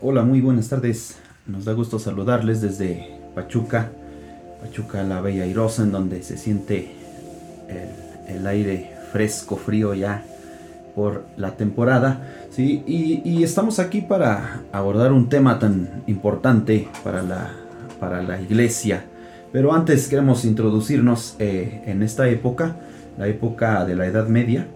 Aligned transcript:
Hola, 0.00 0.22
muy 0.22 0.40
buenas 0.40 0.68
tardes. 0.68 1.16
Nos 1.44 1.64
da 1.64 1.72
gusto 1.72 1.98
saludarles 1.98 2.60
desde 2.60 3.18
Pachuca, 3.34 3.90
Pachuca 4.62 5.02
la 5.02 5.20
Bella 5.20 5.42
Airosa, 5.42 5.82
en 5.82 5.90
donde 5.90 6.22
se 6.22 6.38
siente 6.38 6.92
el, 8.28 8.46
aire 8.46 8.92
fresco, 9.10 9.56
frío 9.56 9.94
ya 9.94 10.22
por 10.94 11.24
la 11.36 11.56
temporada. 11.56 12.46
¿sí? 12.50 12.84
Y, 12.86 13.42
estamos 13.42 13.80
aquí 13.80 14.00
para 14.00 14.60
abordar 14.70 15.12
un 15.12 15.28
tema 15.28 15.58
tan 15.58 16.04
importante 16.06 16.86
para 17.02 17.22
la, 17.22 17.50
para 17.98 18.22
la 18.22 18.40
iglesia. 18.40 19.04
Pero 19.50 19.74
antes 19.74 20.06
queremos 20.06 20.44
introducirnos 20.44 21.34
eh, 21.40 21.82
en 21.86 22.04
esta 22.04 22.28
época, 22.28 22.76
la 23.18 23.26
época 23.26 23.84
de 23.84 23.96
la 23.96 24.06
Edad 24.06 24.28
Media, 24.28 24.68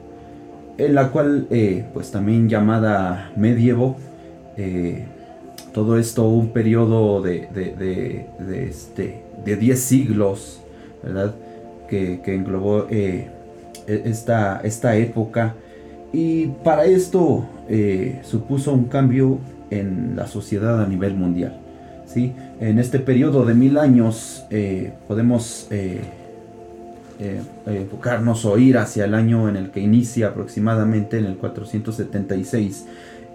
en 0.79 0.97
la 0.97 1.11
cual, 1.13 1.47
eh, 1.51 1.85
pues 1.95 2.11
también 2.11 2.49
llamada 2.49 3.31
medievo, 3.37 3.99
eh, 4.57 5.07
todo 5.73 5.99
esto 5.99 6.29
un 6.29 6.51
periodo 6.51 7.23
de, 7.23 7.49
de, 7.53 8.27
de, 8.39 8.69
este, 8.69 9.23
de 9.45 9.57
10 9.57 9.81
siglos, 9.81 10.61
¿verdad? 11.03 11.35
Que, 11.89 12.21
que 12.23 12.35
englobó 12.35 12.87
eh, 12.91 13.29
e, 13.87 14.03
esta, 14.05 14.61
esta 14.63 14.97
época. 14.97 15.55
Y 16.13 16.49
para 16.63 16.85
esto 16.85 17.47
eh, 17.69 18.21
supuso 18.23 18.73
un 18.73 18.85
cambio 18.85 19.39
en 19.71 20.15
la 20.15 20.27
sociedad 20.27 20.83
a 20.83 20.87
nivel 20.87 21.15
mundial. 21.15 21.59
¿sí? 22.07 22.35
En 22.61 22.79
este 22.79 22.99
periodo 22.99 23.47
de 23.47 23.55
mil 23.55 23.79
años 23.79 24.45
eh, 24.51 24.93
podemos 25.09 25.69
enfocarnos 27.65 28.45
o 28.45 28.59
ir 28.59 28.77
hacia 28.77 29.05
el 29.05 29.15
año 29.15 29.49
en 29.49 29.57
el 29.57 29.71
que 29.71 29.81
inicia 29.81 30.29
aproximadamente 30.29 31.19
en 31.19 31.27
el 31.27 31.37
476 31.37 32.87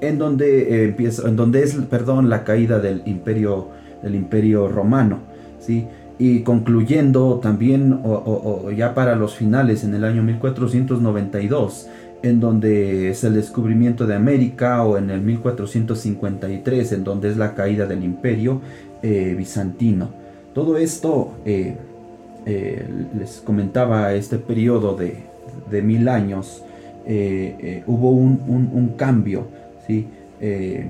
en 0.02 0.18
donde 0.18 0.62
eh, 0.62 0.84
empieza, 0.86 1.28
en 1.28 1.36
donde 1.36 1.64
es, 1.64 1.76
perdón, 1.76 2.30
la 2.30 2.44
caída 2.44 2.80
del 2.80 3.02
imperio, 3.06 3.70
del 4.04 4.16
imperio 4.16 4.68
romano, 4.68 5.20
¿sí? 5.60 5.88
Y 6.20 6.42
concluyendo 6.42 7.40
también, 7.42 8.00
o, 8.04 8.72
ya 8.72 8.96
para 8.96 9.16
los 9.16 9.36
finales, 9.36 9.84
en 9.84 9.94
el 9.94 10.04
año 10.04 10.24
1492, 10.24 11.88
en 12.24 12.40
donde 12.40 13.12
es 13.12 13.24
el 13.24 13.36
descubrimiento 13.36 14.08
de 14.08 14.16
América, 14.16 14.84
o 14.84 14.98
en 14.98 15.12
el 15.12 15.22
1453, 15.22 16.92
en 16.94 17.04
donde 17.04 17.30
es 17.30 17.38
la 17.38 17.54
caída 17.54 17.86
del 17.86 18.04
imperio 18.04 18.62
eh, 19.04 19.36
bizantino. 19.38 20.10
Todo 20.56 20.78
esto, 20.78 21.36
eh, 21.46 21.78
les 23.16 23.42
comentaba, 23.46 24.14
este 24.14 24.40
periodo 24.40 24.96
de, 24.96 25.18
de 25.70 25.82
mil 25.84 26.08
años, 26.10 26.64
hubo 27.86 28.12
un, 28.12 28.42
un, 28.48 28.70
un 28.74 28.90
cambio 28.98 29.48
Eh, 29.88 30.90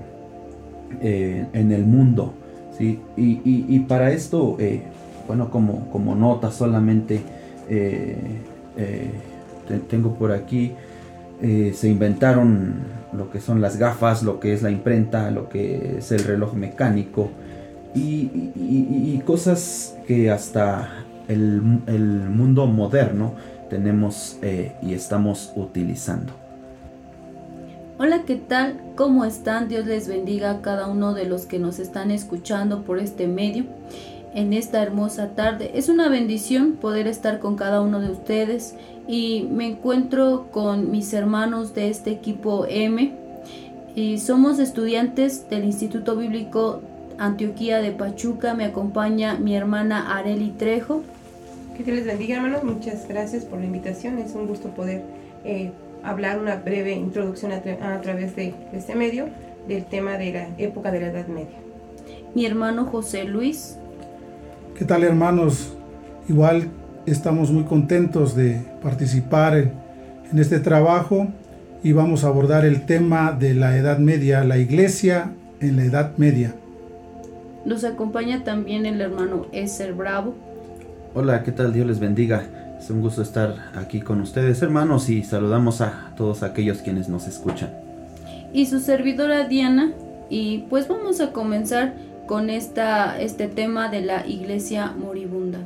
eh, 1.01 1.45
en 1.53 1.71
el 1.71 1.85
mundo. 1.85 2.33
¿sí? 2.77 2.99
Y, 3.17 3.79
para 3.81 4.11
esto, 4.11 4.55
eh, 4.59 4.81
bueno, 5.27 5.49
como, 5.51 5.89
como 5.91 6.15
nota 6.15 6.51
solamente, 6.51 7.21
tengo 9.89 10.13
por 10.15 10.31
aquí, 10.31 10.73
se 11.41 11.89
inventaron 11.89 12.75
lo 13.11 13.29
que 13.29 13.41
son 13.41 13.59
las 13.59 13.77
gafas, 13.77 14.23
lo 14.23 14.39
que 14.39 14.53
es 14.53 14.61
la 14.61 14.71
imprenta, 14.71 15.29
lo 15.31 15.49
que 15.49 15.97
es 15.97 16.11
el 16.11 16.23
reloj 16.23 16.53
mecánico 16.53 17.29
y, 17.93 19.21
cosas 19.25 19.97
que 20.07 20.31
hasta 20.31 20.89
el 21.27 21.61
mundo 21.61 22.65
moderno 22.67 23.33
tenemos 23.69 24.39
y 24.81 24.93
estamos 24.93 25.51
utilizando. 25.55 26.46
Hola, 27.99 28.25
¿qué 28.27 28.35
tal? 28.35 28.79
¿Cómo 28.95 29.25
están? 29.25 29.69
Dios 29.69 29.87
les 29.87 30.07
bendiga 30.07 30.51
a 30.51 30.61
cada 30.61 30.85
uno 30.85 31.15
de 31.15 31.25
los 31.25 31.47
que 31.47 31.57
nos 31.57 31.79
están 31.79 32.11
escuchando 32.11 32.83
por 32.83 32.99
este 32.99 33.25
medio 33.25 33.63
en 34.35 34.53
esta 34.53 34.83
hermosa 34.83 35.29
tarde. 35.29 35.71
Es 35.73 35.89
una 35.89 36.07
bendición 36.07 36.73
poder 36.73 37.07
estar 37.07 37.39
con 37.39 37.55
cada 37.55 37.81
uno 37.81 37.99
de 37.99 38.11
ustedes 38.11 38.75
y 39.07 39.47
me 39.51 39.65
encuentro 39.65 40.45
con 40.51 40.91
mis 40.91 41.11
hermanos 41.11 41.73
de 41.73 41.89
este 41.89 42.11
equipo 42.11 42.67
M 42.69 43.13
y 43.95 44.19
somos 44.19 44.59
estudiantes 44.59 45.49
del 45.49 45.63
Instituto 45.63 46.15
Bíblico 46.15 46.81
Antioquía 47.17 47.81
de 47.81 47.93
Pachuca. 47.93 48.53
Me 48.53 48.65
acompaña 48.65 49.39
mi 49.39 49.55
hermana 49.55 50.15
Areli 50.15 50.51
Trejo. 50.51 51.01
Que 51.75 51.81
Dios 51.83 51.97
les 51.97 52.05
bendiga 52.05 52.35
hermanos, 52.35 52.63
muchas 52.63 53.07
gracias 53.07 53.43
por 53.43 53.57
la 53.57 53.65
invitación. 53.65 54.19
Es 54.19 54.35
un 54.35 54.45
gusto 54.45 54.69
poder 54.69 55.01
eh, 55.43 55.71
hablar 56.03 56.39
una 56.39 56.57
breve 56.57 56.93
introducción 56.93 57.51
a, 57.51 58.01
través 58.01 58.35
de, 58.35 58.53
este 58.73 58.95
medio 58.95 59.27
del 59.67 59.85
tema 59.85 60.17
de 60.17 60.31
la 60.31 60.47
época 60.57 60.91
de 60.91 61.01
la 61.01 61.07
Edad 61.07 61.27
Media. 61.27 61.57
Mi 62.35 62.45
hermano 62.45 62.85
José 62.85 63.23
Luis. 63.25 63.77
¿Qué 64.77 64.85
tal 64.85 65.03
hermanos? 65.03 65.75
Igual 66.29 66.69
estamos 67.05 67.51
muy 67.51 67.63
contentos 67.63 68.35
de 68.35 68.61
participar 68.81 69.57
en, 69.57 69.71
en 70.31 70.39
este 70.39 70.59
trabajo 70.59 71.27
y 71.83 71.93
vamos 71.93 72.23
a 72.23 72.27
abordar 72.27 72.65
el 72.65 72.85
tema 72.85 73.31
de 73.31 73.53
la 73.53 73.77
Edad 73.77 73.97
Media, 73.97 74.43
la 74.43 74.57
iglesia 74.57 75.31
en 75.59 75.77
la 75.77 75.83
Edad 75.83 76.17
Media. 76.17 76.53
Nos 77.65 77.83
acompaña 77.83 78.43
también 78.43 78.85
el 78.85 79.01
hermano 79.01 79.47
Eser 79.51 79.93
Bravo. 79.93 80.35
Hola, 81.13 81.43
¿qué 81.43 81.51
tal? 81.51 81.73
Dios 81.73 81.87
les 81.87 81.99
bendiga. 81.99 82.66
Es 82.79 82.91
un 82.91 83.01
gusto 83.01 83.21
estar 83.21 83.55
aquí 83.75 84.01
con 84.01 84.21
ustedes, 84.21 84.61
hermanos, 84.61 85.09
y 85.09 85.23
saludamos 85.23 85.81
a 85.81 86.11
todos 86.15 86.43
aquellos 86.43 86.77
quienes 86.79 87.09
nos 87.09 87.27
escuchan. 87.27 87.71
Y 88.53 88.67
su 88.67 88.79
servidora 88.79 89.47
Diana, 89.47 89.91
y 90.29 90.59
pues 90.69 90.87
vamos 90.87 91.19
a 91.19 91.31
comenzar 91.31 91.95
con 92.27 92.49
esta, 92.49 93.19
este 93.19 93.47
tema 93.47 93.89
de 93.89 94.01
la 94.01 94.27
iglesia 94.27 94.93
moribunda. 94.97 95.59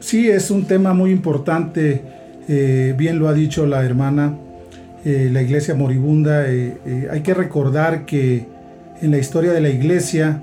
Sí, 0.00 0.28
es 0.28 0.50
un 0.50 0.64
tema 0.64 0.92
muy 0.92 1.12
importante, 1.12 2.02
eh, 2.48 2.94
bien 2.98 3.18
lo 3.18 3.28
ha 3.28 3.32
dicho 3.32 3.66
la 3.66 3.84
hermana, 3.84 4.34
eh, 5.04 5.30
la 5.32 5.42
iglesia 5.42 5.74
moribunda. 5.74 6.44
Eh, 6.48 7.08
hay 7.10 7.20
que 7.22 7.34
recordar 7.34 8.04
que 8.04 8.46
en 9.00 9.10
la 9.10 9.18
historia 9.18 9.52
de 9.52 9.60
la 9.60 9.70
iglesia, 9.70 10.42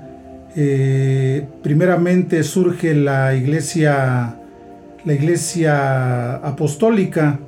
primeramente 1.62 2.42
surge 2.42 2.92
la 2.92 3.36
iglesia 3.36 4.39
la 5.04 5.14
iglesia 5.14 6.36
apostólica. 6.36 7.38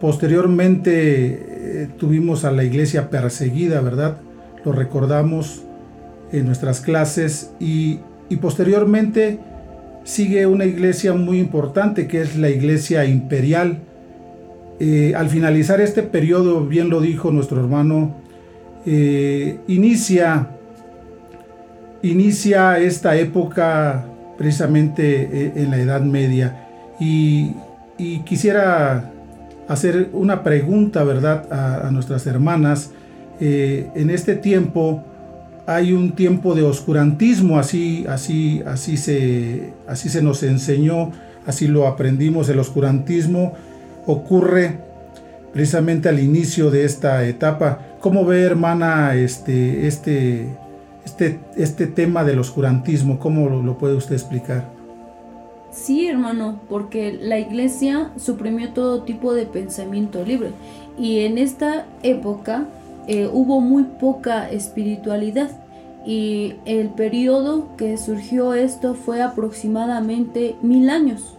Posteriormente 0.00 0.92
eh, 0.92 1.88
tuvimos 1.98 2.44
a 2.44 2.50
la 2.50 2.64
iglesia 2.64 3.10
perseguida, 3.10 3.80
¿verdad? 3.80 4.18
Lo 4.64 4.72
recordamos 4.72 5.62
en 6.32 6.46
nuestras 6.46 6.80
clases 6.80 7.52
y, 7.60 8.00
posteriormente 8.40 9.38
sigue 10.02 10.44
una 10.46 10.64
iglesia 10.64 11.12
muy 11.12 11.38
importante 11.38 12.08
que 12.08 12.20
es 12.20 12.36
la 12.36 12.50
iglesia 12.50 13.04
imperial. 13.04 13.78
Eh, 14.80 15.14
al 15.16 15.28
finalizar 15.28 15.80
este 15.80 16.02
periodo, 16.02 16.66
bien 16.66 16.90
lo 16.90 17.00
dijo 17.00 17.30
nuestro 17.30 17.60
hermano, 17.60 18.16
eh, 18.84 19.60
inicia, 19.68 20.48
inicia 22.02 22.78
esta 22.80 23.16
época 23.16 24.04
precisamente 24.36 25.52
en 25.54 25.70
la 25.70 25.78
Edad 25.78 26.00
Media 26.00 26.63
y, 27.00 27.54
quisiera 28.24 29.10
hacer 29.68 30.10
una 30.12 30.42
pregunta, 30.42 31.04
¿verdad?, 31.04 31.52
a, 31.52 31.90
nuestras 31.90 32.26
hermanas. 32.26 32.90
Eh, 33.40 33.90
en 33.94 34.10
este 34.10 34.34
tiempo 34.34 35.02
hay 35.66 35.92
un 35.92 36.12
tiempo 36.12 36.54
de 36.54 36.62
oscurantismo, 36.62 37.58
así, 37.58 38.04
así, 38.08 38.62
así, 38.66 38.96
se, 38.96 39.72
así 39.86 40.08
se 40.08 40.22
nos 40.22 40.42
enseñó, 40.42 41.12
así 41.46 41.68
lo 41.68 41.86
aprendimos. 41.86 42.48
El 42.48 42.58
oscurantismo 42.58 43.54
ocurre 44.06 44.78
precisamente 45.52 46.08
al 46.08 46.20
inicio 46.20 46.70
de 46.70 46.84
esta 46.84 47.24
etapa. 47.26 47.78
¿Cómo 48.00 48.26
ve, 48.26 48.42
hermana, 48.42 49.14
este, 49.14 49.86
este, 49.86 50.48
este, 51.06 51.38
este 51.56 51.86
tema 51.86 52.24
del 52.24 52.40
oscurantismo? 52.40 53.18
¿Cómo 53.18 53.48
lo 53.48 53.78
puede 53.78 53.94
usted 53.94 54.14
explicar? 54.14 54.73
Sí, 55.74 56.06
hermano, 56.06 56.60
porque 56.68 57.18
la 57.20 57.40
iglesia 57.40 58.12
suprimió 58.16 58.72
todo 58.72 59.02
tipo 59.02 59.34
de 59.34 59.44
pensamiento 59.44 60.24
libre. 60.24 60.52
Y 60.96 61.20
en 61.24 61.36
esta 61.36 61.86
época 62.04 62.68
eh, 63.08 63.28
hubo 63.30 63.60
muy 63.60 63.82
poca 63.82 64.48
espiritualidad. 64.48 65.50
Y 66.06 66.54
el 66.64 66.90
periodo 66.90 67.76
que 67.76 67.96
surgió 67.96 68.54
esto 68.54 68.94
fue 68.94 69.20
aproximadamente 69.20 70.54
mil 70.62 70.88
años. 70.90 71.34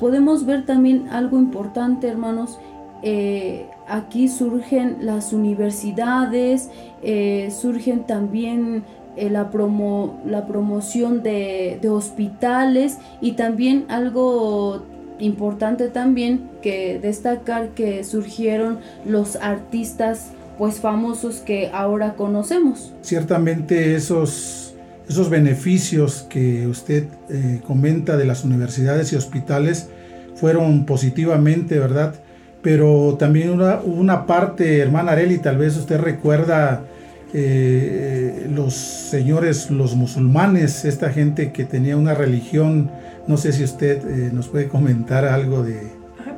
Podemos 0.00 0.44
ver 0.44 0.66
también 0.66 1.08
algo 1.10 1.38
importante, 1.38 2.08
hermanos, 2.08 2.58
eh, 3.04 3.66
aquí 3.86 4.26
surgen 4.26 4.98
las 5.02 5.32
universidades, 5.32 6.68
eh, 7.02 7.52
surgen 7.56 8.06
también 8.06 8.82
eh, 9.16 9.28
la, 9.28 9.50
promo, 9.50 10.20
la 10.26 10.46
promoción 10.46 11.22
de, 11.22 11.78
hospitales 11.86 12.96
y 13.20 13.32
también 13.32 13.84
algo 13.88 14.86
importante 15.18 15.88
también 15.88 16.48
que 16.62 16.98
destacar 16.98 17.70
que 17.70 18.04
surgieron 18.04 18.78
los 19.04 19.36
artistas 19.36 20.30
pues 20.56 20.80
famosos 20.80 21.36
que 21.40 21.70
ahora 21.74 22.14
conocemos. 22.14 22.94
Ciertamente 23.02 23.94
esos, 23.96 24.74
esos 25.06 25.28
beneficios 25.28 26.26
que 26.30 26.66
usted 26.66 27.06
eh, 27.28 27.60
comenta 27.66 28.16
de 28.16 28.24
las 28.24 28.44
universidades 28.44 29.12
y 29.12 29.16
hospitales 29.16 29.90
fueron 30.36 30.86
positivamente, 30.86 31.78
¿verdad? 31.78 32.14
Pero 32.62 33.16
también 33.18 33.50
una, 33.50 33.76
una 33.80 34.24
parte, 34.24 34.78
hermana 34.78 35.12
Areli, 35.12 35.36
tal 35.36 35.58
vez 35.58 35.76
usted 35.76 36.00
recuerda 36.00 36.84
eh, 37.34 38.46
los 38.50 38.74
señores, 38.74 39.70
los 39.70 39.96
musulmanes, 39.96 40.84
esta 40.84 41.10
gente 41.10 41.50
que 41.50 41.64
tenía 41.64 41.96
una 41.96 42.12
religión, 42.12 42.90
no 43.26 43.38
sé 43.38 43.52
si 43.52 43.64
usted 43.64 44.06
eh, 44.06 44.30
nos 44.32 44.48
puede 44.48 44.68
comentar 44.68 45.24
algo 45.24 45.62
de... 45.62 45.80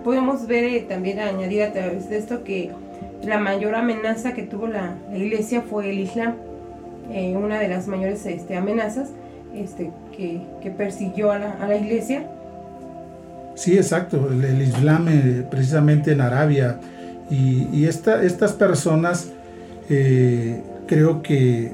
Podemos 0.05 0.46
ver 0.46 0.64
eh, 0.64 0.87
también 0.88 1.19
añadir 1.19 1.62
a 1.64 1.73
través 1.73 2.08
de 2.08 2.19
esto 2.19 2.44
que 2.44 2.70
la 3.25 3.41
mayor 3.41 3.75
amenaza 3.75 4.35
que 4.35 4.43
tuvo 4.44 4.69
la, 4.69 4.94
iglesia 5.12 5.62
fue 5.62 5.91
el 5.91 5.99
Islam, 5.99 6.35
una 7.35 7.58
de 7.58 7.69
las 7.69 7.87
mayores 7.87 8.25
este, 8.25 8.56
amenazas 8.56 9.11
este, 9.55 9.90
que, 10.17 10.40
que, 10.62 10.70
persiguió 10.70 11.32
a 11.32 11.38
la, 11.38 11.52
a 11.52 11.67
la, 11.67 11.76
iglesia. 11.76 12.26
Sí, 13.56 13.76
exacto, 13.76 14.29
el, 14.31 14.62
Islam 14.62 15.08
precisamente 15.50 16.12
en 16.12 16.20
Arabia 16.20 16.79
y, 17.31 17.69
y 17.73 17.87
esta, 17.87 18.23
estas 18.23 18.52
personas 18.52 19.32
creo 20.86 21.22
que 21.22 21.72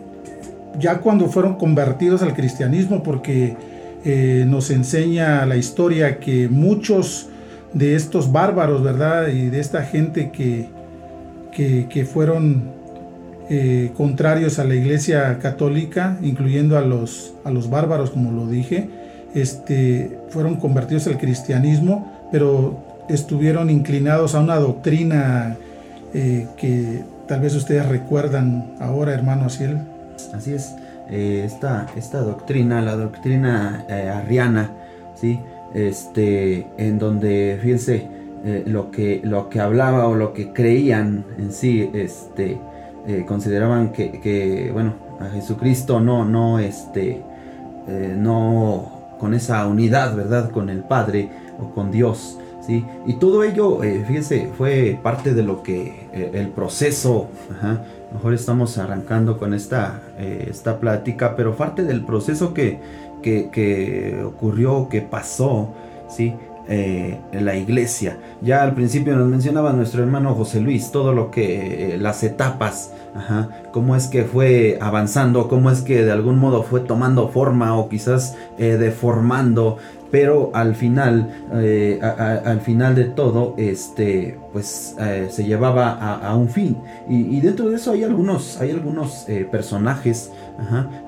ya 0.78 0.98
cuando 0.98 1.28
fueron 1.28 1.56
convertidos 1.56 2.22
al 2.22 2.34
cristianismo, 2.34 3.02
porque 3.02 3.56
eh, 4.04 4.44
nos 4.46 4.70
enseña 4.70 5.44
la 5.46 5.56
historia 5.56 6.18
que 6.20 6.48
muchos 6.48 7.28
de 7.72 7.94
estos 7.94 8.32
bárbaros, 8.32 8.82
¿verdad? 8.82 9.28
Y 9.28 9.50
de 9.50 9.60
esta 9.60 9.82
gente 9.82 10.30
que, 10.30 10.68
que, 11.52 12.04
fueron 12.04 12.70
eh, 13.50 13.92
contrarios 13.96 14.58
a 14.58 14.64
la 14.64 14.74
iglesia 14.74 15.38
católica, 15.38 16.18
incluyendo 16.22 16.78
a 16.78 16.80
los, 16.80 17.34
a 17.44 17.50
los 17.50 17.68
bárbaros, 17.68 18.10
como 18.10 18.32
lo 18.32 18.46
dije, 18.46 18.88
este, 19.34 20.18
fueron 20.30 20.56
convertidos 20.56 21.06
al 21.06 21.18
cristianismo, 21.18 22.28
pero 22.32 22.82
estuvieron 23.08 23.70
inclinados 23.70 24.34
a 24.34 24.40
una 24.40 24.56
doctrina 24.56 25.56
eh, 26.14 26.46
que 26.56 27.02
tal 27.30 27.42
vez 27.42 27.54
ustedes 27.54 27.86
recuerdan 27.86 28.72
ahora, 28.80 29.14
hermano 29.14 29.44
Asiel. 29.44 29.78
Así 30.34 30.52
es, 30.52 30.74
eh, 31.08 31.44
esta, 31.46 31.86
esta, 31.94 32.22
doctrina, 32.22 32.82
la 32.82 32.96
doctrina 32.96 33.84
eh, 33.88 34.08
arriana, 34.08 34.72
¿sí? 35.14 35.38
este, 35.72 36.66
en 36.76 36.98
donde, 36.98 37.56
fíjense, 37.62 38.08
eh, 38.44 38.64
lo, 38.66 38.90
que, 38.90 39.20
lo 39.22 39.48
que 39.48 39.60
hablaba 39.60 40.08
o 40.08 40.16
lo 40.16 40.32
que 40.32 40.52
creían 40.52 41.24
en 41.38 41.52
sí, 41.52 41.88
este, 41.94 42.58
consideraban 43.28 43.92
que, 43.92 44.70
bueno, 44.72 44.94
a 45.20 45.26
Jesucristo 45.26 46.00
no, 46.00 46.24
no, 46.24 46.58
este, 46.58 47.22
no 48.16 49.14
con 49.20 49.34
esa 49.34 49.68
unidad, 49.68 50.16
¿verdad? 50.16 50.50
Con 50.50 50.68
el 50.68 50.80
Padre 50.80 51.28
o 51.60 51.72
con 51.72 51.92
Dios. 51.92 52.40
Y 53.06 53.14
todo 53.14 53.42
ello, 53.42 53.82
eh, 53.82 54.04
fíjense, 54.06 54.50
fue 54.56 54.98
parte 55.02 55.34
de 55.34 55.42
lo 55.42 55.62
que 55.62 56.08
eh, 56.12 56.30
el 56.34 56.48
proceso, 56.48 57.28
mejor 58.12 58.34
estamos 58.34 58.78
arrancando 58.78 59.38
con 59.38 59.54
esta, 59.54 60.02
eh, 60.18 60.46
esta 60.48 60.78
plática, 60.78 61.34
pero 61.36 61.56
parte 61.56 61.82
del 61.82 62.04
proceso 62.04 62.54
que, 62.54 62.78
que, 63.22 64.22
ocurrió, 64.24 64.88
que 64.88 65.00
pasó, 65.02 65.70
¿sí? 66.08 66.34
En 66.68 67.44
la 67.44 67.56
iglesia. 67.56 68.18
Ya 68.42 68.62
al 68.62 68.74
principio 68.74 69.16
nos 69.16 69.28
mencionaba 69.28 69.72
nuestro 69.72 70.02
hermano 70.02 70.34
José 70.34 70.60
Luis 70.60 70.92
todo 70.92 71.12
lo 71.12 71.30
que 71.30 71.96
las 71.98 72.22
etapas, 72.22 72.92
cómo 73.72 73.96
es 73.96 74.06
que 74.06 74.24
fue 74.24 74.78
avanzando, 74.80 75.48
cómo 75.48 75.70
es 75.70 75.82
que 75.82 76.04
de 76.04 76.12
algún 76.12 76.38
modo 76.38 76.62
fue 76.62 76.80
tomando 76.80 77.28
forma 77.28 77.76
o 77.76 77.88
quizás 77.88 78.36
deformando 78.56 79.78
pero 80.10 80.50
al 80.54 80.74
final, 80.74 81.30
eh, 81.54 82.00
al 82.02 82.60
final 82.60 82.94
de 82.94 83.04
todo, 83.04 83.54
este, 83.56 84.38
pues 84.52 84.96
eh, 84.98 85.28
se 85.30 85.44
llevaba 85.44 85.92
a, 85.92 86.34
un 86.34 86.48
fin. 86.48 86.76
Y, 87.08 87.40
dentro 87.40 87.68
de 87.70 87.76
eso 87.76 87.92
hay 87.92 88.04
algunos, 88.04 88.60
hay 88.60 88.70
algunos 88.70 89.28
eh, 89.28 89.46
personajes, 89.50 90.32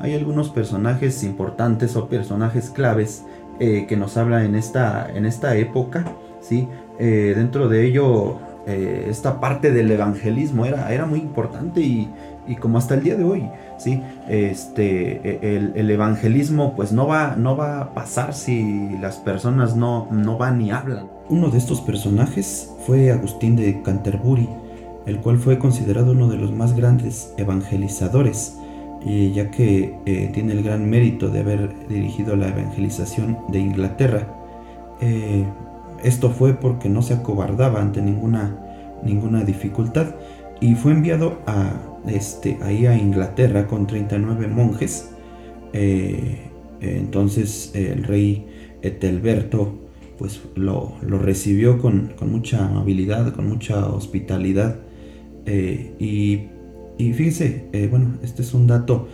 hay 0.00 0.14
algunos 0.14 0.50
personajes 0.50 1.24
importantes 1.24 1.96
o 1.96 2.08
personajes 2.08 2.70
claves 2.70 3.24
que 3.58 3.96
nos 3.96 4.16
habla 4.16 4.44
en 4.44 4.54
esta, 4.54 5.08
en 5.08 5.24
esta 5.24 5.56
época, 5.56 6.04
¿sí? 6.40 6.68
dentro 6.98 7.68
de 7.68 7.86
ello, 7.86 8.38
esta 8.66 9.40
parte 9.40 9.72
del 9.72 9.90
evangelismo 9.90 10.66
era, 10.66 10.92
era 10.92 11.06
muy 11.06 11.20
importante 11.20 11.80
y, 11.80 12.08
y 12.46 12.56
como 12.56 12.78
hasta 12.78 12.94
el 12.94 13.04
día 13.04 13.16
de 13.16 13.24
hoy, 13.24 13.48
¿sí? 13.78 14.02
Este, 14.28 15.20
e, 15.24 15.72
el, 15.74 15.90
evangelismo 15.90 16.74
pues 16.74 16.92
no 16.92 17.06
va, 17.06 17.36
no 17.36 17.56
va 17.56 17.80
a 17.80 17.94
pasar 17.94 18.34
si 18.34 18.96
las 19.00 19.16
personas 19.16 19.76
no, 19.76 20.08
no 20.10 20.38
van 20.38 20.58
ni 20.58 20.70
hablan. 20.70 21.08
Uno 21.28 21.50
de 21.50 21.58
estos 21.58 21.80
personajes 21.80 22.70
fue 22.86 23.12
Agustín 23.12 23.56
de 23.56 23.80
Canterbury, 23.82 24.48
el 25.06 25.18
cual 25.18 25.38
fue 25.38 25.58
considerado 25.58 26.12
uno 26.12 26.28
de 26.28 26.36
los 26.36 26.52
más 26.52 26.74
grandes 26.74 27.32
evangelizadores, 27.36 28.58
ya 29.04 29.50
que 29.50 29.94
eh, 30.06 30.30
tiene 30.32 30.52
el 30.52 30.62
gran 30.62 30.88
mérito 30.88 31.28
de 31.28 31.40
haber 31.40 31.88
dirigido 31.88 32.36
la 32.36 32.48
evangelización 32.48 33.38
de 33.48 33.58
Inglaterra. 33.58 34.28
Eh, 35.00 35.44
esto 36.02 36.30
fue 36.30 36.54
porque 36.54 36.88
no 36.88 37.02
se 37.02 37.14
acobardaba 37.14 37.80
ante 37.80 38.00
ninguna, 38.00 38.58
ninguna 39.02 39.44
dificultad 39.44 40.14
y 40.60 40.74
fue 40.74 40.92
enviado 40.92 41.38
a, 41.46 41.72
este, 42.06 42.58
ahí 42.62 42.86
a 42.86 42.96
Inglaterra 42.96 43.66
con 43.66 43.86
39 43.86 44.46
monjes. 44.48 45.10
Eh, 45.72 46.48
entonces 46.80 47.70
el 47.74 48.04
rey 48.04 48.46
Etelberto 48.82 49.82
pues 50.22 50.40
lo, 50.54 50.94
recibió 51.02 51.78
con, 51.78 52.12
mucha 52.20 52.66
amabilidad, 52.66 53.32
con 53.34 53.48
mucha 53.48 53.88
hospitalidad. 53.88 54.76
Eh, 55.46 55.94
y, 55.98 56.51
y, 57.02 57.12
fíjense, 57.12 57.66
eh, 57.72 57.88
bueno, 57.90 58.14
este 58.22 58.42
es 58.42 58.54
un 58.54 58.66
dato 58.66 59.08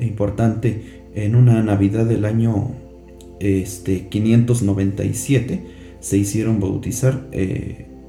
importante. 0.00 1.04
En 1.14 1.36
una 1.36 1.62
Navidad 1.62 2.06
del 2.06 2.24
año 2.24 2.72
este, 3.38 4.08
597 4.08 5.62
se 6.00 6.16
hicieron 6.18 6.58
bautizar 6.58 7.28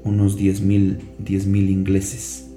unos 0.04 0.38
10.000 0.38 1.70
ingleses. 1.70 2.48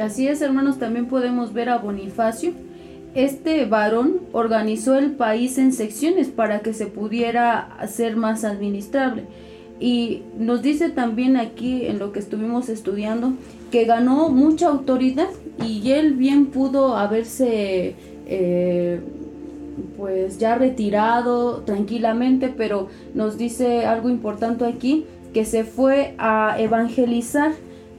Así 0.00 0.28
es, 0.28 0.40
hermanos, 0.40 0.78
también 0.78 1.06
podemos 1.06 1.52
ver 1.52 1.68
a 1.68 1.78
Bonifacio. 1.78 2.52
Este 3.14 3.66
varón 3.66 4.20
organizó 4.32 4.96
el 4.96 5.12
país 5.12 5.58
en 5.58 5.72
secciones 5.72 6.28
para 6.28 6.60
que 6.60 6.72
se 6.72 6.86
pudiera 6.86 7.60
hacer 7.78 8.16
más 8.16 8.44
administrable. 8.44 9.24
Y 9.78 10.22
nos 10.38 10.62
dice 10.62 10.88
también 10.88 11.36
aquí 11.36 11.86
en 11.86 11.98
lo 11.98 12.12
que 12.12 12.20
estuvimos 12.20 12.68
estudiando 12.68 13.34
que 13.72 13.86
ganó 13.86 14.28
mucha 14.28 14.68
autoridad 14.68 15.30
y 15.66 15.90
él 15.90 16.12
bien 16.12 16.46
pudo 16.46 16.94
haberse 16.94 17.94
eh, 18.26 19.00
pues 19.96 20.38
ya 20.38 20.56
retirado 20.56 21.62
tranquilamente, 21.62 22.52
pero 22.54 22.88
nos 23.14 23.38
dice 23.38 23.86
algo 23.86 24.10
importante 24.10 24.66
aquí, 24.66 25.06
que 25.32 25.46
se 25.46 25.64
fue 25.64 26.14
a 26.18 26.56
evangelizar 26.58 27.52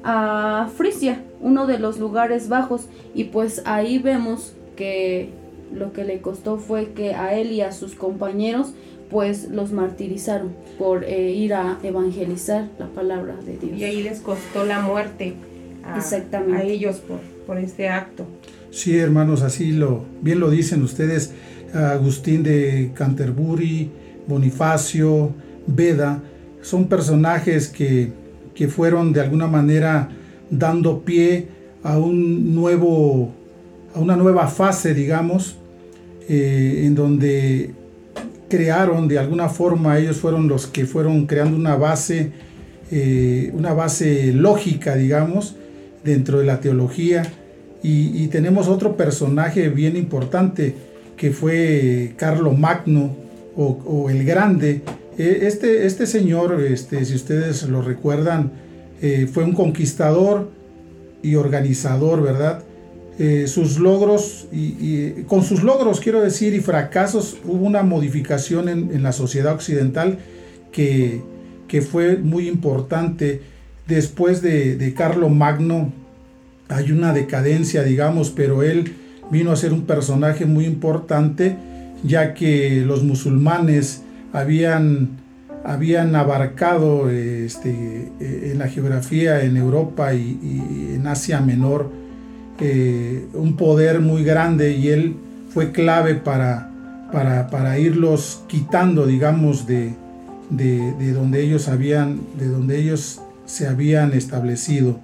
a 0.04 0.70
Frisia, 0.78 1.24
uno 1.42 1.66
de 1.66 1.80
los 1.80 1.98
lugares 1.98 2.50
bajos, 2.50 2.88
y 3.16 3.26
pues 3.26 3.64
ahí 3.66 3.98
vemos 3.98 4.54
que 4.76 5.30
lo 5.74 5.92
que 5.92 6.04
le 6.04 6.22
costó 6.22 6.58
fue 6.58 6.92
que 6.94 7.16
a 7.16 7.34
él 7.34 7.52
y 7.52 7.62
a 7.62 7.72
sus 7.72 7.96
compañeros 7.96 8.74
pues 9.10 9.50
los 9.50 9.72
martirizaron 9.72 10.54
por 10.78 11.04
eh, 11.04 11.32
ir 11.32 11.56
a 11.56 11.80
evangelizar 11.84 12.68
la 12.78 12.88
palabra 12.88 13.36
de 13.38 13.58
Dios. 13.58 13.80
Y 13.80 13.84
ahí 13.84 14.04
les 14.04 14.20
costó 14.22 14.66
la 14.66 14.80
muerte 14.80 15.36
a, 15.84 15.98
Exactamente. 15.98 16.58
a 16.58 16.64
ellos 16.64 16.98
por, 16.98 17.20
por 17.46 17.58
este 17.58 17.90
acto. 17.90 18.26
Sí, 18.72 18.98
hermanos, 18.98 19.42
así 19.42 19.72
lo 19.72 20.06
bien 20.22 20.40
lo 20.40 20.50
dicen 20.50 20.84
ustedes. 20.84 21.32
Agustín 21.74 22.44
de 22.44 22.92
Canterbury, 22.94 23.90
Bonifacio, 24.28 25.34
Beda, 25.66 26.22
son 26.62 26.88
personajes 26.88 27.68
que 27.68 28.12
que 28.54 28.68
fueron 28.68 29.14
de 29.14 29.22
alguna 29.22 29.48
manera 29.48 30.10
dando 30.50 31.02
pie 31.02 31.48
a 31.84 31.98
un 31.98 32.54
nuevo 32.54 33.34
a 33.94 34.00
una 34.00 34.16
nueva 34.16 34.48
fase 34.48 34.94
digamos 34.94 35.58
eh, 36.30 36.84
en 36.86 36.96
donde 36.96 37.74
crearon 38.50 39.08
de 39.08 39.20
alguna 39.20 39.50
forma 39.50 39.98
ellos 39.98 40.18
fueron 40.18 40.48
los 40.48 40.68
que 40.68 40.86
fueron 40.86 41.26
creando 41.26 41.58
una 41.58 41.76
base 41.76 42.32
eh, 42.92 43.52
una 43.54 43.74
base 43.74 44.32
lógica 44.34 44.96
digamos 44.96 45.56
dentro 46.04 46.40
de 46.40 46.46
la 46.46 46.60
teología 46.60 47.24
y, 47.82 48.28
tenemos 48.28 48.68
otro 48.68 48.96
personaje 48.96 49.70
bien 49.70 49.98
importante 49.98 50.74
que 51.18 51.32
fue 51.32 52.14
Carlo 52.18 52.54
Magno 52.54 53.16
o 53.56 54.10
el 54.10 54.24
Grande 54.24 54.82
eh, 55.18 55.40
este, 55.44 55.86
este 55.86 56.08
señor, 56.08 56.60
este, 56.62 57.06
si 57.06 57.16
ustedes 57.16 57.64
lo 57.64 57.82
recuerdan, 57.82 58.52
eh, 59.02 59.28
fue 59.32 59.44
un 59.44 59.54
conquistador 59.54 60.50
y 61.22 61.36
organizador, 61.36 62.22
¿verdad? 62.22 62.64
Eh, 63.20 63.46
sus 63.48 63.78
logros, 63.78 64.48
y, 64.52 65.24
con 65.24 65.44
sus 65.44 65.62
logros 65.62 66.00
quiero 66.00 66.22
decir, 66.22 66.56
y 66.56 66.62
fracasos, 66.62 67.38
hubo 67.46 67.64
una 67.64 67.84
modificación 67.84 68.70
en, 68.70 69.04
la 69.04 69.12
sociedad 69.12 69.54
occidental 69.54 70.18
que, 70.72 71.22
fue 71.92 72.18
muy 72.18 72.48
importante. 72.48 73.42
Después 73.88 74.42
de, 74.42 74.76
de 74.76 74.94
Carlo 74.94 75.30
Magno 75.30 75.92
hay 76.70 76.92
una 76.92 77.14
decadencia, 77.14 77.84
digamos, 77.84 78.30
pero 78.30 78.64
él 78.64 78.96
vino 79.30 79.52
a 79.52 79.56
ser 79.56 79.74
un 79.74 79.84
personaje 79.84 80.46
muy 80.46 80.66
importante, 80.66 81.58
ya 82.04 82.34
que 82.34 82.84
los 82.86 83.04
musulmanes 83.04 84.04
habían, 84.32 85.20
habían 85.64 86.16
abarcado 86.16 87.10
este, 87.10 88.12
en 88.20 88.60
la 88.60 88.68
geografía 88.68 89.44
en 89.44 89.58
Europa 89.58 90.14
y 90.14 90.92
en 90.96 91.08
Asia 91.08 91.42
Menor 91.42 92.04
eh, 92.60 93.26
un 93.34 93.58
poder 93.58 94.00
muy 94.00 94.24
grande 94.24 94.74
y 94.78 94.90
él 94.90 95.16
fue 95.50 95.72
clave 95.72 96.14
para, 96.14 96.70
para, 97.12 97.80
irlos 97.80 98.44
quitando, 98.48 99.08
digamos, 99.08 99.66
de, 99.66 99.94
de, 100.52 101.14
donde 101.14 101.42
ellos 101.42 101.68
habían, 101.68 102.22
de 102.38 102.48
donde 102.48 102.80
ellos 102.80 103.23
se 103.46 103.68
habían 103.68 104.14
establecido. 104.14 105.00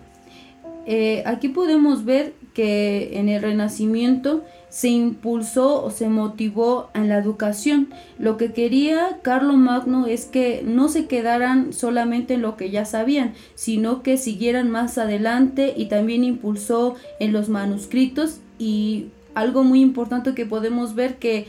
Eh, 0.85 1.21
aquí 1.25 1.49
podemos 1.49 2.03
ver 2.03 2.33
que 2.53 3.19
en 3.19 3.29
el 3.29 3.41
Renacimiento 3.41 4.43
se 4.69 4.89
impulsó 4.89 5.83
o 5.83 5.91
se 5.91 6.09
motivó 6.09 6.89
en 6.93 7.09
la 7.09 7.17
educación. 7.17 7.89
Lo 8.17 8.37
que 8.37 8.53
quería 8.53 9.19
Carlo 9.21 9.53
Magno 9.53 10.07
es 10.07 10.25
que 10.25 10.63
no 10.65 10.89
se 10.89 11.05
quedaran 11.05 11.73
solamente 11.73 12.33
en 12.35 12.41
lo 12.41 12.57
que 12.57 12.71
ya 12.71 12.85
sabían, 12.85 13.33
sino 13.55 14.01
que 14.01 14.17
siguieran 14.17 14.71
más 14.71 14.97
adelante 14.97 15.73
y 15.77 15.85
también 15.85 16.23
impulsó 16.23 16.95
en 17.19 17.33
los 17.33 17.49
manuscritos 17.49 18.39
y 18.57 19.09
algo 19.35 19.63
muy 19.63 19.81
importante 19.81 20.33
que 20.33 20.45
podemos 20.45 20.95
ver 20.95 21.17
que 21.17 21.47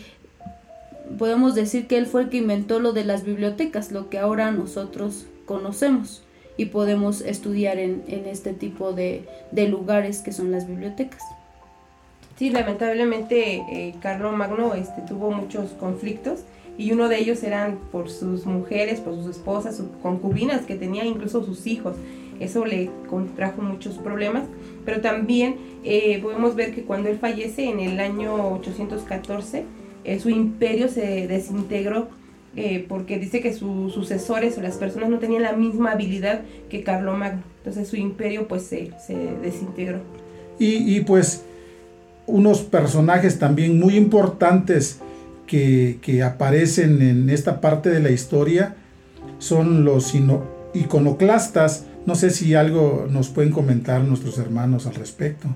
podemos 1.19 1.55
decir 1.55 1.87
que 1.87 1.99
él 1.99 2.07
fue 2.07 2.23
el 2.23 2.29
que 2.29 2.37
inventó 2.37 2.79
lo 2.79 2.93
de 2.93 3.05
las 3.05 3.25
bibliotecas, 3.25 3.91
lo 3.91 4.11
que 4.11 4.19
ahora 4.19 4.53
nosotros 4.53 5.27
conocemos 5.45 6.23
y 6.61 6.67
podemos 6.67 7.23
estudiar 7.23 7.79
en, 7.79 8.03
este 8.09 8.53
tipo 8.53 8.93
de 8.93 9.25
lugares 9.69 10.21
que 10.21 10.33
son 10.33 10.53
las 10.53 10.69
bibliotecas. 10.69 11.23
Sí, 12.41 12.49
lamentablemente 12.49 13.63
eh, 13.71 13.95
Magno 14.03 14.75
este, 14.75 15.03
tuvo 15.03 15.31
muchos 15.31 15.73
conflictos 15.73 16.41
y 16.79 16.93
uno 16.93 17.11
de 17.11 17.19
ellos 17.19 17.43
eran 17.43 17.79
por 17.93 18.09
sus 18.09 18.47
mujeres, 18.47 19.01
por 19.01 19.15
sus 19.15 19.37
esposas, 19.37 19.77
sus 19.77 19.89
concubinas 20.03 20.67
que 20.67 20.75
tenía, 20.75 21.05
incluso 21.05 21.45
sus 21.45 21.67
hijos. 21.67 21.97
Eso 22.41 22.65
le 22.65 22.91
contrajo 23.11 23.61
muchos 23.61 23.97
problemas, 23.99 24.45
pero 24.87 25.03
también 25.03 25.57
eh, 25.85 26.19
podemos 26.23 26.55
ver 26.57 26.75
que 26.75 26.85
cuando 26.85 27.09
él 27.11 27.19
fallece 27.19 27.65
en 27.69 27.81
el 27.81 28.01
año 28.01 28.53
814, 28.55 29.65
eh, 30.05 30.19
su 30.19 30.29
imperio 30.31 30.89
se 30.89 31.27
desintegró 31.27 32.09
porque 32.89 33.19
dice 33.19 33.41
que 33.41 33.53
sus 33.55 33.93
sucesores 33.93 34.59
o 34.59 34.61
las 34.61 34.77
personas 34.77 35.09
no 35.09 35.19
tenían 35.19 35.43
la 35.43 35.53
misma 35.53 35.93
habilidad 35.93 36.43
que 36.69 36.85
Magno. 36.85 37.43
Entonces 37.59 37.89
su 37.89 37.97
imperio 37.97 38.49
pues 38.49 38.65
se, 38.65 38.91
se 39.07 39.15
desintegró. 39.43 40.01
Y, 40.59 40.97
y, 40.97 41.01
pues 41.01 41.45
unos 42.27 42.61
personajes 42.61 43.39
también 43.39 43.79
muy 43.79 43.97
importantes 43.97 45.01
que, 45.47 46.23
aparecen 46.25 47.03
en 47.03 47.29
esta 47.31 47.61
parte 47.61 47.91
de 47.91 48.01
la 48.01 48.11
historia 48.11 48.77
son 49.39 49.85
los 49.85 50.15
iconoclastas. 50.75 51.87
No 52.07 52.15
sé 52.15 52.31
si 52.31 52.55
algo 52.55 53.07
nos 53.11 53.29
pueden 53.29 53.51
comentar 53.51 54.03
nuestros 54.03 54.39
hermanos 54.39 54.87
al 54.87 54.95
respecto. 54.95 55.49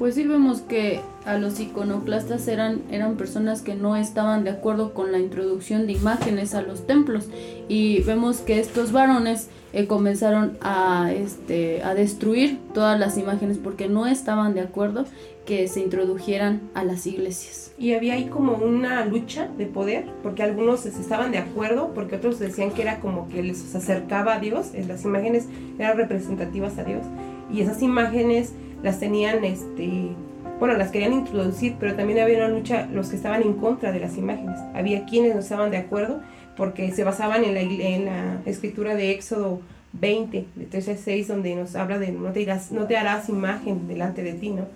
Pues 0.00 0.14
sí 0.14 0.26
vemos 0.26 0.62
que 0.62 1.02
a 1.26 1.36
los 1.36 1.60
iconoclastas 1.60 2.48
eran, 2.48 2.80
eran 2.90 3.16
personas 3.16 3.60
que 3.60 3.74
no 3.74 3.96
estaban 3.96 4.44
de 4.44 4.50
acuerdo 4.50 4.94
con 4.94 5.12
la 5.12 5.18
introducción 5.18 5.86
de 5.86 5.92
imágenes 5.92 6.54
a 6.54 6.62
los 6.62 6.86
templos 6.86 7.28
y 7.68 8.00
vemos 8.04 8.38
que 8.38 8.60
estos 8.60 8.92
varones 8.92 9.50
eh, 9.74 9.86
comenzaron 9.86 10.56
a, 10.62 11.12
este, 11.12 11.82
a 11.82 11.92
destruir 11.92 12.58
todas 12.72 12.98
las 12.98 13.18
imágenes 13.18 13.58
porque 13.58 13.88
no 13.88 14.06
estaban 14.06 14.54
de 14.54 14.62
acuerdo 14.62 15.04
que 15.44 15.68
se 15.68 15.80
introdujeran 15.80 16.62
a 16.72 16.82
las 16.82 17.06
iglesias. 17.06 17.74
Y 17.76 17.92
había 17.92 18.14
ahí 18.14 18.24
como 18.24 18.54
una 18.54 19.04
lucha 19.04 19.48
de 19.58 19.66
poder, 19.66 20.06
porque 20.22 20.42
algunos 20.42 20.86
estaban 20.86 21.30
de 21.30 21.38
acuerdo, 21.38 21.92
porque 21.94 22.16
otros 22.16 22.38
decían 22.38 22.70
que 22.70 22.80
era 22.80 23.00
como 23.00 23.28
que 23.28 23.42
les 23.42 23.74
acercaba 23.74 24.36
a 24.36 24.40
Dios, 24.40 24.68
las 24.88 25.04
imágenes 25.04 25.46
eran 25.78 25.98
representativas 25.98 26.78
a 26.78 26.84
Dios, 26.84 27.04
y 27.52 27.60
esas 27.60 27.82
imágenes 27.82 28.52
las 28.82 29.00
tenían, 29.00 29.44
este, 29.44 30.10
bueno, 30.58 30.76
las 30.76 30.90
querían 30.90 31.12
introducir, 31.12 31.76
pero 31.78 31.94
también 31.94 32.20
había 32.20 32.38
una 32.38 32.48
lucha 32.48 32.86
los 32.92 33.08
que 33.08 33.16
estaban 33.16 33.42
en 33.42 33.54
contra 33.54 33.92
de 33.92 34.00
las 34.00 34.16
imágenes. 34.16 34.58
Había 34.74 35.06
quienes 35.06 35.34
no 35.34 35.40
estaban 35.40 35.70
de 35.70 35.78
acuerdo 35.78 36.20
porque 36.56 36.90
se 36.92 37.04
basaban 37.04 37.44
en 37.44 37.54
la, 37.54 37.60
en 37.60 38.04
la 38.06 38.40
escritura 38.44 38.94
de 38.94 39.12
Éxodo 39.12 39.60
20, 39.92 40.46
de 40.54 40.64
13 40.66 40.92
a 40.92 40.96
6, 40.96 41.28
donde 41.28 41.54
nos 41.54 41.74
habla 41.74 41.98
de 41.98 42.12
no 42.12 42.30
te, 42.32 42.46
no 42.70 42.86
te 42.86 42.96
harás 42.96 43.28
imagen 43.28 43.88
delante 43.88 44.22
de 44.22 44.34
ti, 44.34 44.50
¿no? 44.50 44.66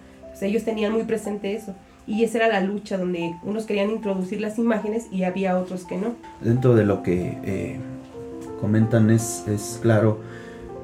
ellos 0.41 0.65
tenían 0.65 0.93
muy 0.93 1.05
presente 1.05 1.55
eso. 1.55 1.75
Y 2.07 2.23
esa 2.25 2.39
era 2.39 2.49
la 2.49 2.61
lucha 2.61 2.99
donde 2.99 3.35
unos 3.45 3.65
querían 3.65 3.91
introducir 3.91 4.41
las 4.41 4.59
imágenes 4.59 5.07
y 5.11 5.25
había 5.25 5.59
otros 5.59 5.85
que 5.85 5.97
no. 5.97 6.15
Dentro 6.43 6.75
de 6.75 6.85
lo 6.85 7.03
que 7.03 7.39
eh, 7.45 7.79
comentan 8.61 9.11
es, 9.11 9.45
es 9.49 9.79
claro. 9.81 10.21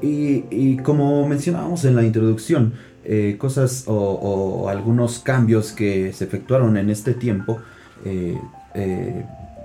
Y, 0.00 0.44
y, 0.50 0.78
como 0.78 1.28
mencionábamos 1.28 1.84
en 1.84 1.94
la 1.94 2.04
introducción, 2.04 2.72
eh, 3.12 3.37
cosas 3.38 3.85
o, 3.87 4.69
algunos 4.69 5.19
cambios 5.19 5.73
que 5.73 6.12
se 6.12 6.25
efectuaron 6.25 6.76
en 6.76 6.90
este 6.90 7.12
tiempo 7.12 7.59
eh, 8.05 8.38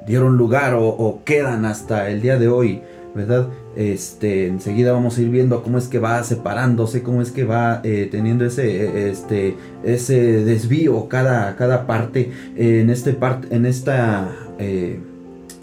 dieron 0.07 0.35
lugar 0.35 0.73
o, 0.73 0.87
o, 0.87 1.23
quedan 1.23 1.63
hasta 1.65 2.09
el 2.09 2.21
día 2.21 2.37
de 2.37 2.47
hoy 2.47 2.81
¿verdad? 3.15 3.47
Este, 3.77 4.47
enseguida 4.47 4.91
vamos 4.91 5.17
a 5.17 5.21
ir 5.21 5.29
viendo 5.29 5.63
cómo 5.63 5.77
es 5.77 5.87
que 5.87 5.99
va 5.99 6.21
separándose, 6.23 7.01
cómo 7.01 7.21
es 7.21 7.31
que 7.31 7.45
va 7.45 7.79
eh, 7.83 8.09
teniendo 8.11 8.45
ese, 8.45 9.09
este, 9.09 9.55
ese 9.83 10.43
desvío 10.43 11.07
cada, 11.07 11.55
cada 11.55 11.87
parte 11.87 12.31
en 12.57 12.89
este 12.89 13.13
parte, 13.13 13.55
en 13.55 13.65
esta, 13.65 14.29
eh, 14.59 14.99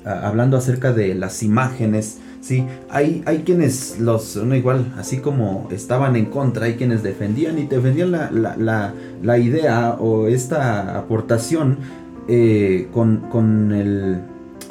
hablando 0.04 0.56
acerca 0.56 0.92
de 0.92 1.14
las 1.14 1.42
imágenes. 1.42 2.18
Sí, 2.42 2.66
hay, 2.90 3.22
hay 3.24 3.44
quienes 3.44 4.00
los, 4.00 4.34
no 4.34 4.56
igual, 4.56 4.92
así 4.98 5.18
como 5.18 5.68
estaban 5.70 6.16
en 6.16 6.26
contra, 6.26 6.66
hay 6.66 6.74
quienes 6.74 7.04
defendían 7.04 7.56
y 7.56 7.68
defendían 7.68 8.10
la, 8.10 8.32
la, 8.32 8.92
la, 9.22 9.38
idea 9.38 9.92
o 9.92 10.26
esta 10.26 10.98
aportación 10.98 11.78
eh, 12.26 12.88
con, 12.92 13.28
con 13.30 13.72
el 13.72 14.22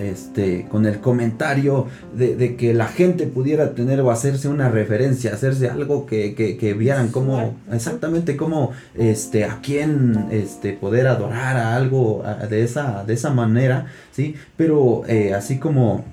este, 0.01 0.67
con 0.69 0.85
el 0.85 0.99
comentario 0.99 1.87
de, 2.15 2.55
que 2.55 2.73
la 2.73 2.87
gente 2.87 3.27
pudiera 3.27 3.73
tener 3.75 4.01
o 4.01 4.11
hacerse 4.11 4.47
una 4.47 4.69
referencia, 4.69 5.33
hacerse 5.33 5.69
algo 5.69 6.05
que, 6.05 6.75
vieran 6.77 7.09
cómo, 7.09 7.55
exactamente 7.71 8.35
cómo, 8.35 8.71
este, 8.95 9.45
a 9.45 9.59
quién, 9.61 10.27
este, 10.31 10.73
poder 10.73 11.07
adorar 11.07 11.57
a 11.57 11.75
algo 11.75 12.23
de 12.49 12.63
esa, 12.63 13.03
de 13.05 13.13
esa 13.13 13.29
manera, 13.29 13.87
¿sí? 14.11 14.35
Pero 14.57 15.03
eh, 15.07 15.33
así 15.33 15.59
como, 15.59 16.03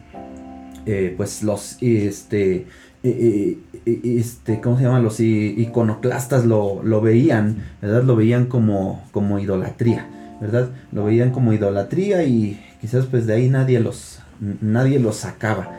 eh, 0.90 1.12
pues 1.14 1.42
los, 1.42 1.76
este, 1.82 2.64
este, 3.02 4.60
¿cómo 4.62 4.78
se 4.78 4.84
llama? 4.84 5.00
Los 5.00 5.20
iconoclastas 5.20 6.46
lo, 6.46 6.82
lo 6.82 7.02
veían, 7.02 7.62
¿verdad? 7.82 8.04
Lo 8.04 8.16
veían 8.16 8.46
como, 8.46 9.04
como 9.12 9.38
idolatría, 9.38 10.08
¿verdad? 10.40 10.70
Lo 10.90 11.04
veían 11.04 11.30
como 11.30 11.52
idolatría 11.52 12.22
y 12.22 12.58
quizás 12.80 13.04
pues 13.04 13.26
de 13.26 13.34
ahí 13.34 13.50
nadie 13.50 13.80
los, 13.80 14.20
nadie 14.62 14.98
los 14.98 15.16
sacaba. 15.16 15.78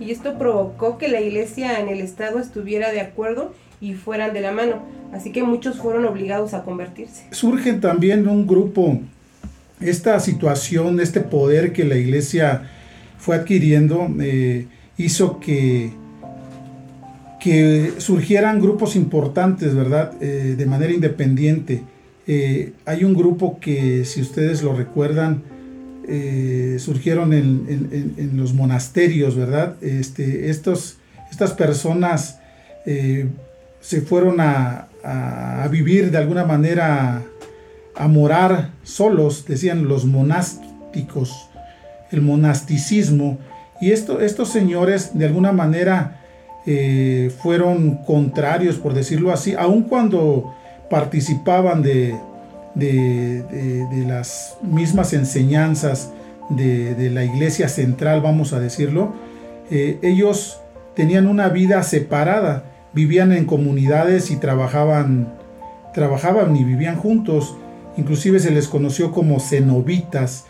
Y 0.00 0.10
esto 0.10 0.36
provocó 0.38 0.98
que 0.98 1.06
la 1.06 1.20
iglesia 1.20 1.78
en 1.78 1.88
el 1.88 2.00
Estado 2.00 2.40
estuviera 2.40 2.90
de 2.90 3.00
acuerdo 3.00 3.54
y 3.80 3.94
fueran 3.94 4.34
de 4.34 4.40
la 4.40 4.50
mano. 4.50 4.82
Así 5.12 5.30
que 5.30 5.44
muchos 5.44 5.78
fueron 5.78 6.04
obligados 6.04 6.52
a 6.52 6.64
convertirse. 6.64 7.28
Surge 7.30 7.74
también 7.74 8.26
un 8.26 8.48
grupo, 8.48 8.98
esta 9.80 10.18
situación, 10.18 10.98
este 10.98 11.20
poder 11.20 11.72
que 11.72 11.84
la 11.84 11.94
iglesia 11.94 12.68
fue 13.22 13.36
adquiriendo, 13.36 14.08
eh, 14.20 14.66
hizo 14.98 15.38
que, 15.38 15.92
que 17.40 17.92
surgieran 17.98 18.60
grupos 18.60 18.96
importantes, 18.96 19.76
¿verdad? 19.76 20.14
Eh, 20.20 20.56
de 20.58 20.66
manera 20.66 20.92
independiente. 20.92 21.84
Eh, 22.26 22.72
hay 22.84 23.04
un 23.04 23.14
grupo 23.14 23.60
que, 23.60 24.04
si 24.04 24.20
ustedes 24.22 24.64
lo 24.64 24.74
recuerdan, 24.74 25.44
surgieron 26.78 27.32
en, 27.32 28.32
los 28.34 28.54
monasterios, 28.54 29.36
¿verdad? 29.36 29.76
Este, 29.82 30.50
estos, 30.50 30.96
estas 31.30 31.52
personas 31.52 32.40
se 32.84 34.00
fueron 34.00 34.40
a, 34.40 34.88
vivir 35.70 36.10
de 36.10 36.18
alguna 36.18 36.44
manera, 36.44 37.22
a 37.94 38.08
morar 38.08 38.70
solos, 38.82 39.44
decían 39.46 39.86
los 39.86 40.04
monásticos, 40.06 41.51
el 42.12 42.22
monasticismo. 42.22 43.38
Y 43.80 43.90
esto, 43.90 44.20
estos 44.20 44.50
señores 44.50 45.18
de 45.18 45.26
alguna 45.26 45.52
manera 45.52 46.20
eh, 46.66 47.32
fueron 47.42 47.96
contrarios, 48.04 48.76
por 48.76 48.94
decirlo 48.94 49.32
así, 49.32 49.54
aun 49.58 49.82
cuando 49.82 50.54
participaban 50.88 51.82
de, 51.82 52.14
de, 52.74 54.04
las 54.06 54.56
mismas 54.62 55.12
enseñanzas 55.12 56.12
de, 56.50 57.10
la 57.10 57.24
iglesia 57.24 57.68
central, 57.68 58.20
vamos 58.20 58.52
a 58.52 58.60
decirlo, 58.60 59.14
eh, 59.70 59.98
ellos 60.02 60.60
tenían 60.94 61.26
una 61.26 61.48
vida 61.48 61.82
separada, 61.82 62.64
vivían 62.92 63.32
en 63.32 63.46
comunidades 63.46 64.30
y 64.30 64.36
trabajaban, 64.36 65.32
trabajaban 65.94 66.54
y 66.56 66.64
vivían 66.64 66.96
juntos, 66.96 67.56
inclusive 67.96 68.38
se 68.38 68.50
les 68.50 68.68
conoció 68.68 69.12
como 69.12 69.40
cenobitas. 69.40 70.44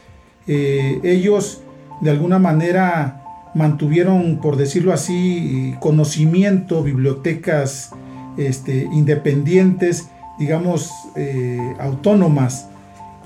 Eh, 0.47 1.01
ellos 1.03 1.63
de 2.01 2.11
alguna 2.11 2.39
manera 2.39 3.23
mantuvieron, 3.55 4.39
por 4.39 4.57
decirlo 4.57 4.93
así, 4.93 5.75
conocimiento, 5.81 6.83
bibliotecas 6.83 7.91
este, 8.37 8.89
independientes, 8.93 10.09
digamos, 10.39 10.91
eh, 11.17 11.75
autónomas. 11.79 12.69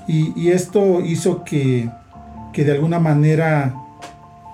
Y, 0.07 0.51
esto 0.51 1.01
hizo 1.01 1.43
que, 1.43 1.89
que, 2.53 2.63
de 2.63 2.71
alguna 2.71 2.97
manera 2.97 3.75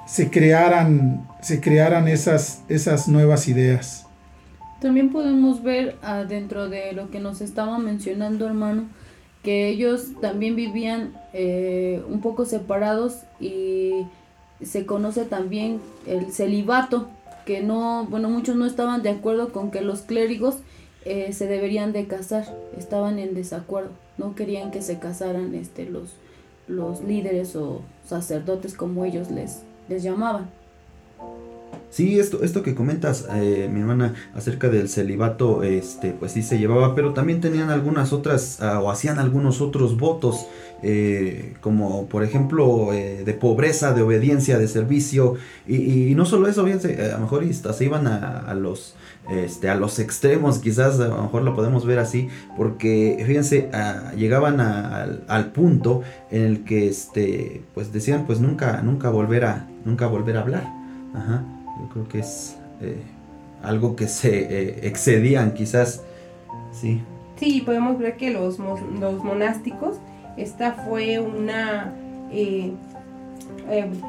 se 0.08 0.32
crearan, 0.32 1.28
se 1.42 1.62
crearan 1.62 2.08
esas, 2.08 2.64
esas 2.70 3.08
nuevas 3.08 3.48
ideas. 3.48 4.08
También 4.80 5.12
podemos 5.12 5.62
ver 5.62 5.98
ah, 6.02 6.24
dentro 6.24 6.70
de 6.70 6.94
lo 6.94 7.12
que 7.12 7.20
nos 7.20 7.40
estaba 7.42 7.78
mencionando, 7.78 8.48
hermano, 8.48 8.86
que 9.44 9.68
ellos 9.68 10.14
también 10.22 10.56
vivían 10.56 11.14
eh, 11.34 12.02
un 12.08 12.22
poco 12.22 12.46
separados 12.46 13.24
y 13.40 13.92
se 14.62 14.86
conoce 14.86 15.26
también 15.26 15.82
el 16.08 16.32
celibato, 16.32 17.10
que 17.46 17.62
no, 17.62 18.08
bueno, 18.10 18.30
muchos 18.30 18.56
no 18.56 18.66
estaban 18.66 19.04
de 19.04 19.10
acuerdo 19.10 19.52
con 19.52 19.70
que 19.70 19.82
los 19.82 20.02
clérigos 20.02 20.56
eh, 21.04 21.34
se 21.34 21.48
deberían 21.48 21.92
de 21.92 22.08
casar, 22.08 22.46
estaban 22.78 23.20
en 23.20 23.34
desacuerdo, 23.34 23.92
no 24.18 24.34
querían 24.36 24.72
que 24.72 24.82
se 24.82 25.00
casaran 25.00 25.54
este, 25.54 25.86
los, 25.86 26.14
los 26.68 27.02
líderes 27.04 27.58
o 27.58 27.82
sacerdotes 28.06 28.74
como 28.74 29.04
ellos 29.04 29.30
les, 29.30 29.64
les 29.90 30.04
llamaban. 30.04 30.50
Sí, 31.94 32.20
esto, 32.20 32.42
esto 32.42 32.64
que 32.64 32.74
comentas, 32.74 33.28
eh, 33.36 33.70
mi 33.72 33.82
hermana, 33.82 34.16
acerca 34.34 34.68
del 34.68 34.90
celibato, 34.90 35.62
este, 35.62 36.10
pues 36.10 36.32
sí 36.32 36.42
se 36.42 36.58
llevaba, 36.58 36.96
pero 36.96 37.14
también 37.14 37.40
tenían 37.40 37.70
algunas 37.70 38.14
otras, 38.14 38.60
ah, 38.64 38.80
o 38.80 38.90
hacían 38.90 39.20
algunos 39.20 39.62
otros 39.62 39.96
votos, 39.96 40.48
eh, 40.82 41.54
como 41.62 42.08
por 42.08 42.24
ejemplo 42.24 42.92
eh, 42.94 43.22
de 43.24 43.34
pobreza, 43.36 43.94
de 43.94 44.02
obediencia, 44.02 44.58
de 44.58 44.68
servicio, 44.68 45.36
y, 45.68 46.16
no 46.16 46.26
solo 46.26 46.48
eso, 46.48 46.64
fíjense, 46.64 47.00
a 47.12 47.20
lo 47.20 47.20
mejor 47.20 47.46
se 47.54 47.86
iban 47.86 48.08
a, 48.08 48.52
los, 48.56 48.96
este, 49.30 49.70
a 49.70 49.76
los 49.76 50.00
extremos, 50.00 50.58
quizás 50.58 51.00
a 51.00 51.10
lo 51.10 51.22
mejor 51.22 51.44
lo 51.44 51.56
podemos 51.56 51.86
ver 51.86 52.00
así, 52.00 52.28
porque 52.58 53.24
fíjense, 53.28 53.70
ah, 53.72 54.14
llegaban 54.18 54.62
al, 54.62 55.26
al, 55.28 55.52
punto 55.52 56.02
en 56.32 56.42
el 56.42 56.64
que, 56.64 56.88
este, 56.88 57.62
pues 57.76 57.94
decían, 57.94 58.26
pues 58.26 58.40
nunca, 58.40 58.82
nunca 58.82 59.12
volver 59.12 59.46
a, 59.46 59.68
nunca 59.86 60.08
volver 60.08 60.38
a 60.38 60.42
hablar, 60.42 60.64
ajá. 61.14 61.53
Yo 61.80 61.90
creo 61.90 62.08
que 62.08 62.20
es 62.20 62.58
eh, 62.82 63.02
algo 63.62 63.96
que 63.96 64.08
se 64.08 64.40
eh, 64.40 64.88
excedían 64.88 65.54
quizás. 65.54 66.04
Sí. 66.72 67.02
Sí, 67.38 67.62
podemos 67.62 67.98
ver 67.98 68.18
que 68.18 68.32
los, 68.32 68.60
los 68.60 69.24
monásticos, 69.24 69.98
esta 70.38 70.74
fue 70.74 71.20
una... 71.20 71.94
Eh, 72.32 72.74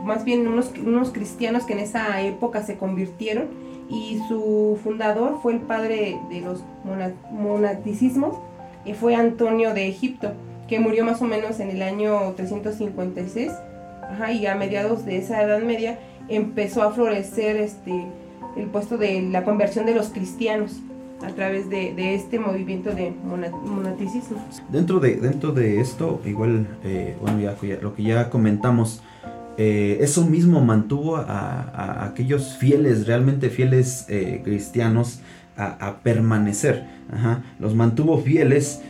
más 0.04 0.25
bien 0.25 0.47
unos, 0.49 0.73
unos, 0.85 1.11
cristianos 1.11 1.64
que 1.64 1.75
en 1.75 1.78
esa 1.80 2.23
época 2.23 2.62
se 2.64 2.76
convirtieron 2.76 3.49
y 3.88 4.21
su 4.28 4.78
fundador 4.83 5.38
fue 5.42 5.52
el 5.54 5.61
padre 5.61 6.18
de 6.30 6.40
los 6.40 6.64
monasticismos, 7.30 8.37
fue 8.99 9.14
Antonio 9.14 9.75
de 9.75 9.88
Egipto, 9.88 10.33
que 10.68 10.80
murió 10.80 11.04
más 11.04 11.23
o 11.23 11.25
menos 11.25 11.61
en 11.61 11.71
el 11.71 11.83
año 11.83 12.33
356, 12.37 13.53
ajá, 14.11 14.33
y 14.33 14.46
a 14.46 14.55
mediados 14.55 15.05
de 15.05 15.18
esa 15.18 15.42
Edad 15.42 15.61
Media 15.61 15.98
empezó 16.28 16.82
a 16.82 16.92
florecer 16.92 17.56
este, 17.56 18.06
el 18.56 18.66
puesto 18.66 18.96
de 18.98 19.22
la 19.22 19.44
conversión 19.44 19.87
de 19.87 19.94
los 19.94 20.08
cristianos 20.08 20.80
a 21.22 21.28
través 21.28 21.70
de, 21.70 22.14
este 22.14 22.38
movimiento 22.38 22.90
de 22.94 23.12
monaticismo. 23.64 24.44
Dentro 24.68 25.00
de, 25.00 25.16
dentro 25.16 25.52
de 25.52 25.80
esto, 25.80 26.20
igual, 26.24 26.66
eh, 26.84 27.16
bueno, 27.20 27.40
ya, 27.40 27.56
lo 27.80 27.94
que 27.94 28.02
ya 28.02 28.30
comentamos, 28.30 29.02
eh, 29.56 29.98
eso 30.00 30.26
mismo 30.26 30.60
mantuvo 30.60 31.16
a, 31.16 32.04
aquellos 32.04 32.56
fieles, 32.56 33.06
realmente 33.06 33.48
fieles 33.48 34.06
eh, 34.08 34.40
cristianos, 34.44 35.20
a, 35.56 35.98
permanecer. 36.02 36.84
Los 37.60 37.76
mantuvo 37.76 38.18
fieles 38.18 38.82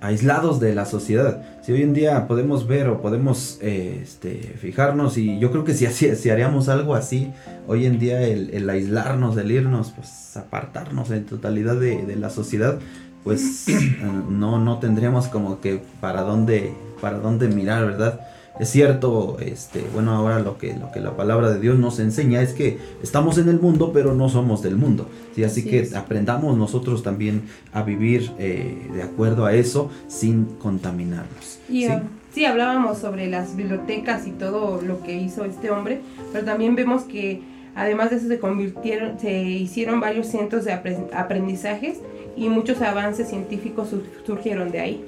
aislados 0.00 0.58
de 0.58 0.74
la 0.74 0.86
sociedad. 0.86 1.42
Si 1.64 1.72
hoy 1.72 1.80
en 1.80 1.94
día 1.94 2.28
podemos 2.28 2.66
ver 2.66 2.88
o 2.88 3.00
podemos 3.00 3.58
eh, 3.62 4.00
este, 4.02 4.34
fijarnos 4.60 5.16
y 5.16 5.38
yo 5.38 5.50
creo 5.50 5.64
que 5.64 5.72
si, 5.72 5.86
si 5.86 6.28
haríamos 6.28 6.68
algo 6.68 6.94
así, 6.94 7.32
hoy 7.66 7.86
en 7.86 7.98
día 7.98 8.20
el, 8.20 8.68
aislarnos, 8.68 9.34
el 9.38 9.50
irnos, 9.50 9.92
pues 9.92 10.36
apartarnos 10.36 11.10
en 11.10 11.24
totalidad 11.24 11.76
de, 11.76 12.16
la 12.16 12.28
sociedad, 12.28 12.78
pues 13.22 13.64
no, 14.28 14.58
no 14.58 14.78
tendríamos 14.78 15.28
como 15.28 15.62
que 15.62 15.80
para 16.02 16.20
dónde, 16.20 16.74
para 17.00 17.18
dónde 17.18 17.48
mirar, 17.48 17.86
¿verdad? 17.86 18.20
Es 18.58 18.70
cierto, 18.70 19.36
este, 19.40 19.84
bueno, 19.92 20.12
ahora 20.12 20.38
lo 20.38 20.58
que, 20.58 20.74
lo 20.74 20.92
que 20.92 21.00
la 21.00 21.16
palabra 21.16 21.50
de 21.50 21.58
Dios 21.58 21.76
nos 21.76 21.98
enseña 21.98 22.40
es 22.40 22.52
que 22.52 22.78
estamos 23.02 23.36
en 23.38 23.48
el 23.48 23.58
mundo, 23.58 23.90
pero 23.92 24.14
no 24.14 24.28
somos 24.28 24.62
del 24.62 24.76
mundo. 24.76 25.08
¿sí? 25.34 25.42
Así, 25.42 25.64
que 25.64 25.88
aprendamos 25.96 26.56
nosotros 26.56 27.02
también 27.02 27.42
a 27.72 27.82
vivir 27.82 28.30
eh, 28.38 28.88
de 28.94 29.02
acuerdo 29.02 29.44
a 29.44 29.54
eso 29.54 29.90
sin 30.06 30.44
contaminarnos. 30.44 31.58
¿sí? 31.66 31.88
Um, 31.88 32.02
¿sí? 32.32 32.44
hablábamos 32.44 32.98
sobre 32.98 33.26
las 33.26 33.56
bibliotecas 33.56 34.24
y 34.28 34.30
todo 34.30 34.80
lo 34.80 35.02
que 35.02 35.14
hizo 35.16 35.44
este 35.44 35.72
hombre, 35.72 36.00
pero 36.32 36.44
también 36.44 36.76
vemos 36.76 37.02
que 37.02 37.42
además 37.74 38.10
de 38.10 38.16
eso 38.16 38.28
se 38.28 38.38
convirtieron, 38.38 39.18
se 39.18 39.42
hicieron 39.42 39.98
varios 39.98 40.28
centros 40.28 40.64
de 40.64 40.72
aprendizajes 40.72 41.98
y 42.36 42.48
muchos 42.48 42.80
avances 42.82 43.28
científicos 43.28 43.88
surgieron 44.24 44.70
de 44.70 44.80
ahí. 44.80 45.04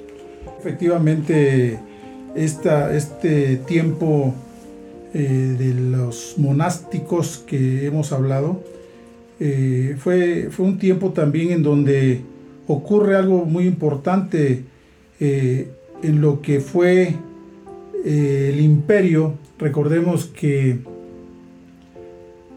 Efectivamente, 0.59 1.79
este 2.35 3.57
tiempo 3.57 4.33
eh, 5.13 5.55
de 5.57 5.73
los 5.73 6.35
monásticos 6.37 7.37
que 7.47 7.85
hemos 7.85 8.11
hablado, 8.11 8.61
eh, 9.39 9.95
fue, 9.97 10.49
fue 10.51 10.65
un 10.65 10.77
tiempo 10.77 11.11
también 11.11 11.51
en 11.51 11.63
donde 11.63 12.21
ocurre 12.67 13.15
algo 13.15 13.45
muy 13.45 13.65
importante 13.65 14.63
eh, 15.19 15.69
en 16.03 16.21
lo 16.21 16.41
que 16.41 16.59
fue 16.59 17.15
el 18.05 18.59
imperio. 18.59 19.33
Recordemos 19.57 20.25
que 20.25 20.79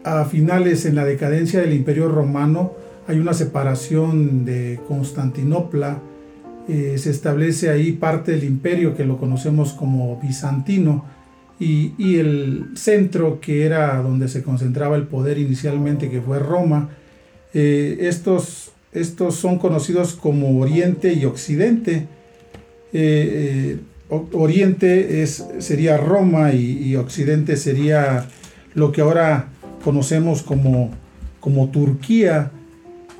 a 0.03 0.25
finales 0.25 0.85
en 0.85 0.95
la 0.95 1.05
decadencia 1.05 1.61
del 1.61 1.73
imperio 1.73 2.09
romano 2.09 2.73
hay 3.07 3.17
una 3.17 3.33
separación 3.33 4.45
de 4.45 4.79
Constantinopla 4.87 5.99
eh, 6.73 6.97
se 6.97 7.09
establece 7.09 7.69
ahí 7.69 7.91
parte 7.91 8.31
del 8.31 8.45
imperio 8.45 8.95
que 8.95 9.03
lo 9.03 9.17
conocemos 9.17 9.73
como 9.73 10.17
bizantino 10.21 11.03
y, 11.59 11.91
el 12.17 12.69
centro 12.75 13.41
que 13.41 13.65
era 13.65 14.01
donde 14.01 14.29
se 14.29 14.41
concentraba 14.41 14.95
el 14.95 15.03
poder 15.03 15.37
inicialmente 15.37 16.09
que 16.09 16.21
fue 16.21 16.39
Roma. 16.39 16.91
Eh, 17.53 17.97
estos, 17.99 18.71
estos 18.93 19.35
son 19.35 19.59
conocidos 19.59 20.13
como 20.13 20.61
Oriente 20.61 21.11
y 21.11 21.25
Occidente. 21.25 22.07
Eh, 22.93 23.77
Oriente 24.07 25.23
es, 25.23 25.45
sería 25.59 25.97
Roma 25.97 26.53
y, 26.53 26.95
Occidente 26.95 27.57
sería 27.57 28.29
lo 28.75 28.93
que 28.93 29.01
ahora 29.01 29.49
conocemos 29.83 30.41
como, 30.41 30.91
como 31.41 31.69
Turquía. 31.69 32.49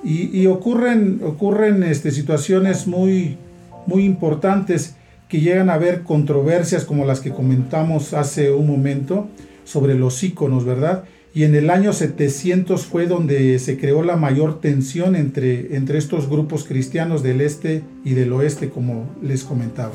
Y, 0.04 0.48
ocurren, 0.48 1.22
ocurren 1.24 1.84
este, 1.84 2.12
situaciones 2.12 2.88
muy, 2.88 3.38
muy 3.86 4.04
importantes 4.04 4.96
que 5.30 5.42
llegan 5.42 5.70
a 5.70 5.76
haber 5.76 6.02
controversias 6.02 6.86
como 6.86 7.06
las 7.06 7.20
que 7.20 7.32
comentamos 7.32 8.14
hace 8.14 8.52
un 8.52 8.68
momento 8.68 9.28
sobre 9.64 9.94
los 9.96 10.24
íconos, 10.24 10.66
¿verdad? 10.66 11.04
Y 11.34 11.44
en 11.44 11.56
el 11.56 11.70
año 11.70 11.94
700 11.94 12.86
fue 12.86 13.06
donde 13.06 13.58
se 13.60 13.78
creó 13.78 14.04
la 14.04 14.18
mayor 14.18 14.60
tensión 14.60 15.16
entre, 15.16 15.78
entre 15.78 15.98
estos 15.98 16.28
grupos 16.28 16.66
cristianos 16.66 17.24
del 17.24 17.40
este 17.40 17.84
y 18.04 18.14
del 18.16 18.34
oeste, 18.34 18.70
como 18.70 19.10
les 19.22 19.44
comentaba. 19.44 19.94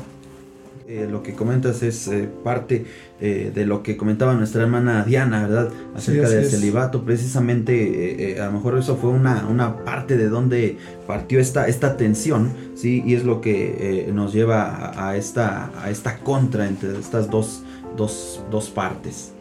Eh, 0.87 1.05
lo 1.11 1.21
que 1.21 1.33
comentas 1.33 1.83
es 1.83 2.07
eh, 2.07 2.29
parte 2.45 2.85
eh, 3.19 3.51
de 3.53 3.65
lo 3.65 3.83
que 3.83 3.97
comentaba 3.97 4.33
nuestra 4.35 4.61
hermana 4.61 5.03
Diana, 5.03 5.45
¿verdad? 5.45 5.69
Acerca 5.93 6.29
del 6.29 6.45
celibato. 6.45 7.03
Precisamente, 7.03 8.39
a 8.39 8.45
lo 8.45 8.53
mejor 8.53 8.77
eso 8.77 8.95
fue 8.95 9.09
una, 9.09 9.45
una, 9.49 9.83
parte 9.83 10.15
de 10.15 10.29
donde 10.29 10.77
partió 11.05 11.41
esta, 11.41 11.67
esta 11.67 11.97
tensión, 11.97 12.53
¿sí? 12.75 13.03
Y 13.05 13.15
es 13.15 13.25
lo 13.25 13.41
que 13.41 14.09
nos 14.13 14.31
lleva 14.33 14.93
a, 14.95 15.17
esta, 15.17 15.71
a 15.83 15.89
esta 15.89 16.19
contra 16.19 16.67
entre 16.67 16.97
estas 16.97 17.29
dos, 17.29 17.63
dos, 17.97 18.41
dos 18.49 18.69
partes. 18.69 19.33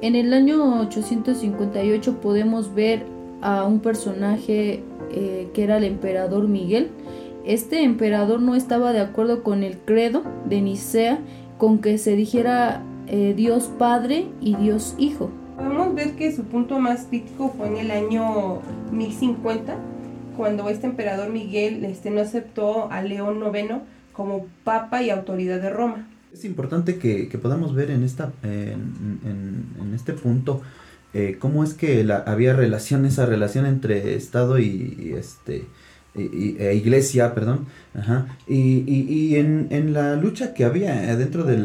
En 0.00 0.14
el 0.14 0.32
año 0.32 0.80
858 0.82 2.20
podemos 2.20 2.72
ver 2.72 3.04
a 3.40 3.64
un 3.64 3.80
personaje 3.80 4.82
eh, 5.10 5.48
que 5.52 5.62
era 5.62 5.76
el 5.76 5.84
emperador 5.84 6.48
Miguel. 6.48 6.90
Este 7.44 7.82
emperador 7.82 8.40
no 8.40 8.54
estaba 8.54 8.94
de 8.94 9.00
acuerdo 9.00 9.42
con 9.42 9.62
el 9.64 9.76
credo 9.76 10.24
de 10.48 10.62
Nicea 10.62 11.18
con 11.58 11.78
que 11.78 11.98
se 11.98 12.16
dijera 12.16 12.82
eh, 13.06 13.34
Dios 13.36 13.70
Padre 13.78 14.28
y 14.40 14.56
Dios 14.56 14.94
Hijo. 14.96 15.30
Podemos 15.58 15.94
ver 15.94 16.16
que 16.16 16.34
su 16.34 16.44
punto 16.44 16.78
más 16.78 17.04
crítico 17.10 17.52
fue 17.54 17.68
en 17.68 17.76
el 17.76 17.90
año 17.90 18.60
1050, 18.90 19.76
cuando 20.38 20.70
este 20.70 20.86
emperador 20.86 21.30
Miguel 21.30 21.84
este, 21.84 22.10
no 22.10 22.22
aceptó 22.22 22.90
a 22.90 23.02
León 23.02 23.42
IX 23.54 23.82
como 24.14 24.46
papa 24.64 25.02
y 25.02 25.10
autoridad 25.10 25.60
de 25.60 25.68
Roma. 25.68 26.08
Es 26.32 26.46
importante 26.46 26.96
que, 26.96 27.28
podamos 27.40 27.74
ver 27.74 27.90
en, 27.90 28.04
esta, 28.04 28.32
en, 28.42 29.92
este 29.94 30.14
punto 30.14 30.62
eh, 31.12 31.36
cómo 31.38 31.62
es 31.62 31.74
que 31.74 32.02
la, 32.04 32.16
había 32.16 32.54
relación, 32.54 33.04
esa 33.04 33.26
relación 33.26 33.66
entre 33.66 34.16
Estado 34.16 34.58
y, 34.58 35.14
este, 35.16 35.66
e 36.16 36.74
iglesia, 36.76 37.34
perdón, 37.34 37.66
y, 38.46 39.36
en, 39.36 39.92
la 39.92 40.16
lucha 40.16 40.54
que 40.54 40.64
había 40.64 41.16
dentro 41.16 41.44
de 41.44 41.58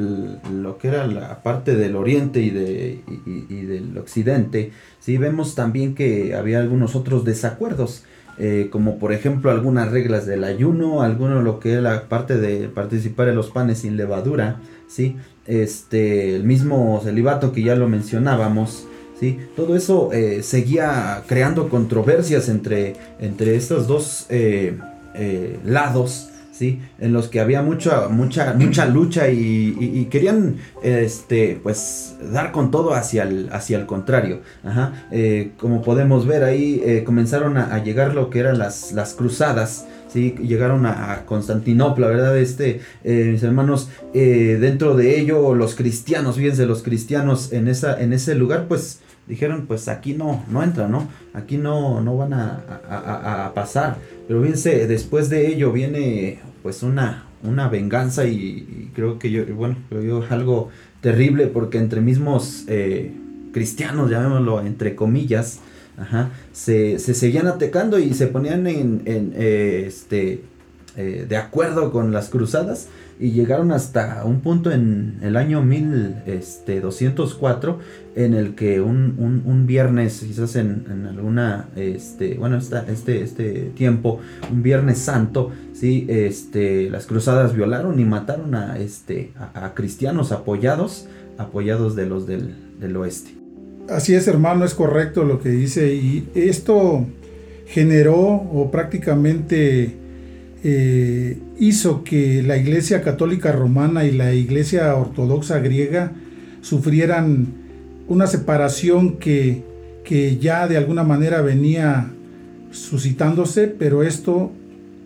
lo 0.51 0.77
que 0.77 0.87
era 0.87 1.05
la 1.07 1.43
parte 1.43 1.75
del 1.75 1.95
oriente 1.95 2.41
y, 2.41 2.49
de, 2.49 3.01
y, 3.25 3.61
del 3.61 3.97
occidente, 3.97 4.71
sí 4.99 5.17
vemos 5.17 5.55
también 5.55 5.93
que 5.93 6.35
había 6.35 6.59
algunos 6.59 6.95
otros 6.95 7.25
desacuerdos. 7.25 8.03
Eh, 8.41 8.69
como 8.71 8.99
por 8.99 9.11
ejemplo 9.11 9.51
algunas 9.51 9.91
reglas 9.91 10.25
del 10.25 10.45
ayuno, 10.45 11.01
alguno 11.01 11.41
lo 11.41 11.59
que 11.59 11.73
era 11.73 11.81
la 11.81 12.07
parte 12.07 12.37
de 12.37 12.69
participar 12.69 13.27
en 13.27 13.35
los 13.35 13.49
panes 13.49 13.79
sin 13.79 13.97
levadura, 13.97 14.61
¿sí? 14.87 15.17
Este, 15.45 16.37
el 16.37 16.45
mismo 16.45 17.01
celibato 17.03 17.51
que 17.51 17.63
ya 17.63 17.75
lo 17.75 17.89
mencionábamos, 17.89 18.87
¿sí? 19.19 19.39
Todo 19.55 19.75
eso 19.75 20.11
eh, 20.13 20.41
seguía 20.43 21.23
creando 21.27 21.69
controversias 21.69 22.49
entre, 22.49 22.95
entre 23.19 23.55
estos 23.55 23.87
dos 23.87 24.25
eh, 24.29 24.77
lados, 25.63 26.29
¿sí? 26.59 26.81
En 26.99 27.13
los 27.13 27.29
que 27.29 27.39
había 27.39 27.61
mucha, 27.61 28.09
mucha, 28.09 28.53
mucha 28.53 28.85
lucha 28.85 29.29
y, 29.29 30.07
querían, 30.11 30.57
este, 30.83 31.57
pues, 31.63 32.17
dar 32.33 32.51
con 32.51 32.69
todo 32.69 32.93
hacia 32.93 33.23
el, 33.23 33.47
hacia 33.53 33.77
el 33.77 33.85
contrario. 33.85 34.41
Eh, 35.09 35.51
como 35.57 35.81
podemos 35.81 36.27
ver 36.27 36.43
ahí, 36.43 36.81
eh, 36.85 37.05
comenzaron 37.05 37.57
a, 37.57 37.81
llegar 37.81 38.13
lo 38.13 38.29
que 38.29 38.39
eran 38.39 38.57
las, 38.57 38.91
las 38.91 39.13
cruzadas, 39.13 39.85
¿sí? 40.11 40.35
Llegaron 40.37 40.85
a, 40.85 41.23
Constantinopla, 41.25 42.07
¿verdad? 42.07 42.37
Este, 42.37 42.81
eh, 43.05 43.29
mis 43.31 43.41
hermanos, 43.41 43.89
dentro 44.13 44.95
de 44.95 45.17
ello, 45.17 45.55
los 45.55 45.75
cristianos, 45.75 46.35
fíjense, 46.35 46.65
los 46.65 46.83
cristianos 46.83 47.53
en, 47.53 47.69
esa, 47.69 48.01
en 48.01 48.11
ese 48.11 48.35
lugar, 48.35 48.65
pues, 48.67 48.99
dijeron, 49.29 49.65
pues 49.67 49.87
aquí 49.87 50.13
no, 50.13 50.43
no 50.49 50.61
entran, 50.61 50.91
¿no? 50.91 51.07
Aquí 51.33 51.57
no, 51.57 52.01
no 52.01 52.17
van 52.17 52.33
a, 52.33 53.45
a 53.45 53.53
pasar. 53.53 53.97
Pero 54.27 54.41
fíjense, 54.41 54.87
después 54.87 55.29
de 55.29 55.47
ello 55.47 55.71
viene 55.71 56.39
pues 56.61 56.83
una, 56.83 57.25
una 57.43 57.69
venganza 57.69 58.25
y, 58.25 58.91
creo 58.93 59.19
que 59.19 59.31
yo, 59.31 59.45
bueno, 59.55 59.77
creo 59.89 60.01
yo 60.01 60.23
algo 60.29 60.69
terrible 61.01 61.47
porque 61.47 61.77
entre 61.77 62.01
mismos 62.01 62.65
eh, 62.67 63.11
cristianos, 63.53 64.09
llamémoslo 64.09 64.61
entre 64.61 64.95
comillas, 64.95 65.59
ajá, 65.97 66.29
se, 66.51 66.99
se 66.99 67.13
seguían 67.13 67.47
atacando 67.47 67.99
y 67.99 68.13
se 68.13 68.27
ponían 68.27 68.67
en, 68.67 69.01
en 69.05 69.33
eh, 69.35 69.85
este, 69.87 70.43
eh, 70.97 71.25
de 71.27 71.37
acuerdo 71.37 71.91
con 71.91 72.11
las 72.11 72.29
cruzadas 72.29 72.87
y 73.19 73.31
llegaron 73.31 73.71
hasta 73.71 74.23
un 74.25 74.39
punto 74.39 74.71
en 74.71 75.19
el 75.21 75.35
año 75.35 75.61
1204 75.61 77.79
este, 77.79 78.25
en 78.25 78.33
el 78.33 78.55
que 78.55 78.81
un, 78.81 79.43
un, 79.45 79.67
viernes, 79.67 80.23
quizás 80.25 80.55
en, 80.55 80.85
en, 80.89 81.05
alguna, 81.05 81.67
este, 81.75 82.35
bueno, 82.35 82.57
esta, 82.57 82.85
este, 82.89 83.21
este 83.21 83.71
tiempo, 83.75 84.19
un 84.51 84.63
viernes 84.63 84.99
santo, 84.99 85.51
¿sí? 85.73 86.05
este, 86.09 86.89
las 86.89 87.05
cruzadas 87.05 87.55
violaron 87.55 87.99
y 87.99 88.05
mataron 88.05 88.55
a, 88.55 88.79
este, 88.79 89.31
a, 89.37 89.73
cristianos 89.73 90.31
apoyados, 90.31 91.07
apoyados 91.37 91.95
de 91.95 92.05
los 92.05 92.25
del, 92.25 92.55
del 92.79 92.95
oeste. 92.97 93.35
Así 93.89 94.15
es, 94.15 94.27
hermano, 94.27 94.65
es 94.65 94.73
correcto 94.73 95.23
lo 95.23 95.39
que 95.39 95.49
dice. 95.49 95.93
Y 95.93 96.29
esto 96.35 97.05
generó 97.65 98.17
o 98.17 98.69
prácticamente 98.71 99.95
eh, 100.63 101.37
hizo 101.57 102.03
que 102.03 102.43
la 102.43 102.57
Iglesia 102.57 103.01
Católica 103.01 103.51
Romana 103.51 104.05
y 104.05 104.11
la 104.11 104.33
Iglesia 104.33 104.93
Ortodoxa 104.95 105.59
griega 105.59 106.11
sufrieran 106.61 107.47
una 108.07 108.27
separación 108.27 109.17
que, 109.17 109.63
que 110.03 110.37
ya 110.37 110.67
de 110.67 110.77
alguna 110.77 111.03
manera 111.03 111.41
venía 111.41 112.11
suscitándose, 112.71 113.67
pero 113.67 114.03
esto 114.03 114.51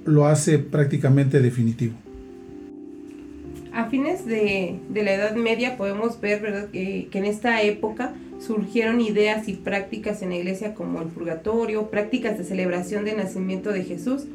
lo 0.05 0.25
hace 0.25 0.59
prácticamente 0.59 1.39
definitivo. 1.39 1.93
A 3.73 3.89
fines 3.89 4.25
de, 4.25 4.79
la 4.93 5.13
Edad 5.13 5.35
Media 5.35 5.77
podemos 5.77 6.19
ver 6.21 6.69
Que, 6.71 7.07
que, 7.11 7.17
en 7.17 7.25
esta 7.25 7.61
época 7.63 8.13
surgieron 8.39 9.01
ideas 9.01 9.47
y 9.47 9.53
prácticas 9.53 10.21
en 10.21 10.29
la 10.29 10.35
iglesia 10.35 10.73
como 10.73 11.01
el 11.01 11.07
purgatorio, 11.07 11.89
prácticas 11.89 12.37
de 12.37 12.43
celebración 12.43 13.05
del 13.05 13.17
nacimiento 13.17 13.71
de 13.71 13.83
Jesús, 13.83 14.25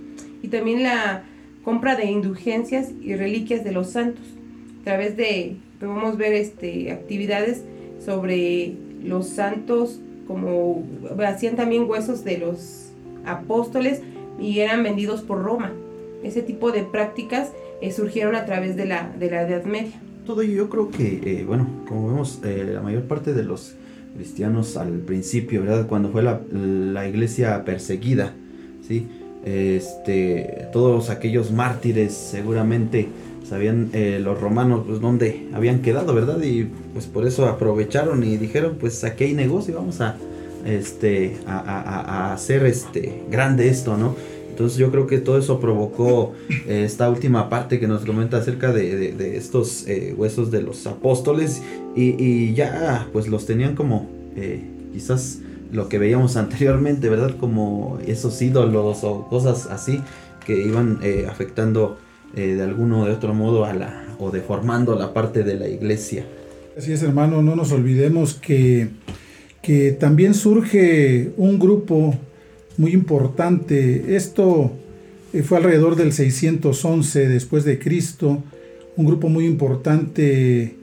y 0.42 0.48
también 0.48 0.82
la 0.82 1.24
compra 1.64 1.96
de 1.96 2.06
indulgencias 2.06 2.92
y 3.02 3.14
reliquias 3.14 3.64
de 3.64 3.72
los 3.72 3.90
santos. 3.90 4.24
A 4.80 4.84
través 4.84 5.16
de, 5.16 5.56
podemos 5.80 6.16
ver 6.16 6.32
este, 6.32 6.92
actividades 6.92 7.62
sobre 8.04 8.74
los 9.04 9.28
santos, 9.28 10.00
como 10.26 10.86
hacían 11.26 11.56
también 11.56 11.84
huesos 11.88 12.24
de 12.24 12.38
los 12.38 12.90
apóstoles 13.24 14.02
y 14.40 14.60
eran 14.60 14.82
vendidos 14.82 15.22
por 15.22 15.42
Roma. 15.42 15.72
Ese 16.22 16.42
tipo 16.42 16.72
de 16.72 16.82
prácticas 16.82 17.52
eh, 17.80 17.92
surgieron 17.92 18.34
a 18.34 18.44
través 18.44 18.76
de 18.76 18.86
la, 18.86 19.12
de 19.18 19.30
la 19.30 19.42
Edad 19.42 19.64
Media. 19.64 20.00
Todo 20.26 20.42
ello 20.42 20.54
yo 20.54 20.68
creo 20.68 20.90
que, 20.90 21.20
eh, 21.24 21.44
bueno, 21.46 21.66
como 21.88 22.08
vemos, 22.08 22.40
eh, 22.44 22.70
la 22.72 22.82
mayor 22.82 23.04
parte 23.04 23.32
de 23.32 23.42
los 23.42 23.74
cristianos 24.14 24.76
al 24.76 24.98
principio, 25.00 25.62
¿verdad? 25.62 25.86
Cuando 25.86 26.10
fue 26.10 26.22
la, 26.22 26.40
la 26.50 27.08
iglesia 27.08 27.64
perseguida, 27.64 28.34
¿sí? 28.86 29.06
Este, 29.44 30.68
todos 30.72 31.10
aquellos 31.10 31.50
mártires 31.52 32.12
seguramente 32.12 33.08
sabían 33.48 33.90
eh, 33.92 34.20
los 34.22 34.40
romanos 34.40 34.84
pues 34.86 35.00
dónde 35.00 35.48
habían 35.52 35.80
quedado, 35.80 36.14
¿verdad? 36.14 36.40
Y 36.42 36.68
pues 36.92 37.06
por 37.06 37.26
eso 37.26 37.46
aprovecharon 37.46 38.22
y 38.22 38.36
dijeron, 38.36 38.76
pues 38.78 39.02
aquí 39.04 39.24
hay 39.24 39.34
negocio, 39.34 39.74
vamos 39.76 40.00
a, 40.00 40.16
este, 40.66 41.36
a, 41.46 42.34
hacer 42.34 42.66
este, 42.66 43.22
grande 43.30 43.68
esto, 43.68 43.96
¿no? 43.96 44.14
Entonces 44.50 44.76
yo 44.76 44.90
creo 44.90 45.06
que 45.06 45.18
todo 45.18 45.38
eso 45.38 45.60
provocó 45.60 46.34
eh, 46.66 46.82
esta 46.84 47.08
última 47.08 47.48
parte 47.48 47.78
que 47.78 47.86
nos 47.86 48.04
comenta 48.04 48.38
acerca 48.38 48.72
de, 48.72 49.36
estos 49.36 49.86
eh, 49.86 50.14
huesos 50.16 50.50
de 50.50 50.62
los 50.62 50.86
apóstoles 50.86 51.62
y, 51.94 52.22
y, 52.22 52.54
ya 52.54 53.06
pues 53.12 53.28
los 53.28 53.46
tenían 53.46 53.76
como 53.76 54.08
quizás 54.92 55.38
lo 55.72 55.88
que 55.88 55.98
veíamos 55.98 56.36
anteriormente, 56.38 57.08
¿verdad? 57.08 57.36
Como 57.38 57.98
esos 58.06 58.40
ídolos 58.40 59.04
o 59.04 59.26
cosas 59.28 59.66
así 59.66 60.00
que 60.44 60.62
iban 60.62 60.98
eh, 61.02 61.26
afectando 61.28 61.98
eh, 62.34 62.54
de 62.54 62.62
alguno 62.62 63.02
o 63.02 63.06
de 63.06 63.12
otro 63.12 63.34
modo 63.34 63.64
a 63.64 63.74
la 63.74 64.04
o 64.18 64.30
deformando 64.30 64.96
la 64.96 65.12
parte 65.12 65.44
de 65.44 65.54
la 65.54 65.68
iglesia. 65.68 66.24
Así 66.76 66.92
es, 66.92 67.02
hermano, 67.02 67.42
no 67.42 67.54
nos 67.54 67.72
olvidemos 67.72 68.34
que, 68.34 68.88
que 69.62 69.92
también 69.92 70.34
surge 70.34 71.32
un 71.36 71.58
grupo 71.58 72.16
muy 72.76 72.92
importante. 72.92 74.16
Esto 74.16 74.72
eh, 75.32 75.42
fue 75.42 75.58
alrededor 75.58 75.96
del 75.96 76.12
611 76.12 77.28
después 77.28 77.64
de 77.64 77.78
Cristo, 77.78 78.42
un 78.96 79.06
grupo 79.06 79.28
muy 79.28 79.44
importante 79.44 80.74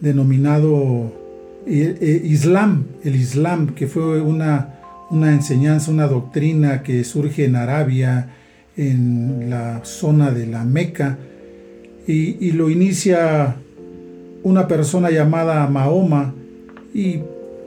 denominado 0.00 1.21
eh, 1.66 2.22
Islam, 2.24 2.86
el 3.04 3.16
Islam, 3.16 3.74
que 3.74 3.86
fue 3.86 4.20
una, 4.20 4.74
una 5.10 5.32
enseñanza, 5.32 5.90
una 5.90 6.06
doctrina 6.06 6.82
que 6.82 7.04
surge 7.04 7.44
en 7.44 7.56
Arabia, 7.56 8.30
en 8.76 9.50
la 9.50 9.84
zona 9.84 10.30
de 10.30 10.46
la 10.46 10.64
Meca, 10.64 11.18
y, 12.06 12.50
lo 12.52 12.68
inicia 12.68 13.56
una 14.42 14.66
persona 14.66 15.10
llamada 15.10 15.66
Mahoma, 15.68 16.34
y 16.92 17.20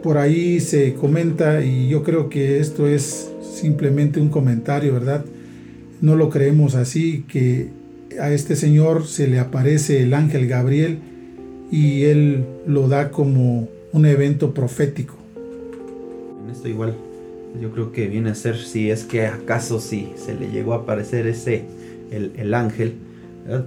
por 0.03 0.17
ahí 0.17 0.59
se 0.59 0.93
comenta, 0.93 1.63
y 1.63 1.87
yo 1.87 2.03
creo 2.03 2.29
que 2.29 2.59
esto 2.59 2.87
es 2.87 3.31
simplemente 3.41 4.19
un 4.19 4.29
comentario, 4.29 4.93
¿verdad? 4.93 5.23
No 6.01 6.15
lo 6.15 6.29
creemos 6.29 6.75
así, 6.75 7.23
que 7.29 7.69
a 8.19 8.31
este 8.31 8.55
señor 8.55 9.07
se 9.07 9.27
le 9.27 9.39
aparece 9.39 10.03
el 10.03 10.13
ángel 10.13 10.47
Gabriel 10.47 10.99
y 11.71 12.03
él 12.03 12.45
lo 12.67 12.87
da 12.87 13.11
como 13.11 13.67
un 13.95 14.05
evento 14.05 14.53
profético. 14.53 15.15
En 16.43 16.51
esto 16.51 16.67
igual, 16.67 16.95
yo 17.61 17.71
creo 17.71 17.93
que 17.93 18.07
viene 18.07 18.29
a 18.31 18.35
ser, 18.35 18.57
si 18.57 18.91
es 18.91 19.05
que 19.05 19.25
acaso 19.25 19.79
si 19.79 20.11
se 20.17 20.35
le 20.35 20.49
llegó 20.49 20.73
a 20.73 20.77
aparecer 20.79 21.27
ese, 21.27 21.63
el, 22.11 22.53
ángel, 22.53 22.95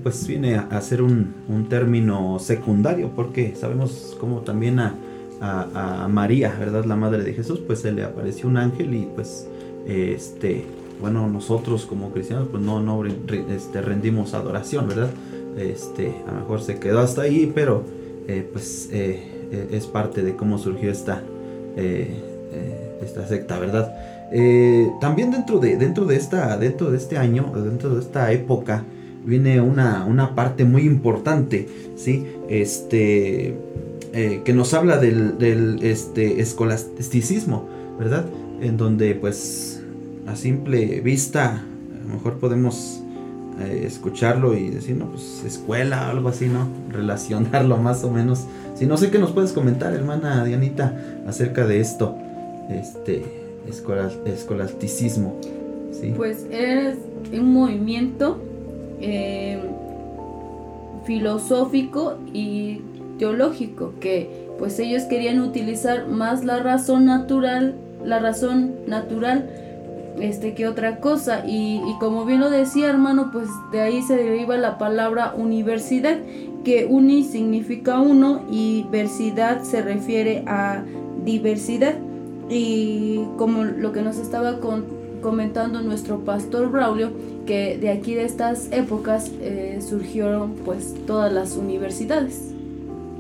pues 0.03 0.27
viene 0.27 0.57
a, 0.57 0.81
ser 0.83 1.01
un, 1.01 1.33
término 1.71 2.39
secundario, 2.41 3.11
porque 3.17 3.55
sabemos 3.57 4.19
cómo 4.21 4.41
también 4.41 4.81
a, 4.81 4.95
a, 5.41 6.07
María, 6.09 6.55
¿verdad? 6.59 6.85
La 6.85 6.97
madre 6.97 7.23
de 7.23 7.33
Jesús, 7.33 7.61
pues 7.67 7.81
se 7.81 7.93
le 7.93 8.03
apareció 8.05 8.51
un 8.51 8.59
ángel 8.59 8.95
y 8.95 9.09
pues, 9.15 9.49
este, 9.87 10.67
bueno, 11.01 11.27
nosotros 11.29 11.87
como 11.87 12.13
cristianos, 12.13 12.49
pues 12.51 12.63
no, 12.63 12.81
no 12.81 13.03
este, 13.07 13.81
rendimos 13.81 14.35
adoración, 14.35 14.89
¿verdad? 14.89 15.11
Este, 15.57 16.13
a 16.29 16.33
lo 16.33 16.41
mejor 16.41 16.61
se 16.61 16.79
quedó 16.79 16.99
hasta 17.01 17.23
ahí, 17.23 17.51
pero 17.55 17.83
eh, 18.29 18.47
pues 18.53 18.91
eh, 18.93 19.38
es 19.51 19.87
parte 19.87 20.23
de 20.23 20.37
cómo 20.37 20.59
surgió 20.59 20.91
esta, 20.91 21.23
esta 23.01 23.27
secta, 23.27 23.59
¿verdad? 23.59 23.95
también 25.01 25.31
dentro 25.31 25.59
de, 25.59 25.77
dentro, 25.77 26.05
de 26.05 26.17
esta, 26.17 26.57
dentro 26.59 26.91
de 26.91 26.99
este 26.99 27.17
año, 27.17 27.53
dentro 27.55 27.95
de 27.95 28.01
esta 28.01 28.33
época, 28.33 28.85
viene 29.25 29.61
una, 29.61 30.05
una 30.07 30.35
parte 30.35 30.65
muy 30.65 30.83
importante, 30.83 31.69
¿sí? 31.97 32.27
Este, 32.49 33.55
eh, 34.15 34.41
que 34.45 34.53
nos 34.55 34.73
habla 34.73 34.97
del, 34.97 35.79
este, 35.83 36.41
escolasticismo, 36.41 37.69
¿verdad? 37.99 38.25
En 38.61 38.77
donde 38.77 39.15
pues 39.15 39.83
a 40.27 40.35
simple 40.35 41.01
vista 41.01 41.63
a 41.63 42.09
lo 42.09 42.15
mejor 42.15 42.39
podemos 42.39 43.03
eh, 43.61 43.83
escucharlo 43.85 44.57
y 44.57 44.71
decir, 44.71 44.97
no, 44.97 45.07
pues 45.07 45.43
escuela 45.45 46.09
algo 46.09 46.29
así, 46.29 46.47
¿no? 46.47 46.69
Relacionarlo 46.91 47.77
más 47.77 48.05
o 48.05 48.11
menos. 48.11 48.45
Si 48.75 48.87
no 48.87 48.97
sé 48.97 49.11
qué 49.11 49.19
nos 49.19 49.33
puedes 49.33 49.53
comentar, 49.53 49.93
hermana 49.93 50.45
Dianita, 50.45 50.97
acerca 51.27 51.67
de 51.67 51.81
esto, 51.81 52.17
este, 52.71 53.25
escolasticismo. 54.27 55.37
¿sí? 55.93 56.13
Pues 56.17 56.47
es 56.51 56.97
un 57.33 57.53
movimiento 57.53 58.39
eh, 59.01 59.59
filosófico 61.05 62.17
y 62.33 62.81
teológico, 63.19 63.95
que 64.01 64.49
pues 64.59 64.79
ellos 64.79 65.05
querían 65.05 65.41
utilizar 65.41 66.07
más 66.09 66.45
la 66.45 66.61
razón 66.61 67.07
natural, 67.07 67.75
la 68.05 68.19
razón 68.19 68.75
natural 68.87 69.68
este 70.21 70.55
que 70.55 70.67
otra 70.67 71.01
cosa. 71.01 71.45
Y, 71.47 71.81
como 72.01 72.25
bien 72.25 72.41
lo 72.41 72.51
decía 72.51 72.91
hermano 72.91 73.31
pues 73.33 73.49
de 73.73 73.81
ahí 73.81 74.03
se 74.03 74.17
deriva 74.17 74.57
la 74.57 74.79
palabra 74.79 75.35
universidad 75.37 76.19
que 76.65 76.87
uni 76.87 77.25
significa 77.25 78.01
uno 78.01 78.45
y 78.51 78.87
versidad 78.91 79.63
se 79.63 79.83
refiere 79.83 80.45
a 80.47 80.83
diversidad. 81.25 81.95
Y 82.51 83.23
como 83.37 83.65
lo 83.65 83.93
que 83.93 84.03
nos 84.03 84.19
estaba 84.19 84.59
comentando 85.21 85.83
nuestro 85.83 86.21
pastor 86.25 86.71
Braulio 86.71 87.11
que 87.47 87.79
de 87.79 87.91
aquí 87.91 88.15
de 88.15 88.25
estas 88.25 88.71
épocas 88.73 89.31
eh, 89.41 89.81
surgieron 89.81 90.53
pues 90.65 90.95
todas 91.07 91.33
las 91.33 91.57
universidades. 91.57 92.53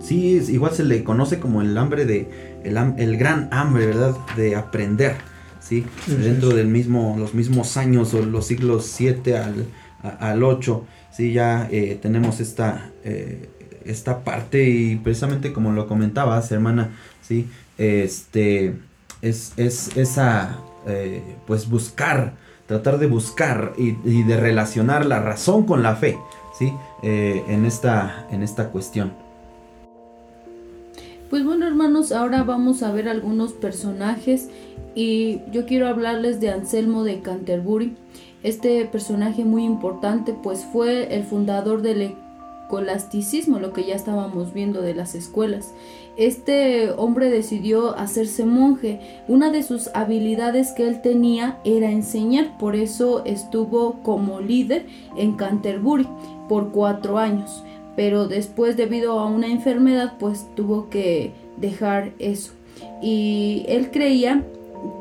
Sí, 0.00 0.40
igual 0.48 0.72
se 0.72 0.84
le 0.84 1.02
conoce 1.02 1.40
como 1.40 1.60
el 1.60 1.76
hambre 1.76 2.04
de, 2.04 2.28
el, 2.62 3.16
gran 3.16 3.48
hambre, 3.50 3.86
¿verdad? 3.86 4.14
De 4.36 4.54
aprender, 4.54 5.16
¿sí? 5.68 5.84
Dentro 6.06 6.50
del 6.50 6.66
mismo, 6.66 7.16
los 7.18 7.34
mismos 7.34 7.76
años 7.76 8.14
o 8.14 8.22
los 8.22 8.46
siglos 8.46 8.86
7 8.86 9.36
al, 9.36 9.66
al 10.02 10.42
8, 10.42 10.84
¿sí? 11.12 11.32
Ya 11.32 11.68
eh, 11.70 11.98
tenemos 12.00 12.40
esta, 12.40 12.90
eh, 13.04 13.48
esta 13.84 14.24
parte 14.24 14.64
y 14.64 14.96
precisamente 14.96 15.52
como 15.52 15.72
lo 15.72 15.86
comentabas, 15.86 16.50
hermana, 16.52 16.90
¿sí? 17.22 17.48
Este, 17.76 18.76
es, 19.20 19.52
es 19.56 19.96
esa, 19.96 20.58
eh, 20.86 21.22
pues 21.46 21.68
buscar, 21.68 22.34
tratar 22.66 22.98
de 22.98 23.06
buscar 23.06 23.74
y, 23.76 23.96
y, 24.04 24.22
de 24.22 24.38
relacionar 24.38 25.04
la 25.04 25.20
razón 25.20 25.64
con 25.64 25.82
la 25.82 25.96
fe, 25.96 26.18
¿sí? 26.58 26.72
en, 27.02 27.64
esta, 27.64 28.26
en 28.30 28.42
esta 28.42 28.70
cuestión. 28.70 29.27
Pues 31.30 31.44
bueno 31.44 31.66
hermanos, 31.66 32.10
ahora 32.10 32.42
vamos 32.42 32.82
a 32.82 32.90
ver 32.90 33.06
algunos 33.06 33.52
personajes 33.52 34.48
y 34.94 35.40
yo 35.52 35.66
quiero 35.66 35.86
hablarles 35.86 36.40
de 36.40 36.48
Anselmo 36.48 37.04
de 37.04 37.20
Canterbury. 37.20 37.94
Este 38.42 38.82
personaje 38.86 39.44
muy 39.44 39.64
importante 39.64 40.32
pues 40.32 40.64
fue 40.72 41.14
el 41.14 41.24
fundador 41.24 41.82
del 41.82 42.14
escolasticismo, 42.62 43.58
lo 43.58 43.74
que 43.74 43.84
ya 43.84 43.94
estábamos 43.94 44.54
viendo 44.54 44.80
de 44.80 44.94
las 44.94 45.14
escuelas. 45.14 45.74
Este 46.16 46.92
hombre 46.92 47.28
decidió 47.28 47.94
hacerse 47.98 48.46
monje. 48.46 48.98
Una 49.28 49.50
de 49.50 49.62
sus 49.62 49.90
habilidades 49.94 50.72
que 50.72 50.88
él 50.88 51.02
tenía 51.02 51.58
era 51.62 51.90
enseñar, 51.90 52.56
por 52.56 52.74
eso 52.74 53.22
estuvo 53.26 54.02
como 54.02 54.40
líder 54.40 54.86
en 55.18 55.34
Canterbury 55.34 56.08
por 56.48 56.72
cuatro 56.72 57.18
años 57.18 57.62
pero 57.98 58.28
después 58.28 58.76
debido 58.76 59.18
a 59.18 59.26
una 59.26 59.48
enfermedad 59.48 60.18
pues 60.20 60.46
tuvo 60.54 60.88
que 60.88 61.32
dejar 61.56 62.12
eso. 62.20 62.52
Y 63.02 63.64
él 63.66 63.90
creía 63.90 64.44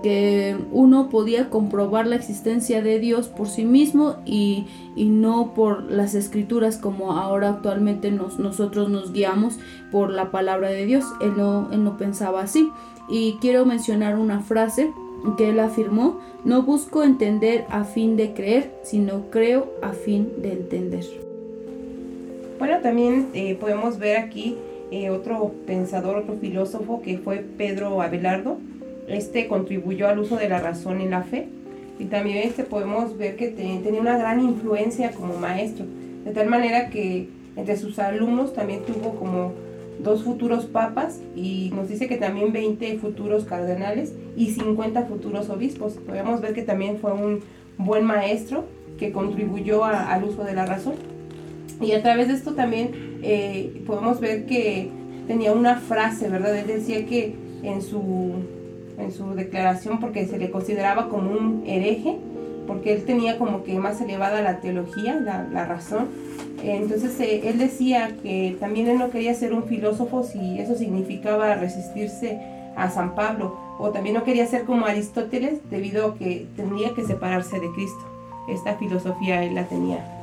que 0.01 0.57
uno 0.71 1.07
podía 1.07 1.51
comprobar 1.51 2.07
la 2.07 2.15
existencia 2.15 2.81
de 2.81 2.97
Dios 2.97 3.27
por 3.27 3.49
sí 3.49 3.65
mismo 3.65 4.15
y, 4.25 4.65
no 4.95 5.53
por 5.53 5.83
las 5.83 6.15
escrituras 6.15 6.79
como 6.79 7.11
ahora 7.11 7.49
actualmente 7.49 8.09
nosotros 8.09 8.89
nos 8.89 9.13
guiamos 9.13 9.59
por 9.91 10.09
la 10.09 10.31
palabra 10.31 10.69
de 10.69 10.87
Dios. 10.87 11.05
Él 11.21 11.33
no, 11.37 11.69
él 11.71 11.83
no 11.83 11.97
pensaba 11.97 12.41
así. 12.41 12.67
Y 13.07 13.33
quiero 13.33 13.67
mencionar 13.67 14.17
una 14.17 14.39
frase 14.39 14.91
que 15.37 15.49
él 15.51 15.59
afirmó, 15.59 16.17
no 16.43 16.63
busco 16.63 17.03
entender 17.03 17.67
a 17.69 17.83
fin 17.83 18.17
de 18.17 18.33
creer, 18.33 18.73
sino 18.81 19.29
creo 19.29 19.71
a 19.83 19.91
fin 19.91 20.31
de 20.41 20.53
entender. 20.53 21.26
Bueno, 22.59 22.79
también 22.81 23.29
eh, 23.33 23.55
podemos 23.55 23.99
ver 23.99 24.17
aquí 24.17 24.57
eh, 24.89 25.09
otro 25.09 25.53
pensador, 25.67 26.17
otro 26.17 26.35
filósofo 26.37 27.01
que 27.01 27.19
fue 27.19 27.37
Pedro 27.37 28.01
Abelardo. 28.01 28.57
Este 29.07 29.47
contribuyó 29.47 30.07
al 30.07 30.19
uso 30.19 30.37
de 30.37 30.49
la 30.49 30.59
razón 30.59 30.99
en 31.01 31.11
la 31.11 31.21
fe 31.23 31.47
y 31.99 32.05
también 32.05 32.37
este 32.37 32.63
podemos 32.63 33.17
ver 33.17 33.35
que 33.35 33.49
tenía 33.49 34.01
una 34.01 34.17
gran 34.17 34.41
influencia 34.41 35.11
como 35.11 35.37
maestro, 35.37 35.85
de 36.25 36.31
tal 36.31 36.47
manera 36.47 36.89
que 36.89 37.29
entre 37.55 37.77
sus 37.77 37.99
alumnos 37.99 38.53
también 38.53 38.81
tuvo 38.85 39.15
como 39.15 39.53
dos 39.99 40.23
futuros 40.23 40.65
papas 40.65 41.21
y 41.35 41.71
nos 41.75 41.89
dice 41.89 42.07
que 42.07 42.17
también 42.17 42.53
20 42.53 42.97
futuros 42.97 43.45
cardenales 43.45 44.13
y 44.35 44.51
50 44.51 45.05
futuros 45.05 45.49
obispos. 45.49 45.93
Podemos 45.93 46.41
ver 46.41 46.53
que 46.53 46.63
también 46.63 46.97
fue 46.97 47.13
un 47.13 47.41
buen 47.77 48.03
maestro 48.03 48.65
que 48.97 49.11
contribuyó 49.11 49.85
al 49.85 50.23
uso 50.23 50.43
de 50.43 50.53
la 50.53 50.65
razón. 50.65 51.16
Y 51.79 51.91
a 51.91 52.01
través 52.01 52.27
de 52.27 52.33
esto 52.33 52.53
también 52.53 53.19
eh, 53.23 53.83
podemos 53.85 54.19
ver 54.19 54.45
que 54.45 54.89
tenía 55.27 55.51
una 55.53 55.75
frase, 55.75 56.29
¿verdad? 56.29 56.57
Él 56.57 56.67
decía 56.67 57.05
que 57.05 57.35
en 57.63 57.81
su, 57.81 58.33
en 58.97 59.11
su 59.11 59.35
declaración, 59.35 59.99
porque 59.99 60.25
se 60.25 60.37
le 60.37 60.49
consideraba 60.49 61.09
como 61.09 61.31
un 61.31 61.63
hereje, 61.67 62.17
porque 62.65 62.93
él 62.93 63.05
tenía 63.05 63.37
como 63.37 63.63
que 63.63 63.77
más 63.79 64.01
elevada 64.01 64.41
la 64.41 64.59
teología, 64.59 65.15
la, 65.15 65.65
razón. 65.65 66.07
Entonces 66.63 67.19
eh, 67.19 67.47
él 67.47 67.59
decía 67.59 68.15
que 68.21 68.57
también 68.59 68.87
él 68.87 68.97
no 68.97 69.11
quería 69.11 69.33
ser 69.33 69.53
un 69.53 69.63
filósofo 69.63 70.23
si 70.23 70.59
eso 70.59 70.75
significaba 70.75 71.55
resistirse 71.55 72.39
a 72.75 72.89
San 72.89 73.15
Pablo, 73.15 73.57
o 73.79 73.89
también 73.89 74.15
no 74.15 74.23
quería 74.23 74.45
ser 74.47 74.63
como 74.63 74.85
Aristóteles 74.85 75.59
debido 75.69 76.07
a 76.07 76.15
que 76.15 76.47
tendría 76.55 76.93
que 76.93 77.05
separarse 77.05 77.59
de 77.59 77.71
Cristo. 77.71 78.05
Esta 78.49 78.75
filosofía 78.75 79.43
él 79.43 79.55
la 79.55 79.67
tenía. 79.67 80.16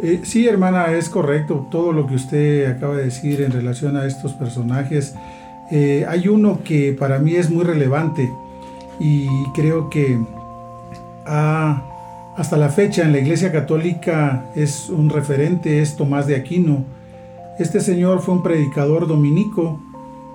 Eh, 0.00 0.20
sí, 0.22 0.46
hermana, 0.46 0.92
es 0.92 1.08
correcto 1.08 1.66
todo 1.70 1.92
lo 1.92 2.06
que 2.06 2.14
usted 2.14 2.66
acaba 2.66 2.96
de 2.96 3.04
decir 3.04 3.40
en 3.42 3.50
relación 3.50 3.96
a 3.96 4.06
estos 4.06 4.32
personajes. 4.32 5.14
Eh, 5.72 6.06
hay 6.08 6.28
uno 6.28 6.60
que 6.62 6.92
para 6.92 7.18
mí 7.18 7.34
es 7.34 7.50
muy 7.50 7.64
relevante 7.64 8.32
y 9.00 9.26
creo 9.54 9.90
que 9.90 10.18
hasta 11.26 12.56
la 12.56 12.70
fecha 12.70 13.02
en 13.02 13.12
la 13.12 13.18
Iglesia 13.18 13.52
Católica 13.52 14.46
es 14.54 14.88
un 14.88 15.10
referente, 15.10 15.82
es 15.82 15.96
Tomás 15.96 16.26
de 16.26 16.36
Aquino. 16.36 16.84
Este 17.58 17.80
señor 17.80 18.20
fue 18.20 18.34
un 18.34 18.42
predicador 18.42 19.08
dominico. 19.08 19.80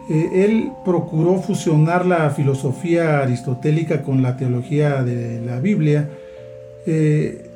Eh, 0.09 0.43
él 0.45 0.73
procuró 0.83 1.41
fusionar 1.41 2.05
la 2.05 2.29
filosofía 2.29 3.21
aristotélica 3.21 4.03
con 4.03 4.21
la 4.21 4.35
teología 4.35 5.03
de 5.03 5.41
la 5.41 5.59
Biblia 5.59 6.09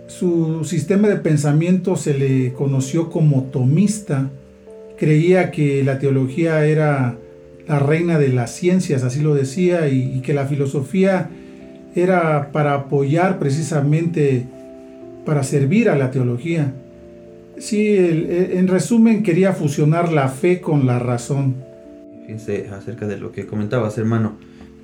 su 0.08 0.63
sistema 0.63 1.10
de 1.10 1.17
pensamiento 1.17 1.96
se 1.96 2.17
le 2.17 2.54
conoció 2.54 3.10
como 3.10 3.43
tomista. 3.43 4.30
Creía 4.98 5.52
que 5.52 5.84
la 5.84 6.00
teología 6.00 6.65
era 6.65 7.17
la 7.67 7.80
reina 7.80 8.17
de 8.17 8.30
las 8.30 8.52
ciencias, 8.52 9.04
así 9.04 9.22
lo 9.22 9.36
decía, 9.36 9.89
y, 9.89 10.22
que 10.22 10.34
la 10.34 10.46
filosofía 10.46 11.30
era 11.93 12.52
para 12.52 12.74
apoyar 12.74 13.38
precisamente, 13.38 14.46
para 15.26 15.43
servir 15.43 15.89
a 15.89 15.98
la 15.98 16.10
teología. 16.10 16.74
Sí, 17.58 17.98
en 17.98 18.67
resumen 18.67 19.24
quería 19.24 19.54
fusionar 19.54 20.12
la 20.12 20.30
fe 20.30 20.62
con 20.62 20.86
la 20.88 21.00
razón. 21.00 21.56
Fíjense 22.22 22.70
acerca 22.72 23.08
de 23.08 23.17
lo 23.17 23.32
que 23.32 23.46
comentabas, 23.46 23.98
hermano, 23.98 24.38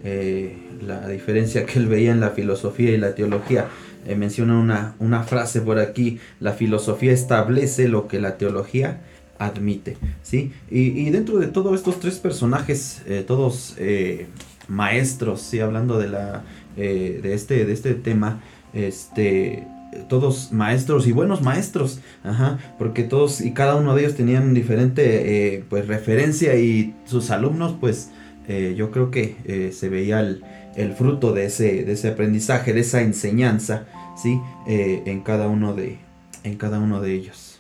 eh, 0.04 0.58
la 0.86 1.08
diferencia 1.08 1.66
que 1.66 1.80
él 1.80 1.88
veía 1.88 2.12
en 2.12 2.20
la 2.20 2.32
filosofía 2.32 2.92
y 2.92 2.98
la 2.98 3.16
teología. 3.16 3.68
Eh, 4.06 4.16
menciona 4.16 4.60
una, 4.60 4.96
una 5.00 5.24
frase 5.24 5.62
por 5.62 5.80
aquí, 5.80 6.20
la 6.40 6.54
filosofía 6.54 7.14
establece 7.14 7.88
lo 7.88 8.08
que 8.08 8.20
la 8.20 8.38
teología 8.38 9.02
admite, 9.40 9.98
¿sí? 10.22 10.52
Y, 10.70 11.10
dentro 11.10 11.38
de 11.38 11.48
todos 11.48 11.76
estos 11.76 12.00
tres 12.00 12.20
personajes, 12.20 13.02
eh, 13.08 13.24
todos 13.26 13.76
eh, 13.78 14.28
maestros, 14.68 15.42
¿sí? 15.42 15.60
Hablando 15.60 15.98
de, 16.00 16.10
la, 16.10 16.44
de, 16.76 17.34
este, 17.34 17.66
de 17.66 17.74
este 17.74 17.94
tema, 17.94 18.42
este, 18.74 19.68
todos 20.10 20.52
maestros 20.52 21.08
y 21.08 21.12
buenos 21.12 21.42
maestros, 21.42 22.00
ajá, 22.24 22.60
porque 22.78 23.04
todos 23.04 23.42
y 23.42 23.52
cada 23.52 23.76
uno 23.76 23.96
de 23.96 24.02
ellos 24.04 24.16
tenían 24.16 24.54
diferente 24.54 25.64
pues 25.70 25.88
referencia 25.88 26.56
y 26.56 26.96
sus 27.06 27.30
alumnos 27.30 27.76
pues 27.80 28.10
yo 28.48 28.92
creo 28.92 29.10
que 29.10 29.72
se 29.74 29.90
veía 29.90 30.20
el, 30.20 30.94
fruto 30.98 31.34
de 31.34 31.46
ese, 31.46 31.84
de 31.84 31.94
ese 31.94 32.10
aprendizaje, 32.10 32.74
de 32.74 32.82
esa 32.82 33.02
enseñanza, 33.02 33.86
¿sí? 34.22 34.40
en, 34.68 35.22
cada 35.22 35.48
uno 35.48 35.74
de, 35.74 35.98
en 36.44 36.58
cada 36.58 36.80
uno 36.80 37.00
de 37.02 37.14
ellos 37.14 37.54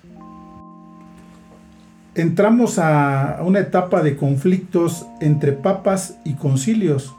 entramos 2.15 2.77
a 2.77 3.39
una 3.43 3.59
etapa 3.59 4.03
de 4.03 4.15
conflictos 4.15 5.07
entre 5.19 5.51
papas 5.51 6.19
y 6.23 6.33
concilios 6.33 7.15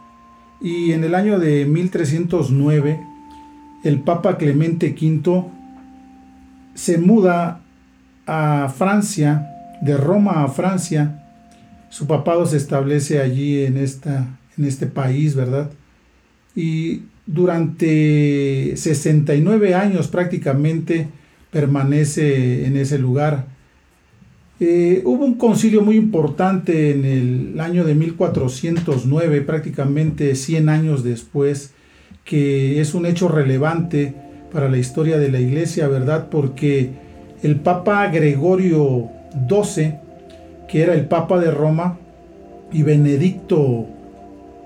y 0.60 0.92
en 0.92 1.04
el 1.04 1.14
año 1.14 1.38
de 1.38 1.64
1309 1.66 3.00
el 3.82 4.00
Papa 4.00 4.38
Clemente 4.38 4.94
V 4.98 5.44
se 6.74 6.98
muda 6.98 7.60
a 8.26 8.72
Francia, 8.74 9.50
de 9.82 9.96
Roma 9.96 10.44
a 10.44 10.48
Francia. 10.48 11.23
Su 11.94 12.06
papado 12.06 12.44
se 12.46 12.56
establece 12.56 13.20
allí 13.20 13.64
en, 13.64 13.76
esta, 13.76 14.38
en 14.58 14.64
este 14.64 14.86
país, 14.86 15.36
¿verdad? 15.36 15.70
Y 16.56 17.02
durante 17.24 18.76
69 18.76 19.74
años 19.74 20.08
prácticamente 20.08 21.08
permanece 21.50 22.66
en 22.66 22.76
ese 22.76 22.98
lugar 22.98 23.54
eh, 24.60 25.02
hubo 25.04 25.24
un 25.24 25.34
concilio 25.34 25.82
muy 25.82 25.96
importante 25.96 26.92
en 26.92 27.04
el 27.04 27.60
año 27.60 27.84
de 27.84 27.94
1409, 27.94 29.40
prácticamente 29.40 30.36
100 30.36 30.68
años 30.68 31.02
después, 31.02 31.72
que 32.24 32.80
es 32.80 32.94
un 32.94 33.04
hecho 33.04 33.28
relevante 33.28 34.14
para 34.52 34.68
la 34.68 34.78
historia 34.78 35.18
de 35.18 35.30
la 35.30 35.40
iglesia, 35.40 35.88
¿verdad? 35.88 36.28
Porque 36.30 36.90
el 37.42 37.56
Papa 37.56 38.06
Gregorio 38.08 39.10
XII, 39.48 39.96
que 40.74 40.82
era 40.82 40.94
el 40.94 41.04
Papa 41.04 41.38
de 41.38 41.52
Roma, 41.52 41.98
y 42.72 42.82
Benedicto 42.82 43.86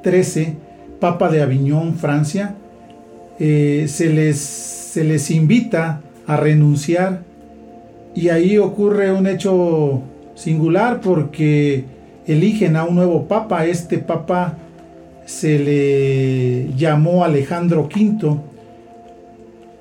XIII, 0.03 0.55
Papa 1.01 1.29
de 1.29 1.43
Aviñón, 1.43 1.97
Francia, 1.97 2.55
eh, 3.39 3.85
se, 3.89 4.09
les, 4.09 4.39
se 4.39 5.05
les 5.05 5.31
invita 5.31 6.01
a 6.27 6.39
renunciar 6.39 7.25
y 8.15 8.31
ahí 8.31 8.57
ocurre 8.57 9.13
un 9.13 9.27
hecho 9.27 10.01
singular 10.35 11.03
porque 11.03 11.85
eligen 12.27 12.77
a 12.77 12.85
un 12.85 12.95
nuevo 12.95 13.29
papa. 13.29 13.67
Este 13.67 13.99
papa 13.99 14.57
se 15.27 15.59
le 15.59 16.73
llamó 16.75 17.23
Alejandro 17.23 17.83
V. 17.83 18.39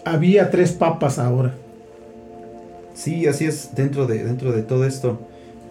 Había 0.04 0.52
tres 0.52 0.74
papas 0.74 1.20
ahora. 1.20 1.54
Sí, 2.94 3.28
así 3.28 3.46
es, 3.46 3.70
dentro 3.74 4.08
de, 4.08 4.26
dentro 4.26 4.52
de 4.52 4.64
todo 4.64 4.84
esto, 4.84 5.22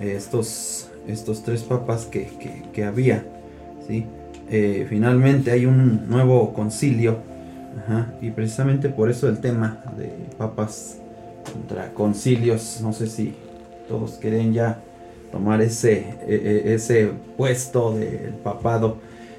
estos, 0.00 0.88
estos 1.06 1.42
tres 1.42 1.62
papas 1.62 2.06
que, 2.06 2.84
había, 2.84 3.24
¿sí? 3.86 4.06
Eh, 4.48 4.86
finalmente 4.88 5.50
hay 5.50 5.66
un 5.66 6.08
nuevo 6.08 6.52
concilio, 6.54 7.18
y 8.20 8.30
precisamente 8.30 8.88
por 8.88 9.10
eso 9.10 9.28
el 9.28 9.38
tema 9.38 9.82
de 9.96 10.10
papas 10.38 10.98
contra 11.52 11.92
concilios. 11.92 12.80
No 12.82 12.92
sé 12.92 13.06
si 13.06 13.34
todos 13.88 14.12
quieren 14.12 14.52
ya 14.52 14.80
tomar 15.30 15.60
ese, 15.60 16.04
e, 16.26 16.62
e, 16.66 16.74
ese 16.74 17.10
puesto 17.36 17.94
del 17.94 18.34
papado. 18.42 18.98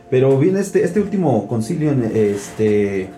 Pero 0.09 0.37
viene 0.37 0.61
este, 0.61 0.83
este 0.83 1.01
último 1.01 1.47
concilio 1.47 1.91
este, 1.91 3.09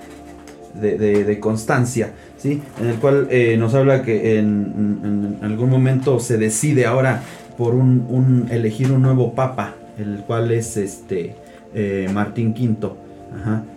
de, 0.80 1.40
Constancia, 1.40 2.12
¿sí? 2.38 2.62
en 2.80 2.88
el 2.88 2.96
cual 2.96 3.28
eh, 3.30 3.56
nos 3.58 3.74
habla 3.74 4.04
que 4.04 4.40
en, 4.40 5.38
algún 5.42 5.70
momento 5.70 6.20
se 6.20 6.38
decide 6.38 6.86
ahora 6.86 7.22
por 7.58 7.76
un, 7.76 8.48
elegir 8.50 8.92
un 8.92 9.02
nuevo 9.02 9.34
papa, 9.34 9.76
el 9.98 10.24
cual 10.26 10.52
es 10.52 10.78
este, 10.78 11.36
eh, 11.74 12.10
Martín 12.12 12.56
V 12.58 12.90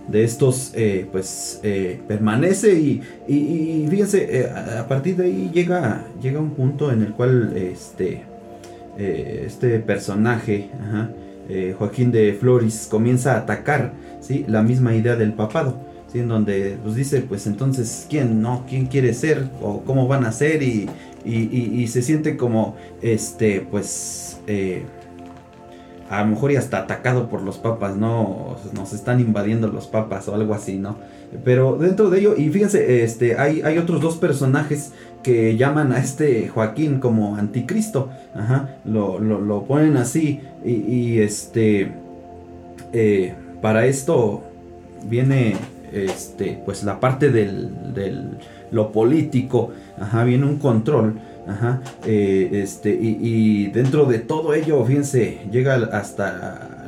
de 0.09 0.25
estos 0.25 0.73
eh, 0.75 1.07
pues 1.13 1.61
permanece 2.09 2.73
y, 3.29 3.87
fíjense 3.91 4.41
eh, 4.41 4.51
a 4.51 4.89
partir 4.89 5.17
de 5.17 5.27
ahí 5.27 5.51
llega 5.53 6.05
llega 6.23 6.41
un 6.41 6.53
punto 6.53 6.91
en 6.91 7.03
el 7.03 7.13
cual 7.13 7.53
este 7.55 8.23
este 8.97 9.79
personaje 9.81 10.71
Joaquín 11.79 12.13
de 12.13 12.33
Flores 12.33 12.89
comienza 12.91 13.35
a 13.35 13.39
atacar 13.41 13.93
¿sí? 14.21 14.47
la 14.49 14.63
misma 14.63 14.95
idea 14.95 15.17
del 15.17 15.35
papado 15.35 15.77
en 16.21 16.29
donde 16.29 16.79
pues 16.83 16.95
dice 16.95 17.21
pues 17.23 17.47
entonces 17.47 18.07
quién 18.09 18.43
no 18.43 18.65
quién 18.69 18.87
quiere 18.87 19.15
ser 19.15 19.49
o 19.61 19.83
cómo 19.83 20.09
van 20.09 20.25
a 20.25 20.33
ser 20.33 20.63
y, 20.63 20.89
y 21.25 21.87
se 21.89 22.03
siente 22.03 22.37
como 22.37 22.77
este 23.01 23.61
pues 23.61 24.39
a 26.13 26.21
lo 26.21 26.27
mejor 26.27 26.53
y 26.53 26.57
hasta 26.57 26.77
atacado 26.77 27.31
por 27.31 27.41
los 27.41 27.57
papas, 27.57 27.97
¿no? 27.97 28.57
Nos 28.75 28.93
están 28.93 29.19
invadiendo 29.19 29.69
los 29.69 29.87
papas 29.87 30.29
o 30.29 30.35
algo 30.35 30.53
así, 30.53 30.77
¿no? 30.77 30.99
Pero 31.43 31.79
dentro 31.79 32.11
de 32.11 32.19
ello, 32.19 32.35
y 32.37 32.51
fíjense, 32.51 33.03
este, 33.03 33.39
hay, 33.39 33.63
hay 33.63 33.79
otros 33.79 34.03
dos 34.03 34.17
personajes 34.17 34.93
que 35.23 35.57
llaman 35.57 35.91
a 35.91 36.01
este 36.01 36.49
Joaquín 36.49 37.01
como 37.01 37.37
anticristo, 37.37 38.11
ajá, 38.35 38.77
lo, 38.85 39.65
ponen 39.67 39.97
así, 39.97 40.41
y, 40.63 41.21
este, 41.21 41.93
eh, 42.93 43.35
para 43.63 43.87
esto 43.87 44.43
viene, 45.09 45.57
este, 45.93 46.61
pues 46.65 46.85
la 46.85 47.01
parte 47.01 47.31
del, 47.31 47.95
del 47.95 48.39
lo 48.71 48.93
político, 48.93 49.71
ajá, 49.99 50.25
viene 50.25 50.47
un 50.47 50.59
control, 50.59 51.21
Ajá, 51.47 51.81
eh, 52.07 52.51
este, 52.53 52.91
y, 52.91 53.67
dentro 53.69 54.05
de 54.07 54.21
todo 54.21 54.55
ello, 54.55 54.85
fíjense, 54.85 55.41
llega 55.51 55.75
hasta 55.75 56.33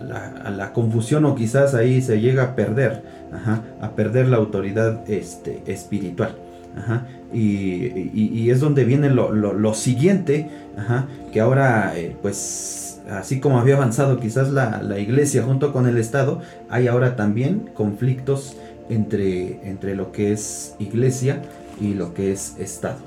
la, 0.07 0.51
la, 0.51 0.73
confusión 0.73 1.25
o 1.25 1.35
quizás 1.35 1.75
ahí 1.75 2.01
se 2.01 2.21
llega 2.21 2.45
a 2.45 2.55
perder, 2.55 3.03
ajá, 3.33 3.63
a 3.81 3.91
perder 3.97 4.29
la 4.29 4.37
autoridad 4.37 5.11
este, 5.11 5.63
espiritual. 5.67 6.37
Ajá, 6.77 7.07
y, 7.33 8.49
es 8.51 8.61
donde 8.61 8.85
viene 8.85 9.11
lo, 9.11 9.75
siguiente, 9.75 10.51
ajá, 10.77 11.07
que 11.33 11.41
ahora, 11.41 11.93
eh, 11.97 12.17
pues, 12.23 13.01
así 13.11 13.41
como 13.41 13.59
había 13.59 13.75
avanzado 13.75 14.21
quizás 14.21 14.51
la, 14.51 14.83
la, 14.83 14.99
iglesia 15.01 15.43
junto 15.43 15.73
con 15.73 15.89
el 15.89 15.99
Estado, 15.99 16.41
hay 16.71 16.87
ahora 16.87 17.17
también 17.17 17.71
conflictos 17.75 18.57
entre, 18.89 19.69
entre 19.69 19.95
lo 19.95 20.13
que 20.13 20.33
es 20.33 20.75
iglesia 20.79 21.43
y 21.81 21.95
lo 21.95 22.15
que 22.15 22.33
es 22.33 22.57
Estado. 22.59 22.99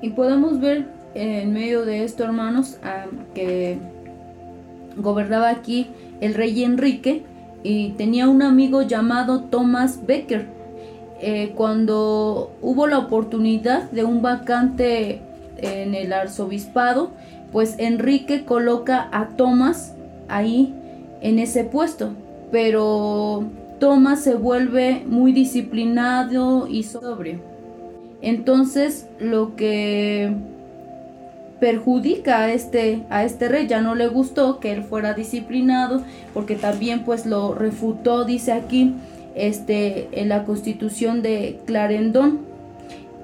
Y 0.00 0.10
podemos 0.10 0.60
ver 0.60 0.86
en 1.14 1.52
medio 1.52 1.84
de 1.84 2.04
esto, 2.04 2.24
hermanos, 2.24 2.78
que 3.34 3.78
gobernaba 4.96 5.50
aquí 5.50 5.88
el 6.20 6.34
rey 6.34 6.64
Enrique 6.64 7.22
y 7.62 7.90
tenía 7.90 8.28
un 8.28 8.42
amigo 8.42 8.82
llamado 8.82 9.40
Thomas 9.40 10.06
Becker. 10.06 10.46
Eh, 11.20 11.52
cuando 11.56 12.52
hubo 12.62 12.86
la 12.86 12.98
oportunidad 12.98 13.90
de 13.90 14.04
un 14.04 14.22
vacante 14.22 15.20
en 15.56 15.94
el 15.94 16.12
arzobispado, 16.12 17.10
pues 17.50 17.74
Enrique 17.78 18.44
coloca 18.44 19.08
a 19.10 19.28
Thomas 19.30 19.94
ahí 20.28 20.74
en 21.20 21.40
ese 21.40 21.64
puesto. 21.64 22.10
Pero 22.52 23.44
Thomas 23.78 24.22
se 24.22 24.34
vuelve 24.34 25.02
muy 25.06 25.32
disciplinado 25.32 26.66
y 26.66 26.82
sobrio. 26.82 27.40
Entonces 28.20 29.06
lo 29.18 29.54
que 29.54 30.34
perjudica 31.60 32.40
a 32.40 32.52
este, 32.52 33.02
a 33.10 33.24
este 33.24 33.48
rey, 33.48 33.66
ya 33.66 33.80
no 33.80 33.94
le 33.94 34.08
gustó 34.08 34.60
que 34.60 34.72
él 34.72 34.82
fuera 34.84 35.14
disciplinado, 35.14 36.02
porque 36.34 36.54
también 36.54 37.04
pues 37.04 37.26
lo 37.26 37.54
refutó, 37.54 38.24
dice 38.24 38.52
aquí, 38.52 38.94
este, 39.34 40.08
en 40.12 40.28
la 40.28 40.44
constitución 40.44 41.22
de 41.22 41.60
Clarendón. 41.66 42.40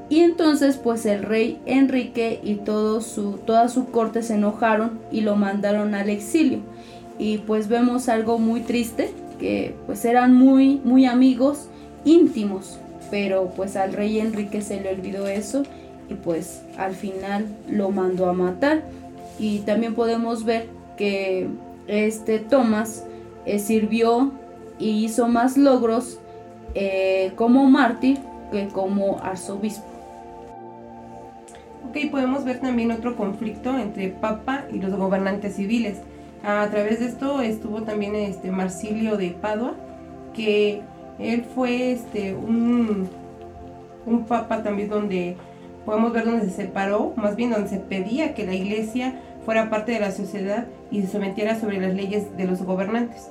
Y 0.09 0.21
entonces 0.21 0.77
pues 0.77 1.07
el 1.07 1.23
rey 1.23 1.59
Enrique 1.65 2.41
y 2.43 2.57
todo 2.57 3.01
su, 3.01 3.39
toda 3.39 3.69
su 3.69 3.87
corte 3.87 4.23
se 4.23 4.35
enojaron 4.35 5.01
y 5.11 5.23
lo 5.23 5.37
mandaron 5.37 5.95
al 5.95 6.11
exilio. 6.11 6.61
Y 7.19 7.39
pues 7.39 7.69
vemos 7.69 8.09
algo 8.09 8.39
muy 8.39 8.61
triste, 8.61 9.13
pues 9.87 10.05
eran 10.05 10.35
muy, 10.35 10.81
muy 10.85 11.07
amigos 11.07 11.69
íntimos 12.05 12.79
pero 13.11 13.51
pues 13.55 13.77
al 13.77 13.93
rey 13.93 14.19
Enrique 14.19 14.61
se 14.61 14.81
le 14.81 14.91
olvidó 14.91 15.29
eso 15.29 15.63
y 16.09 16.15
pues 16.15 16.63
al 16.77 16.95
final 16.95 17.47
lo 17.69 17.91
mandó 17.91 18.29
a 18.29 18.33
matar. 18.33 18.83
Y 19.39 19.61
también 19.61 19.95
podemos 19.95 20.45
ver 20.45 20.67
que 20.97 21.49
este 21.87 22.39
Tomás 22.39 23.05
eh, 23.47 23.59
sirvió 23.59 24.33
y 24.79 25.05
hizo 25.05 25.29
más 25.29 25.57
logros 25.57 26.19
eh, 26.75 27.33
como 27.37 27.65
mártir 27.71 28.19
que 28.51 28.67
como 28.67 29.21
arzobispo. 29.23 29.87
Ok, 31.89 32.11
podemos 32.11 32.45
ver 32.45 32.61
también 32.61 32.91
otro 32.91 33.17
conflicto 33.17 33.79
entre 33.79 34.09
Papa 34.09 34.65
y 34.73 34.81
los 34.81 34.95
gobernantes 34.97 35.55
civiles. 35.55 35.99
A 36.47 36.69
través 36.71 37.01
de 37.01 37.07
esto 37.07 37.41
estuvo 37.41 37.83
también 37.83 38.15
este 38.15 38.51
Marsilio 38.51 39.17
de 39.17 39.31
Padua, 39.31 39.75
que 40.35 40.83
él 41.19 41.45
fue 41.55 41.93
este 41.93 42.35
un, 42.35 43.09
un 44.05 44.25
papa 44.25 44.63
también 44.63 44.91
donde 44.91 45.37
podemos 45.87 46.13
ver 46.13 46.27
donde 46.27 46.45
se 46.45 46.51
separó, 46.51 47.15
más 47.17 47.35
bien 47.37 47.51
donde 47.51 47.71
se 47.71 47.79
pedía 47.79 48.35
que 48.35 48.45
la 48.45 48.55
iglesia 48.55 49.15
fuera 49.47 49.71
parte 49.71 49.93
de 49.93 50.01
la 50.01 50.11
sociedad 50.11 50.67
y 50.91 51.01
se 51.01 51.09
sometiera 51.09 51.59
sobre 51.59 51.81
las 51.81 51.95
leyes 51.95 52.37
de 52.37 52.45
los 52.45 52.63
gobernantes. 52.63 53.31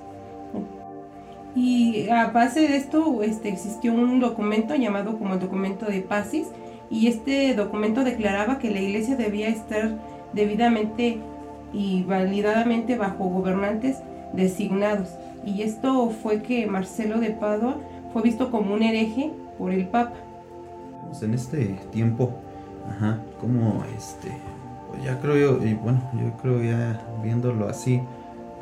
Y 1.55 2.09
a 2.09 2.27
base 2.31 2.61
de 2.61 2.77
esto 2.77 3.21
este, 3.21 3.49
existió 3.49 3.93
un 3.93 4.19
documento 4.19 4.73
llamado 4.75 5.19
como 5.19 5.35
el 5.35 5.39
documento 5.39 5.85
de 5.85 6.01
Pacis 6.01 6.47
y 6.89 7.07
este 7.07 7.53
documento 7.53 8.03
declaraba 8.03 8.57
que 8.57 8.71
la 8.71 8.79
iglesia 8.79 9.15
debía 9.15 9.49
estar 9.49 9.91
debidamente 10.33 11.19
y 11.73 12.03
validadamente 12.03 12.97
bajo 12.97 13.25
gobernantes 13.25 13.97
designados. 14.33 15.09
Y 15.45 15.63
esto 15.63 16.09
fue 16.09 16.41
que 16.41 16.67
Marcelo 16.67 17.19
de 17.19 17.31
Padua 17.31 17.77
fue 18.13 18.21
visto 18.21 18.51
como 18.51 18.73
un 18.73 18.83
hereje 18.83 19.31
por 19.57 19.71
el 19.71 19.87
Papa. 19.87 20.15
Pues 21.07 21.23
en 21.23 21.33
este 21.33 21.79
tiempo, 21.91 22.31
ajá, 22.89 23.19
como 23.41 23.83
este, 23.97 24.31
pues 24.89 25.03
ya 25.03 25.19
creo 25.19 25.35
yo, 25.35 25.65
y 25.65 25.73
bueno, 25.73 26.01
yo 26.13 26.31
creo 26.41 26.63
ya 26.63 27.01
viéndolo 27.23 27.67
así, 27.67 28.01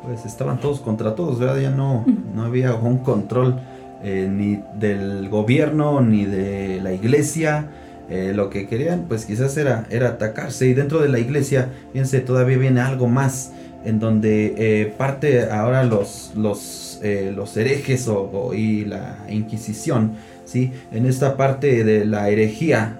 pues 0.02 0.26
estaban 0.26 0.58
todos 0.58 0.80
contra 0.80 1.14
todos, 1.14 1.38
¿verdad? 1.38 1.60
Ya 1.60 1.70
no, 1.70 2.04
no 2.34 2.42
había 2.42 2.74
un 2.74 2.98
control 2.98 3.60
eh, 4.02 4.28
ni 4.30 4.60
del 4.74 5.28
gobierno 5.28 6.00
ni 6.00 6.24
de 6.24 6.80
la 6.82 6.92
iglesia. 6.92 7.68
Eh, 8.12 8.32
lo 8.34 8.50
que 8.50 8.66
querían, 8.66 9.06
pues 9.08 9.24
quizás 9.24 9.56
era, 9.56 9.86
era 9.88 10.08
atacarse. 10.08 10.66
Y 10.66 10.74
dentro 10.74 11.00
de 11.00 11.08
la 11.08 11.18
iglesia, 11.18 11.70
fíjense, 11.92 12.20
todavía 12.20 12.58
viene 12.58 12.82
algo 12.82 13.08
más, 13.08 13.52
en 13.86 14.00
donde 14.00 14.54
eh, 14.58 14.94
parte 14.98 15.50
ahora 15.50 15.82
los, 15.82 16.32
los, 16.36 17.00
los 17.34 17.56
herejes 17.56 18.06
o, 18.08 18.52
y 18.54 18.84
la 18.84 19.16
Inquisición, 19.30 20.12
¿sí? 20.44 20.72
En 20.92 21.06
esta 21.06 21.38
parte 21.38 21.84
de 21.84 22.04
la 22.04 22.28
herejía, 22.28 22.98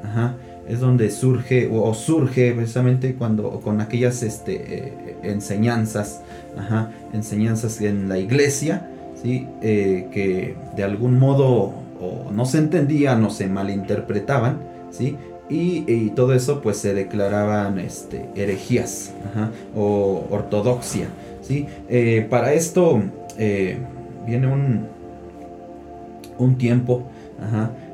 es 0.66 0.80
donde 0.80 1.10
surge 1.10 1.68
o, 1.70 1.92
surge 1.92 2.52
precisamente 2.52 3.14
cuando 3.14 3.60
con 3.60 3.82
aquellas 3.82 4.22
este, 4.22 4.94
enseñanzas 5.22 6.22
ajá, 6.56 6.90
enseñanzas 7.12 7.80
en 7.80 8.08
la 8.08 8.18
iglesia, 8.18 8.88
¿sí? 9.22 9.48
Eh, 9.60 10.08
que 10.12 10.56
de 10.76 10.84
algún 10.84 11.18
modo 11.18 11.74
o 12.00 12.30
no 12.32 12.46
se 12.46 12.58
entendían 12.58 13.24
o 13.24 13.30
se 13.30 13.46
malinterpretaban, 13.46 14.71
¿sí? 14.92 15.16
Y, 15.48 16.10
todo 16.10 16.32
eso 16.32 16.62
pues 16.62 16.78
se 16.78 16.94
declaraban 16.94 17.78
este, 17.78 18.28
herejías 18.36 19.12
o 19.76 20.24
ortodoxia. 20.30 21.08
¿sí? 21.42 21.66
Eh, 21.90 22.26
para 22.30 22.54
esto 22.54 23.02
eh, 23.36 23.76
viene 24.24 24.46
un, 24.46 24.86
un 26.38 26.56
tiempo, 26.56 27.02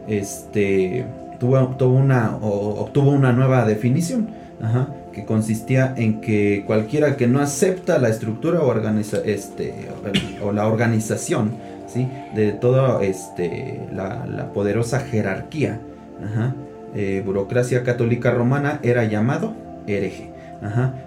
este, 0.06 1.04
tuvo, 1.40 1.58
tuvo 1.76 1.96
una, 1.96 2.36
obtuvo 2.36 3.10
una 3.10 3.32
nueva 3.32 3.64
definición. 3.64 4.36
Ajá, 4.60 4.88
que 5.18 5.24
consistía 5.24 5.94
en 5.96 6.20
que 6.20 6.64
cualquiera 6.66 7.16
que 7.16 7.26
no 7.26 7.40
acepta 7.40 7.98
la 7.98 8.08
estructura 8.08 8.60
o, 8.60 8.68
organiza, 8.68 9.18
este, 9.24 9.88
o 10.42 10.52
la 10.52 10.66
organización 10.66 11.52
¿sí? 11.86 12.08
de 12.34 12.52
toda 12.52 13.02
este, 13.02 13.80
la, 13.92 14.52
poderosa 14.52 15.00
jerarquía, 15.00 15.80
eh, 16.94 17.22
burocracia 17.24 17.82
católica 17.82 18.30
romana, 18.30 18.80
era 18.82 19.04
llamado 19.04 19.54
hereje. 19.86 20.30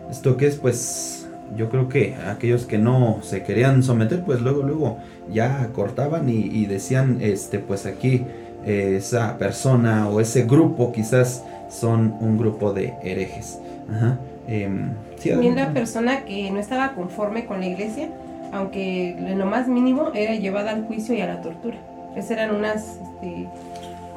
Esto 0.09 0.37
que 0.37 0.47
es, 0.47 0.55
pues, 0.55 1.29
yo 1.55 1.69
creo 1.69 1.89
que 1.89 2.15
aquellos 2.15 2.65
que 2.65 2.77
no 2.77 3.19
se 3.21 3.43
querían 3.43 3.83
someter, 3.83 4.23
pues 4.23 4.41
luego, 4.41 4.63
luego 4.63 4.97
ya 5.31 5.69
cortaban 5.73 6.29
y, 6.29 6.65
decían, 6.65 7.17
este, 7.21 7.59
pues 7.59 7.85
aquí 7.85 8.25
eh, 8.65 8.95
esa 8.97 9.37
persona 9.37 10.07
o 10.09 10.19
ese 10.21 10.43
grupo 10.43 10.91
quizás 10.91 11.43
son 11.69 12.15
un 12.19 12.37
grupo 12.37 12.73
de 12.73 12.93
herejes. 13.03 13.59
Ajá. 13.93 14.17
Em, 14.47 14.91
También 15.23 15.55
la 15.55 15.71
persona 15.73 16.25
que 16.25 16.49
no 16.51 16.59
estaba 16.59 16.93
conforme 16.93 17.45
con 17.45 17.59
la 17.59 17.67
iglesia, 17.67 18.09
aunque 18.51 19.15
lo 19.35 19.45
más 19.45 19.67
mínimo 19.67 20.11
era 20.13 20.35
llevada 20.35 20.71
al 20.71 20.85
juicio 20.85 21.15
y 21.15 21.21
a 21.21 21.27
la 21.27 21.41
tortura. 21.41 21.77
Esas 22.15 22.31
eran 22.31 22.55
unas, 22.55 22.99
este, 23.01 23.47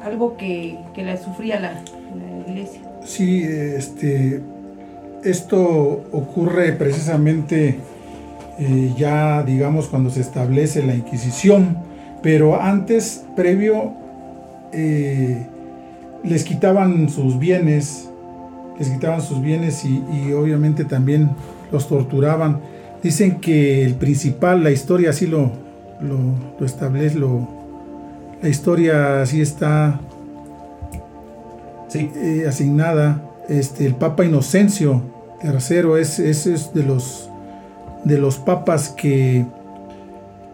algo 0.05 0.37
que, 0.37 0.77
que 0.93 1.03
la 1.03 1.17
sufría 1.17 1.59
la, 1.59 1.81
iglesia. 2.47 2.81
Sí, 3.03 3.43
este, 3.43 4.41
esto 5.23 5.59
ocurre 6.11 6.73
precisamente 6.73 7.79
eh, 8.59 8.93
ya, 8.97 9.43
digamos, 9.43 9.87
cuando 9.87 10.09
se 10.09 10.21
establece 10.21 10.85
la 10.85 10.95
Inquisición, 10.95 11.77
pero 12.21 12.61
antes, 12.61 13.25
previo, 13.35 13.93
eh, 14.71 15.45
les 16.23 16.43
quitaban 16.43 17.09
sus 17.09 17.37
bienes, 17.37 18.09
les 18.79 18.89
quitaban 18.89 19.21
sus 19.21 19.41
bienes 19.41 19.83
y, 19.85 20.33
obviamente 20.33 20.85
también 20.85 21.31
los 21.71 21.87
torturaban. 21.87 22.59
Dicen 23.03 23.39
que 23.39 23.83
el 23.83 23.95
principal, 23.95 24.63
la 24.63 24.71
historia 24.71 25.11
así 25.11 25.27
lo, 25.27 25.51
lo, 26.01 26.65
establece, 26.65 27.17
lo, 27.19 27.47
la 28.41 28.49
historia 28.49 29.21
así 29.21 29.41
está 29.41 29.99
eh, 31.93 32.45
asignada. 32.47 33.21
Este, 33.47 33.85
el 33.85 33.95
Papa 33.95 34.25
Inocencio 34.25 35.01
III 35.43 35.99
es, 35.99 36.19
es, 36.19 36.73
de, 36.73 36.83
los, 36.83 37.29
de 38.03 38.17
los 38.17 38.37
papas 38.37 38.89
que, 38.89 39.45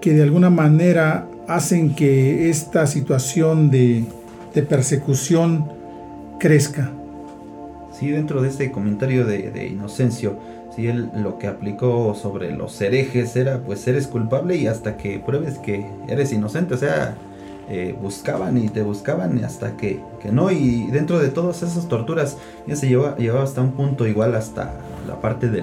que 0.02 0.14
de 0.14 0.24
alguna 0.24 0.50
manera 0.50 1.28
hacen 1.48 1.96
que 1.96 2.50
esta 2.50 2.86
situación 2.88 3.72
de, 3.72 4.06
de 4.54 4.62
persecución 4.64 5.72
crezca. 6.40 6.92
Sí, 7.98 8.10
dentro 8.10 8.42
de 8.42 8.50
este 8.50 8.72
comentario 8.72 9.26
de, 9.26 9.68
Inocencio, 9.68 10.40
sí, 10.76 10.88
él 10.88 11.10
lo 11.16 11.38
que 11.38 11.48
aplicó 11.48 12.16
sobre 12.16 12.52
los 12.52 12.80
herejes 12.82 13.36
era 13.36 13.60
pues 13.60 13.88
eres 13.88 14.08
culpable 14.08 14.56
y 14.56 14.68
hasta 14.68 14.98
que 14.98 15.20
pruebes 15.20 15.60
que 15.60 15.86
eres 16.08 16.34
inocente, 16.34 16.74
o 16.74 16.78
sea, 16.78 17.16
eh, 17.74 17.96
buscaban 17.98 18.58
y 18.58 18.68
te 18.68 18.84
buscaban 18.84 19.42
hasta 19.46 19.78
que, 19.78 20.02
no, 20.30 20.52
y 20.52 20.88
dentro 20.88 21.20
de 21.20 21.30
todas 21.30 21.64
esas 21.64 21.88
torturas 21.88 22.36
ya 22.68 22.76
se 22.76 22.90
llevaba, 22.90 23.16
hasta 23.42 23.62
un 23.62 23.72
punto 23.72 24.06
igual 24.06 24.36
hasta 24.36 24.74
la 25.08 25.22
parte 25.22 25.48
de 25.48 25.62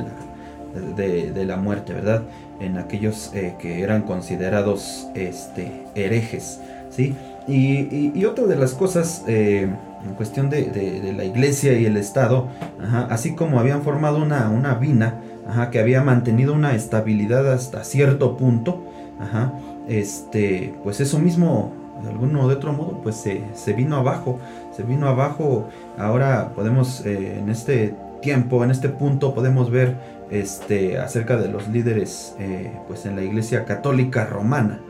la, 1.44 1.56
muerte, 1.58 1.92
¿verdad? 1.92 2.22
En 2.60 2.78
aquellos 2.78 3.30
eh, 3.34 3.56
que 3.58 3.82
eran 3.82 4.04
considerados 4.04 5.06
este, 5.14 5.84
herejes, 5.94 6.60
¿sí? 6.88 7.14
Y, 7.46 8.24
otra 8.24 8.46
de 8.46 8.56
las 8.56 8.72
cosas 8.72 9.24
eh, 9.26 9.68
en 10.02 10.14
cuestión 10.14 10.48
de, 10.48 11.12
la 11.14 11.24
iglesia 11.24 11.78
y 11.78 11.84
el 11.84 11.98
Estado, 11.98 12.48
así 13.10 13.34
como 13.34 13.60
habían 13.60 13.82
formado 13.82 14.16
una, 14.16 14.48
una 14.48 14.72
vina 14.76 15.20
que 15.70 15.78
había 15.78 16.02
mantenido 16.02 16.54
una 16.54 16.74
estabilidad 16.74 17.52
hasta 17.52 17.84
cierto 17.84 18.38
punto, 18.38 18.82
este, 19.88 20.74
pues 20.84 21.00
eso 21.00 21.18
mismo, 21.18 21.72
de 22.02 22.10
algún 22.10 22.34
o 22.36 22.48
de 22.48 22.54
otro 22.54 22.72
modo, 22.72 23.00
pues 23.02 23.16
se, 23.16 23.72
vino 23.72 23.96
abajo, 23.96 24.38
se 24.76 24.82
vino 24.82 25.08
abajo, 25.08 25.68
ahora 25.96 26.52
podemos 26.54 27.04
eh, 27.04 27.38
en 27.38 27.48
este 27.48 27.94
tiempo, 28.22 28.64
en 28.64 28.70
este 28.70 28.88
punto 28.88 29.34
podemos 29.34 29.70
ver 29.70 29.96
este, 30.30 30.98
acerca 30.98 31.36
de 31.36 31.48
los 31.48 31.68
líderes 31.68 32.34
eh, 32.38 32.72
pues 32.86 33.06
en 33.06 33.16
la 33.16 33.22
iglesia 33.22 33.64
católica 33.64 34.26
romana. 34.26 34.80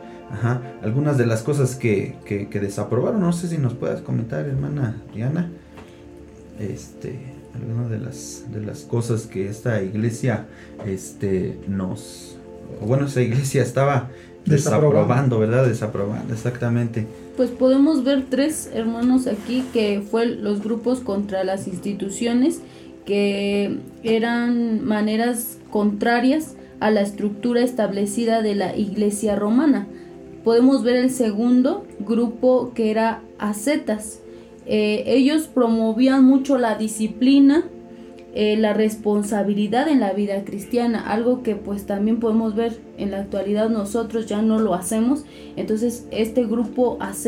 Algunas 0.82 1.16
de 1.16 1.24
las 1.24 1.42
cosas 1.42 1.74
que, 1.74 2.16
que, 2.26 2.61
desaprobaron, 2.61 3.20
no 3.20 3.32
sé 3.32 3.48
si 3.48 3.56
nos 3.56 3.72
puedas 3.72 4.02
comentar, 4.02 4.44
hermana 4.44 4.96
Diana. 5.14 5.50
Este, 6.61 7.18
algunas 7.54 7.88
de 7.88 7.98
las, 7.98 8.44
de 8.52 8.61
las 8.61 8.80
cosas 8.80 9.22
que 9.22 9.48
esta 9.48 9.82
iglesia 9.82 10.46
este, 10.86 11.59
nos. 11.66 12.36
Bueno, 12.86 13.06
esa 13.06 13.22
iglesia 13.22 13.62
estaba 13.62 14.11
desaprobando, 14.45 15.39
¿verdad? 15.39 15.66
Desaprobando, 15.66 16.32
exactamente. 16.34 17.07
Pues 17.36 17.51
podemos 17.51 18.05
ver 18.05 18.24
tres 18.28 18.70
hermanos 18.74 19.26
aquí 19.26 19.64
que 19.72 20.03
fue 20.09 20.26
los 20.26 20.62
grupos 20.62 21.01
contra 21.01 21.45
las 21.45 21.68
instituciones 21.68 22.61
que 23.05 23.78
eran 24.03 24.84
maneras 24.84 25.59
contrarias 25.70 26.55
a 26.80 26.91
la 26.91 27.01
estructura 27.01 27.62
establecida 27.62 28.43
de 28.43 28.55
la 28.55 28.76
iglesia 28.76 29.36
romana 29.36 29.86
podemos 30.49 30.82
ver 30.82 30.97
el 30.97 31.11
segundo 31.11 31.84
grupo 31.99 32.72
que 32.74 32.91
era 32.91 33.20
ascetas. 33.39 34.20
Eh, 34.64 35.05
ellos 35.07 35.47
promovían 35.47 36.24
mucho 36.24 36.57
la 36.57 36.74
disciplina, 36.76 37.64
eh, 38.35 38.57
la 38.57 38.74
responsabilidad 38.74 39.89
en 39.89 40.01
la 40.01 40.12
vida 40.12 40.45
cristiana, 40.45 41.11
algo 41.11 41.43
que 41.43 41.57
pues 41.57 41.87
también 41.87 42.20
podemos 42.20 42.55
ver 42.55 42.79
en 42.99 43.11
la 43.11 43.20
actualidad 43.20 43.70
nosotros 43.70 44.26
ya 44.26 44.43
no 44.43 44.59
lo 44.59 44.74
hacemos. 44.74 45.24
Entonces 45.57 46.07
este 46.11 46.45
grupo 46.45 46.99
AZ 47.01 47.26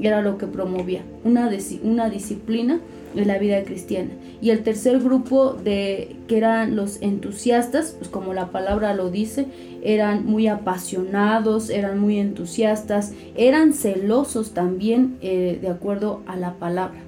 era 0.00 0.22
lo 0.22 0.38
que 0.38 0.46
promovía, 0.46 1.02
una, 1.24 1.50
una 1.82 2.08
disciplina 2.08 2.80
en 3.14 3.28
la 3.28 3.38
vida 3.38 3.62
cristiana. 3.62 4.10
Y 4.40 4.50
el 4.50 4.62
tercer 4.62 5.00
grupo 5.00 5.52
de 5.52 6.16
que 6.28 6.38
eran 6.38 6.76
los 6.76 7.02
entusiastas, 7.02 7.94
pues 7.98 8.08
como 8.08 8.32
la 8.34 8.50
palabra 8.50 8.94
lo 8.94 9.10
dice, 9.10 9.46
eran 9.82 10.24
muy 10.26 10.46
apasionados, 10.48 11.70
eran 11.70 11.98
muy 11.98 12.18
entusiastas, 12.18 13.12
eran 13.36 13.72
celosos 13.72 14.54
también 14.54 15.18
eh, 15.20 15.58
de 15.60 15.68
acuerdo 15.68 16.22
a 16.26 16.36
la 16.36 16.54
palabra. 16.54 17.00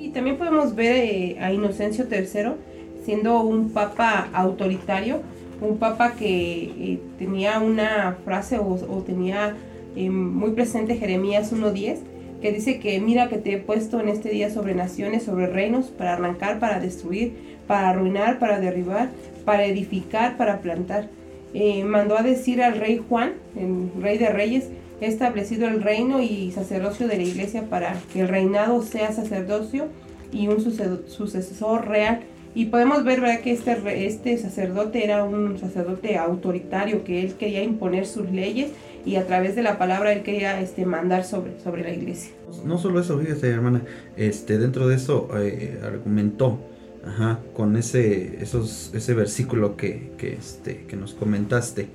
Y 0.00 0.10
también 0.10 0.38
podemos 0.38 0.74
ver 0.74 0.96
eh, 0.96 1.36
a 1.40 1.52
Inocencio 1.52 2.06
III 2.10 2.67
siendo 3.08 3.40
un 3.40 3.70
papa 3.70 4.28
autoritario, 4.34 5.22
un 5.62 5.78
papa 5.78 6.12
que 6.12 6.64
eh, 6.64 7.00
tenía 7.18 7.58
una 7.58 8.18
frase 8.22 8.58
o, 8.58 8.76
tenía 9.06 9.56
muy 9.96 10.50
presente 10.50 10.96
Jeremías 10.96 11.50
1.10, 11.50 12.00
que 12.42 12.52
dice 12.52 12.78
que 12.80 13.00
mira 13.00 13.30
que 13.30 13.38
te 13.38 13.54
he 13.54 13.56
puesto 13.56 13.98
en 13.98 14.10
este 14.10 14.28
día 14.28 14.50
sobre 14.50 14.74
naciones, 14.74 15.22
sobre 15.22 15.46
reinos, 15.46 15.86
para 15.86 16.12
arrancar, 16.12 16.58
para 16.58 16.80
destruir, 16.80 17.32
para 17.66 17.88
arruinar, 17.88 18.38
para 18.38 18.60
derribar, 18.60 19.08
para 19.46 19.64
edificar, 19.64 20.36
para 20.36 20.60
plantar. 20.60 21.08
Eh, 21.54 21.84
mandó 21.84 22.18
a 22.18 22.22
decir 22.22 22.62
al 22.62 22.76
rey 22.76 23.02
Juan, 23.08 23.32
el 23.56 24.02
rey 24.02 24.18
de 24.18 24.28
reyes, 24.28 24.68
he 25.00 25.06
establecido 25.06 25.66
el 25.66 25.82
reino 25.82 26.20
y 26.22 26.52
sacerdocio 26.52 27.08
de 27.08 27.16
la 27.16 27.22
iglesia 27.22 27.70
para 27.70 27.96
que 28.12 28.20
el 28.20 28.28
reinado 28.28 28.82
sea 28.82 29.12
sacerdocio 29.12 29.86
y 30.30 30.48
un 30.48 30.60
sucesor 30.60 31.88
real. 31.88 32.20
Y 32.58 32.64
podemos 32.64 33.04
ver 33.04 33.20
¿verdad? 33.20 33.40
que 33.40 33.52
este, 33.52 34.04
este 34.04 34.36
sacerdote 34.36 35.04
era 35.04 35.22
un 35.22 35.60
sacerdote 35.60 36.18
autoritario, 36.18 37.04
que 37.04 37.22
él 37.22 37.34
quería 37.34 37.62
imponer 37.62 38.04
sus 38.04 38.28
leyes 38.32 38.72
y 39.06 39.14
a 39.14 39.24
través 39.28 39.54
de 39.54 39.62
la 39.62 39.78
palabra 39.78 40.12
él 40.12 40.24
quería 40.24 40.60
este, 40.60 40.84
mandar 40.84 41.22
sobre, 41.24 41.60
sobre 41.60 41.84
la 41.84 41.92
iglesia. 41.92 42.32
No 42.64 42.76
solo 42.76 42.98
eso, 42.98 43.16
fíjate 43.16 43.48
hermana, 43.48 43.84
este, 44.16 44.58
dentro 44.58 44.88
de 44.88 44.96
eso 44.96 45.28
eh, 45.36 45.78
argumentó 45.84 46.58
Ajá, 47.06 47.38
con 47.54 47.76
ese, 47.76 48.42
esos, 48.42 48.90
ese 48.92 49.14
versículo 49.14 49.76
que, 49.76 50.10
que, 50.18 50.32
este, 50.32 50.84
que 50.88 50.96
nos 50.96 51.14
comentaste. 51.14 51.86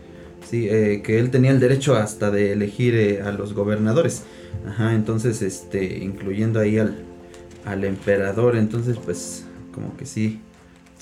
Sí, 0.49 0.69
eh, 0.69 1.01
que 1.03 1.19
él 1.19 1.29
tenía 1.29 1.51
el 1.51 1.59
derecho 1.59 1.97
hasta 1.97 2.31
de 2.31 2.53
elegir 2.53 2.95
eh, 2.95 3.21
a 3.21 3.33
los 3.33 3.53
gobernadores. 3.53 4.23
Ajá, 4.65 4.95
entonces, 4.95 5.41
este, 5.41 5.97
incluyendo 5.97 6.61
ahí 6.61 6.77
al, 6.77 7.03
al 7.65 7.83
emperador. 7.83 8.55
Entonces, 8.55 8.97
pues, 9.03 9.45
como 9.73 9.97
que 9.97 10.05
sí, 10.05 10.39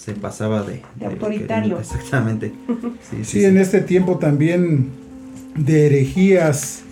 se 0.03 0.13
pasaba 0.13 0.63
de... 0.63 0.81
de 0.95 1.05
autoritario. 1.05 1.79
exactamente. 1.79 2.51
Sí, 3.09 3.23
sí, 3.23 3.45
en 3.45 3.57
este 3.57 3.81
tiempo 3.81 4.17
también 4.17 4.89
de 5.55 5.87
herejías 5.87 6.83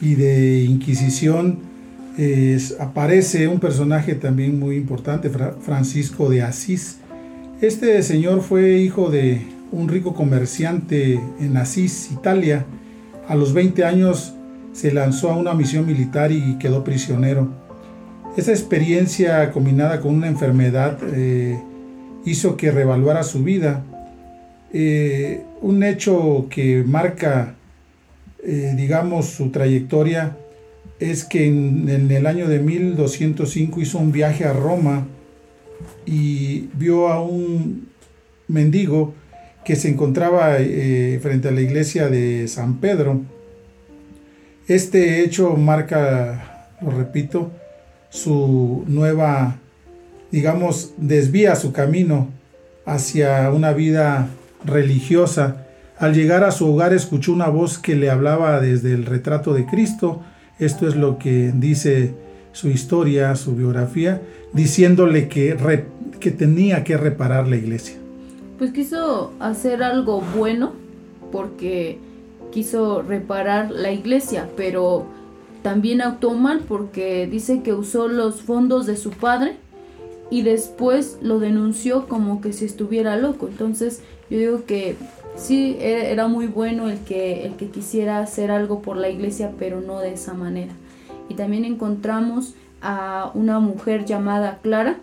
y 0.00 0.14
de 0.14 0.62
inquisición 0.62 1.58
aparece 2.78 3.48
un 3.48 3.58
personaje 3.58 4.14
también 4.14 4.58
muy 4.58 4.76
importante, 4.76 5.30
Francisco 5.30 6.30
de 6.30 6.42
Asís. 6.42 6.98
Este 7.60 8.02
señor 8.02 8.42
fue 8.42 8.78
hijo 8.78 9.10
de 9.10 9.42
un 9.72 9.88
rico 9.88 10.14
comerciante 10.14 11.20
en 11.40 11.56
Asís, 11.56 12.10
Italia. 12.12 12.66
A 13.26 13.34
los 13.34 13.52
20 13.52 13.84
años 13.84 14.34
se 14.72 14.92
lanzó 14.92 15.30
a 15.30 15.36
una 15.36 15.54
misión 15.54 15.86
militar 15.86 16.30
y 16.30 16.56
quedó 16.58 16.84
prisionero. 16.84 17.48
Esa 18.36 18.52
experiencia 18.52 19.50
combinada 19.50 20.00
con 20.00 20.14
una 20.14 20.28
enfermedad 20.28 20.98
eh, 21.14 21.58
hizo 22.24 22.56
que 22.56 22.70
revaluara 22.70 23.22
su 23.22 23.42
vida. 23.42 23.84
Eh, 24.72 25.42
un 25.60 25.82
hecho 25.82 26.46
que 26.50 26.82
marca, 26.84 27.54
eh, 28.42 28.74
digamos, 28.76 29.26
su 29.26 29.50
trayectoria 29.50 30.36
es 30.98 31.24
que 31.24 31.46
en, 31.46 32.10
el 32.10 32.26
año 32.26 32.48
de 32.48 32.58
1205 32.60 33.80
hizo 33.80 33.98
un 33.98 34.12
viaje 34.12 34.44
a 34.44 34.52
Roma 34.52 35.06
y 36.06 36.68
vio 36.74 37.08
a 37.08 37.22
un 37.22 37.88
mendigo 38.48 39.14
que 39.64 39.76
se 39.76 39.88
encontraba 39.88 40.56
eh, 40.58 41.18
frente 41.22 41.48
a 41.48 41.52
la 41.52 41.60
iglesia 41.60 42.08
de 42.08 42.46
San 42.48 42.78
Pedro. 42.78 43.22
Este 44.68 45.22
hecho 45.22 45.56
marca, 45.56 46.68
lo 46.80 46.90
repito, 46.90 47.50
su 48.10 48.84
nueva, 48.86 49.58
digamos, 50.34 50.94
desvía 50.96 51.54
su 51.54 51.72
camino 51.72 52.26
hacia 52.86 53.48
una 53.52 53.72
vida 53.72 54.30
religiosa. 54.64 55.64
Al 55.96 56.12
llegar 56.12 56.42
a 56.42 56.50
su 56.50 56.66
hogar 56.66 56.92
escuchó 56.92 57.32
una 57.32 57.46
voz 57.46 57.78
que 57.78 57.94
le 57.94 58.10
hablaba 58.10 58.60
desde 58.60 58.94
el 58.94 59.06
retrato 59.06 59.54
de 59.54 59.64
Cristo, 59.64 60.22
esto 60.58 60.88
es 60.88 60.96
lo 60.96 61.18
que 61.18 61.52
dice 61.54 62.14
su 62.50 62.68
historia, 62.68 63.36
su 63.36 63.54
biografía, 63.54 64.22
diciéndole 64.52 65.28
que, 65.28 65.56
que 66.18 66.32
tenía 66.32 66.82
que 66.82 66.96
reparar 66.96 67.46
la 67.46 67.54
iglesia. 67.54 67.94
Pues 68.58 68.72
quiso 68.72 69.32
hacer 69.38 69.84
algo 69.84 70.20
bueno 70.36 70.72
porque 71.30 72.00
quiso 72.50 73.02
reparar 73.02 73.70
la 73.70 73.92
iglesia, 73.92 74.48
pero 74.56 75.06
también 75.62 76.00
actuó 76.00 76.34
mal 76.34 76.62
porque 76.66 77.28
dice 77.30 77.62
que 77.62 77.72
usó 77.72 78.08
los 78.08 78.42
fondos 78.42 78.86
de 78.86 78.96
su 78.96 79.10
padre 79.10 79.58
y 80.30 80.42
después 80.42 81.18
lo 81.20 81.38
denunció 81.38 82.08
como 82.08 82.40
que 82.40 82.52
si 82.52 82.64
estuviera 82.64 83.16
loco. 83.16 83.48
Entonces 83.48 84.02
yo 84.30 84.38
digo 84.38 84.64
que 84.64 84.96
sí 85.36 85.76
era 85.80 86.28
muy 86.28 86.46
bueno 86.46 86.88
el 86.88 86.98
que, 87.00 87.46
el 87.46 87.54
que 87.54 87.68
quisiera 87.68 88.20
hacer 88.20 88.50
algo 88.50 88.82
por 88.82 88.96
la 88.96 89.08
iglesia, 89.08 89.52
pero 89.58 89.80
no 89.80 90.00
de 90.00 90.14
esa 90.14 90.34
manera. 90.34 90.72
Y 91.28 91.34
también 91.34 91.64
encontramos 91.64 92.54
a 92.82 93.30
una 93.34 93.60
mujer 93.60 94.04
llamada 94.04 94.58
Clara, 94.62 94.98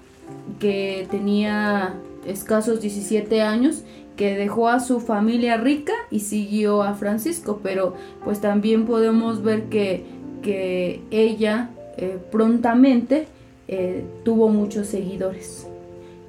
que 0.59 1.07
tenía 1.09 1.95
escasos 2.25 2.81
17 2.81 3.41
años, 3.41 3.83
que 4.15 4.35
dejó 4.35 4.69
a 4.69 4.79
su 4.79 4.99
familia 4.99 5.57
rica 5.57 5.93
y 6.11 6.19
siguió 6.19 6.83
a 6.83 6.93
Francisco, 6.93 7.59
pero 7.63 7.95
pues 8.23 8.39
también 8.39 8.85
podemos 8.85 9.41
ver 9.41 9.63
que, 9.63 10.05
que 10.43 11.01
ella 11.09 11.71
eh, 11.97 12.19
prontamente 12.31 13.27
eh, 13.71 14.03
tuvo 14.25 14.49
muchos 14.49 14.87
seguidores 14.87 15.65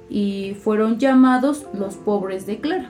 y 0.09 0.55
fueron 0.63 0.97
llamados 0.97 1.65
los 1.77 1.95
pobres 1.95 2.45
de 2.45 2.59
Clara. 2.59 2.89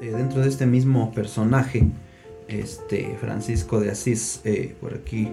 Eh, 0.00 0.10
dentro 0.10 0.40
de 0.40 0.48
este 0.48 0.66
mismo 0.66 1.12
personaje, 1.12 1.86
este 2.48 3.16
Francisco 3.20 3.78
de 3.78 3.92
Asís, 3.92 4.40
eh, 4.44 4.74
por 4.80 4.94
aquí, 4.94 5.28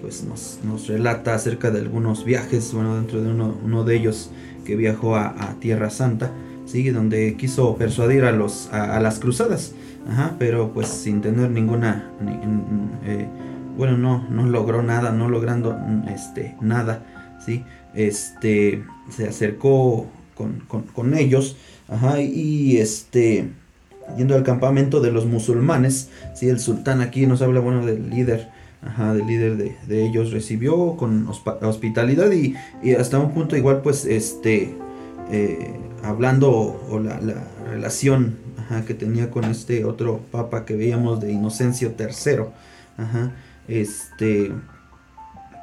pues 0.00 0.24
nos, 0.24 0.88
relata 0.88 1.34
acerca 1.34 1.70
de 1.70 1.80
algunos 1.80 2.24
viajes, 2.24 2.72
bueno, 2.72 2.96
dentro 2.96 3.20
de 3.20 3.30
uno, 3.30 3.84
de 3.84 3.96
ellos 3.96 4.30
que 4.64 4.74
viajó 4.74 5.16
a, 5.16 5.56
Tierra 5.60 5.90
Santa, 5.90 6.32
¿sí? 6.64 6.88
donde 6.88 7.36
quiso 7.36 7.76
persuadir 7.76 8.24
a, 8.24 8.32
los, 8.32 8.72
a, 8.72 8.98
las 9.00 9.18
cruzadas, 9.18 9.74
pero 10.38 10.72
pues 10.72 10.88
sin 10.88 11.20
tener 11.20 11.50
ninguna, 11.50 12.10
eh, 13.04 13.26
bueno, 13.76 13.98
no, 13.98 14.26
no 14.30 14.46
logró 14.46 14.82
nada, 14.82 15.10
no 15.10 15.28
logrando 15.28 15.76
este, 16.08 16.56
nada, 16.60 17.02
¿sí? 17.48 17.64
este, 17.94 18.84
se 19.10 19.28
acercó 19.28 20.06
con, 20.34 20.62
con 20.92 21.14
ellos, 21.14 21.56
ajá, 21.88 22.20
y 22.20 22.76
este 22.76 23.48
yendo 24.16 24.34
al 24.34 24.42
campamento 24.42 25.00
de 25.00 25.10
los 25.10 25.26
musulmanes. 25.26 26.08
si 26.34 26.48
el 26.48 26.60
sultán 26.60 27.00
aquí 27.00 27.26
nos 27.26 27.42
habla, 27.42 27.60
bueno, 27.60 27.84
del 27.84 28.08
líder, 28.10 28.48
ajá, 28.82 29.14
del 29.14 29.26
líder 29.26 29.56
de, 29.56 30.04
ellos, 30.04 30.32
recibió 30.32 30.96
con 30.96 31.28
hospitalidad 31.28 32.30
y, 32.32 32.54
hasta 32.94 33.18
un 33.18 33.32
punto 33.32 33.56
igual, 33.56 33.82
pues, 33.82 34.04
este, 34.04 34.74
eh, 35.30 35.76
hablando 36.02 36.50
o 36.88 36.98
la, 36.98 37.20
relación 37.68 38.36
que 38.86 38.92
tenía 38.92 39.30
con 39.30 39.44
este 39.44 39.86
otro 39.86 40.20
papa 40.30 40.66
que 40.66 40.76
veíamos 40.76 41.20
de 41.20 41.32
Inocencio 41.32 41.94
III, 41.98 42.44
ajá, 42.98 43.32
este, 43.66 44.52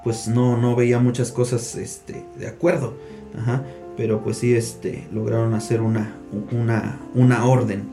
pues 0.05 0.27
no, 0.27 0.55
no 0.55 0.75
veía 0.75 0.99
muchas 0.99 1.31
cosas, 1.31 1.75
este, 1.75 2.23
de 2.37 2.47
acuerdo, 2.47 2.93
ajá, 3.35 3.63
pero 3.97 4.23
pues 4.23 4.37
sí, 4.37 4.53
este, 4.53 5.07
lograron 5.11 5.55
hacer 5.55 5.81
una, 5.81 6.13
una, 6.51 6.99
una 7.15 7.45
orden. 7.45 7.83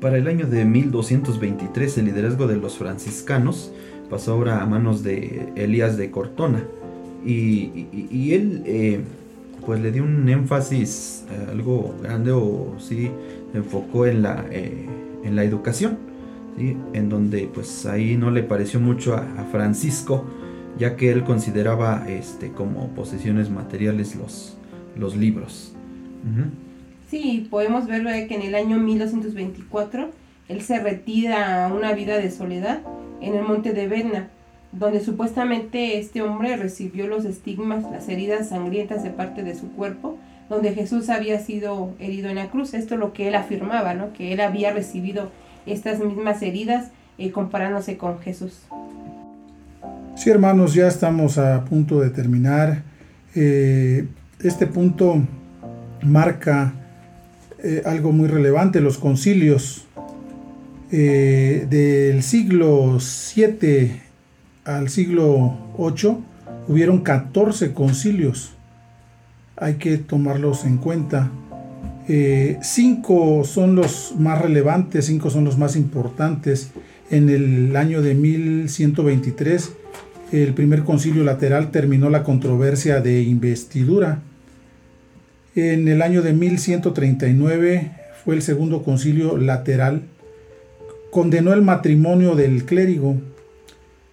Para 0.00 0.18
el 0.18 0.28
año 0.28 0.46
de 0.46 0.66
1223 0.66 1.96
el 1.96 2.04
liderazgo 2.04 2.46
de 2.46 2.56
los 2.56 2.76
franciscanos 2.76 3.72
pasó 4.10 4.34
ahora 4.34 4.62
a 4.62 4.66
manos 4.66 5.02
de 5.02 5.50
Elías 5.56 5.96
de 5.96 6.10
Cortona 6.10 6.62
y, 7.24 7.86
él 8.34 8.62
eh, 8.66 9.00
pues 9.64 9.80
le 9.80 9.90
dio 9.90 10.04
un 10.04 10.28
énfasis 10.28 11.24
eh, 11.30 11.50
algo 11.50 11.94
grande 12.02 12.32
o 12.32 12.74
sí 12.78 13.10
enfocó 13.54 14.06
en 14.06 14.22
la, 14.22 14.44
eh, 14.50 14.86
en 15.24 15.34
la 15.34 15.42
educación 15.42 15.96
en 16.58 17.08
donde 17.08 17.50
pues 17.52 17.84
ahí 17.86 18.16
no 18.16 18.30
le 18.30 18.42
pareció 18.42 18.80
mucho 18.80 19.14
a, 19.14 19.46
Francisco 19.50 20.24
ya 20.78 20.96
que 20.96 21.10
él 21.10 21.24
consideraba 21.24 22.04
este 22.08 22.52
como 22.52 22.88
posesiones 22.88 23.50
materiales 23.50 24.16
los, 24.16 24.56
los 24.96 25.16
libros 25.16 25.72
Sí, 27.08 27.46
podemos 27.50 27.86
ver 27.86 28.26
que 28.26 28.34
en 28.34 28.42
el 28.42 28.54
año 28.54 28.78
1224 28.78 30.10
él 30.48 30.62
se 30.62 30.80
retira 30.80 31.64
a 31.64 31.72
una 31.72 31.92
vida 31.92 32.18
de 32.18 32.30
soledad 32.30 32.80
en 33.20 33.34
el 33.34 33.42
monte 33.42 33.72
de 33.72 33.86
Vedna, 33.86 34.28
donde 34.72 35.00
supuestamente 35.00 35.98
este 35.98 36.22
hombre 36.22 36.56
recibió 36.56 37.06
los 37.06 37.24
estigmas, 37.24 37.84
las 37.90 38.08
heridas 38.08 38.48
sangrientas 38.48 39.04
de 39.04 39.10
parte 39.10 39.44
de 39.44 39.54
su 39.54 39.70
cuerpo, 39.72 40.18
donde 40.48 40.74
Jesús 40.74 41.08
había 41.08 41.38
sido 41.38 41.94
herido 41.98 42.28
en 42.28 42.36
la 42.36 42.50
cruz. 42.50 42.74
Esto 42.74 42.94
es 42.94 43.00
lo 43.00 43.12
que 43.12 43.28
él 43.28 43.36
afirmaba, 43.36 43.94
¿no? 43.94 44.12
que 44.12 44.32
él 44.32 44.40
había 44.40 44.72
recibido 44.72 45.30
estas 45.64 46.00
mismas 46.00 46.42
heridas 46.42 46.90
eh, 47.18 47.30
comparándose 47.30 47.96
con 47.96 48.18
Jesús. 48.18 48.62
Sí, 50.16 50.30
hermanos, 50.30 50.72
ya 50.72 50.88
estamos 50.88 51.36
a 51.36 51.64
punto 51.64 52.00
de 52.00 52.08
terminar. 52.10 52.82
Eh, 53.34 54.08
este 54.42 54.66
punto 54.66 55.22
marca 56.02 56.72
eh, 57.62 57.82
algo 57.84 58.12
muy 58.12 58.26
relevante, 58.26 58.80
los 58.80 58.98
concilios 58.98 59.82
del 60.90 62.22
siglo 62.22 62.98
7 63.00 64.02
al 64.64 64.88
siglo 64.88 65.58
8 65.76 66.20
hubieron 66.68 67.00
14 67.00 67.72
concilios. 67.72 68.52
Hay 69.56 69.74
que 69.74 69.98
tomarlos 69.98 70.64
en 70.64 70.78
cuenta. 70.78 71.30
Eh, 72.08 72.58
cinco 72.62 73.42
son 73.44 73.74
los 73.74 74.14
más 74.18 74.40
relevantes, 74.40 75.06
cinco 75.06 75.28
son 75.28 75.44
los 75.44 75.58
más 75.58 75.76
importantes. 75.76 76.70
En 77.10 77.28
el 77.28 77.76
año 77.76 78.02
de 78.02 78.14
1123, 78.14 79.72
el 80.32 80.54
primer 80.54 80.82
concilio 80.82 81.24
lateral 81.24 81.70
terminó 81.70 82.10
la 82.10 82.22
controversia 82.24 83.00
de 83.00 83.22
investidura. 83.22 84.22
En 85.54 85.88
el 85.88 86.02
año 86.02 86.22
de 86.22 86.32
1139 86.32 87.92
fue 88.24 88.34
el 88.34 88.42
segundo 88.42 88.82
concilio 88.82 89.36
lateral. 89.36 90.02
Condenó 91.10 91.52
el 91.52 91.62
matrimonio 91.62 92.34
del 92.34 92.64
clérigo 92.64 93.16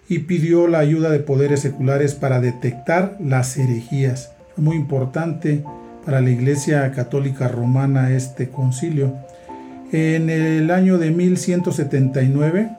y 0.08 0.20
pidió 0.20 0.68
la 0.68 0.80
ayuda 0.80 1.10
de 1.10 1.20
poderes 1.20 1.62
seculares 1.62 2.14
para 2.14 2.40
detectar 2.40 3.18
las 3.20 3.58
herejías. 3.58 4.32
Fue 4.54 4.64
muy 4.64 4.76
importante 4.76 5.64
para 6.06 6.22
la 6.22 6.30
Iglesia 6.30 6.92
Católica 6.92 7.48
Romana 7.48 8.12
este 8.12 8.50
concilio. 8.50 9.16
En 9.92 10.30
el 10.30 10.70
año 10.72 10.98
de 10.98 11.12
1179, 11.12 12.70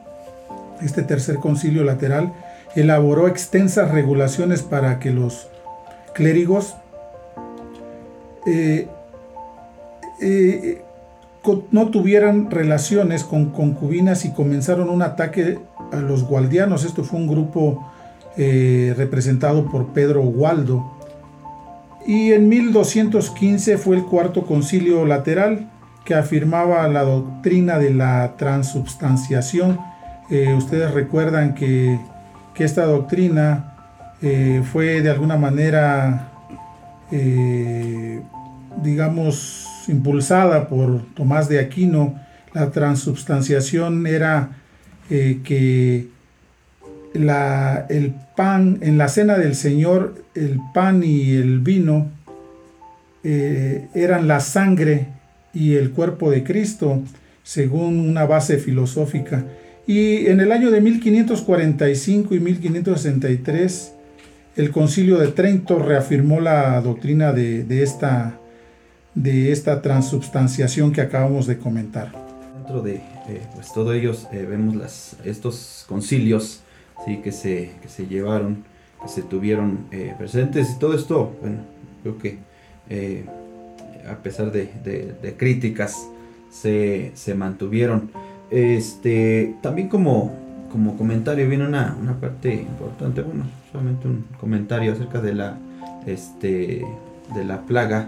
este 0.81 1.03
tercer 1.03 1.35
concilio 1.37 1.83
lateral 1.83 2.33
elaboró 2.75 3.27
extensas 3.27 3.91
regulaciones 3.91 4.61
para 4.61 4.99
que 4.99 5.11
los 5.11 5.47
clérigos 6.13 6.75
eh, 8.45 8.87
eh, 10.21 10.81
no 11.71 11.89
tuvieran 11.89 12.49
relaciones 12.49 13.23
con 13.23 13.51
concubinas 13.51 14.25
y 14.25 14.31
comenzaron 14.31 14.89
un 14.89 15.01
ataque 15.01 15.59
a 15.91 15.97
los 15.97 16.23
gualdianos. 16.23 16.85
Esto 16.85 17.03
fue 17.03 17.19
un 17.19 17.27
grupo 17.27 17.85
eh, 18.35 18.93
representado 18.97 19.69
por 19.69 19.87
Pedro 19.93 20.21
Waldo. 20.23 20.91
Y 22.07 22.33
en 22.33 22.49
1215 22.49 23.77
fue 23.77 23.97
el 23.97 24.05
cuarto 24.05 24.45
concilio 24.45 25.05
lateral 25.05 25.69
que 26.03 26.13
afirmaba 26.13 26.87
la 26.87 27.03
doctrina 27.03 27.79
de 27.79 27.93
la 27.93 28.35
transubstanciación. 28.37 29.79
Ustedes 30.57 30.91
recuerdan 30.91 31.53
que, 31.53 31.99
esta 32.63 32.85
doctrina 32.85 33.73
eh, 34.21 34.63
fue 34.71 35.01
de 35.01 35.09
alguna 35.09 35.37
manera, 35.37 36.31
digamos, 38.81 39.67
impulsada 39.87 40.67
por 40.67 41.05
Tomás 41.13 41.47
de 41.49 41.59
Aquino. 41.59 42.19
La 42.53 42.71
transubstanciación 42.71 44.07
era 44.07 44.51
que 45.09 46.07
la, 47.13 47.85
el 47.89 48.13
pan, 48.35 48.79
en 48.81 48.97
la 48.97 49.07
cena 49.07 49.37
del 49.37 49.55
Señor, 49.55 50.23
el 50.35 50.59
pan 50.73 51.03
y 51.03 51.35
el 51.35 51.59
vino 51.59 52.11
eh, 53.23 53.87
eran 53.95 54.27
la 54.27 54.39
sangre 54.39 55.07
y 55.53 55.75
el 55.75 55.91
cuerpo 55.91 56.29
de 56.29 56.43
Cristo, 56.43 57.01
según 57.43 57.99
una 57.99 58.25
base 58.25 58.57
filosófica. 58.57 59.43
Y 59.87 60.27
en 60.27 60.39
el 60.39 60.51
año 60.51 60.71
de 60.71 60.81
1545 60.81 62.35
y 62.35 62.39
1563, 62.39 63.93
el 64.55 64.71
concilio 64.71 65.17
de 65.17 65.27
Trento 65.27 65.79
reafirmó 65.79 66.39
la 66.39 66.81
doctrina 66.81 67.33
de, 67.33 67.83
esta, 67.83 68.39
de 69.13 69.51
esta 69.51 69.81
transubstanciación 69.81 70.91
que 70.91 71.01
acabamos 71.01 71.45
de 71.45 71.57
comentar. 71.57 72.11
Dentro 72.57 72.81
de 72.81 72.95
eh, 72.95 73.41
pues 73.53 73.73
todo 73.73 73.93
ellos 73.93 74.27
eh, 74.31 74.45
vemos 74.49 74.75
las, 74.75 75.17
estos 75.23 75.85
concilios 75.87 76.61
¿sí? 77.05 77.17
que, 77.17 77.31
se, 77.31 77.71
que 77.81 77.89
se 77.89 78.07
llevaron, 78.07 78.63
que 79.01 79.07
se 79.07 79.21
tuvieron 79.21 79.85
eh, 79.91 80.13
presentes 80.17 80.71
y 80.71 80.79
todo 80.79 80.95
esto, 80.95 81.35
bueno, 81.41 81.57
creo 82.01 82.17
que 82.17 82.37
eh, 82.89 83.25
a 84.07 84.15
pesar 84.17 84.51
de, 84.51 84.69
de, 85.21 85.35
críticas 85.35 86.07
se, 86.51 87.11
se, 87.15 87.33
mantuvieron. 87.33 88.11
Este, 88.51 89.55
también 89.61 89.89
como, 89.89 90.33
como 90.71 90.97
comentario 90.97 91.47
viene 91.47 91.67
una, 91.67 91.95
una, 91.99 92.13
parte 92.13 92.53
importante, 92.53 93.21
bueno, 93.21 93.45
solamente 93.71 94.07
un 94.07 94.25
comentario 94.39 94.93
acerca 94.93 95.19
de 95.19 95.33
la, 95.33 95.57
este, 96.05 96.85
de 97.33 97.45
la 97.45 97.61
plaga 97.61 98.07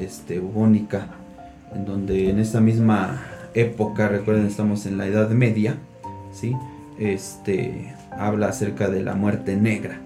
este, 0.00 0.38
bubónica, 0.38 1.06
en 1.74 1.84
donde 1.84 2.30
en 2.30 2.38
esta 2.38 2.60
misma 2.60 3.22
época, 3.54 4.08
recuerden, 4.08 4.46
estamos 4.46 4.86
en 4.86 4.98
la 4.98 5.06
Edad 5.06 5.30
Media, 5.30 5.76
¿sí? 6.32 6.56
este, 6.98 7.94
habla 8.10 8.48
acerca 8.48 8.88
de 8.88 9.02
la 9.02 9.14
muerte 9.14 9.56
negra, 9.56 9.98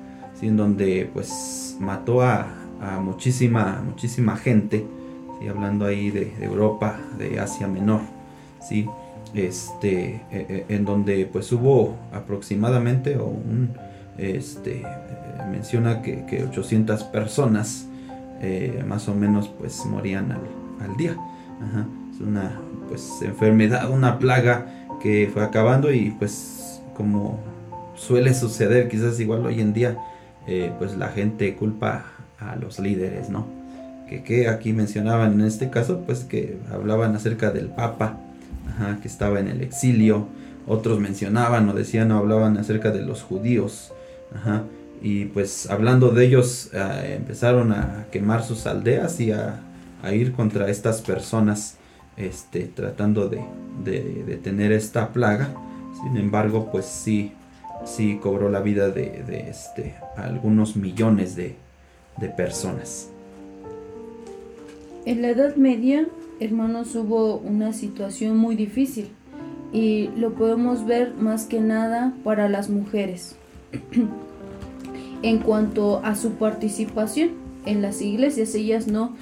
en 0.42 0.56
donde 0.56 1.08
pues 1.12 1.76
mató 1.80 2.22
a, 2.22 2.46
muchísima, 3.02 3.82
muchísima 3.84 4.36
gente, 4.36 4.86
hablando 5.48 5.86
ahí 5.86 6.10
de, 6.10 6.32
Europa, 6.40 6.98
de 7.18 7.40
Asia 7.40 7.66
Menor, 7.66 8.00
¿sí? 8.68 8.86
este, 9.34 10.22
e, 10.30 10.64
e, 10.68 10.74
en 10.74 10.84
donde 10.84 11.26
pues 11.26 11.50
hubo 11.52 11.96
aproximadamente, 12.12 13.16
o 13.16 13.26
un, 13.26 13.70
este, 14.18 14.82
menciona 15.50 16.02
que, 16.02 16.44
800 16.48 17.04
personas 17.04 17.86
eh, 18.40 18.82
más 18.86 19.08
o 19.08 19.14
menos 19.14 19.48
pues 19.48 19.84
morían 19.86 20.32
al, 20.32 20.96
día. 20.96 21.16
Es 22.14 22.20
una 22.20 22.60
pues 22.88 23.20
enfermedad, 23.22 23.90
una 23.90 24.18
plaga 24.18 24.66
que 25.02 25.28
fue 25.32 25.42
acabando 25.42 25.92
y 25.92 26.10
pues 26.10 26.80
como 26.94 27.40
suele 27.94 28.34
suceder 28.34 28.88
quizás 28.88 29.18
igual 29.20 29.44
hoy 29.44 29.60
en 29.60 29.72
día, 29.72 29.98
eh, 30.46 30.72
pues 30.78 30.96
la 30.96 31.08
gente 31.08 31.54
culpa 31.56 32.04
a 32.38 32.56
los 32.56 32.78
líderes, 32.78 33.30
¿no? 33.30 33.46
Que, 34.06 34.48
aquí 34.48 34.72
mencionaban 34.72 35.40
en 35.40 35.46
este 35.46 35.68
caso, 35.68 36.02
pues 36.06 36.24
que 36.24 36.58
hablaban 36.70 37.16
acerca 37.16 37.50
del 37.50 37.66
Papa, 37.66 38.18
que 39.02 39.08
estaba 39.08 39.40
en 39.40 39.48
el 39.48 39.60
exilio, 39.60 40.28
otros 40.66 41.00
mencionaban 41.00 41.68
o 41.68 41.72
decían 41.72 42.10
o 42.12 42.18
hablaban 42.18 42.56
acerca 42.58 42.90
de 42.90 43.02
los 43.02 43.22
judíos, 43.22 43.92
y 45.02 45.26
pues 45.26 45.70
hablando 45.70 46.10
de 46.10 46.24
ellos 46.24 46.70
eh, 46.72 47.16
empezaron 47.16 47.72
a 47.72 48.06
quemar 48.10 48.42
sus 48.42 48.66
aldeas 48.66 49.20
y 49.20 49.32
a, 49.32 49.60
ir 50.12 50.32
contra 50.32 50.68
estas 50.70 51.02
personas, 51.02 51.78
este, 52.16 52.70
tratando 52.72 53.28
de, 53.28 53.42
de 53.82 54.22
detener 54.24 54.70
esta 54.70 55.08
plaga. 55.08 55.48
Sin 56.00 56.16
embargo, 56.16 56.70
pues 56.70 56.86
sí, 56.86 57.32
sí 57.84 58.18
cobró 58.22 58.50
la 58.50 58.60
vida 58.60 58.90
de, 58.90 59.46
este, 59.48 59.94
algunos 60.16 60.76
millones 60.76 61.36
de, 61.36 61.56
personas. 62.36 63.10
En 65.04 65.22
la 65.22 65.28
Edad 65.28 65.56
Media, 65.56 66.06
hermanos, 66.40 66.94
hubo 66.94 67.36
una 67.36 67.72
situación 67.72 68.36
muy 68.36 68.56
difícil 68.56 69.08
y 69.72 70.08
lo 70.16 70.34
podemos 70.34 70.86
ver 70.86 71.14
más 71.14 71.46
que 71.46 71.60
nada 71.60 72.14
para 72.24 72.48
las 72.48 72.68
mujeres. 72.70 73.36
en 75.22 75.38
cuanto 75.38 76.00
a 76.04 76.14
su 76.14 76.32
participación 76.32 77.30
en 77.64 77.82
las 77.82 78.00
iglesias, 78.02 78.54
ellas 78.54 78.86
no 78.86 79.16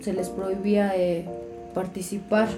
se 0.00 0.12
les 0.12 0.28
prohibía 0.28 0.96
eh, 0.96 1.26
participar 1.74 2.48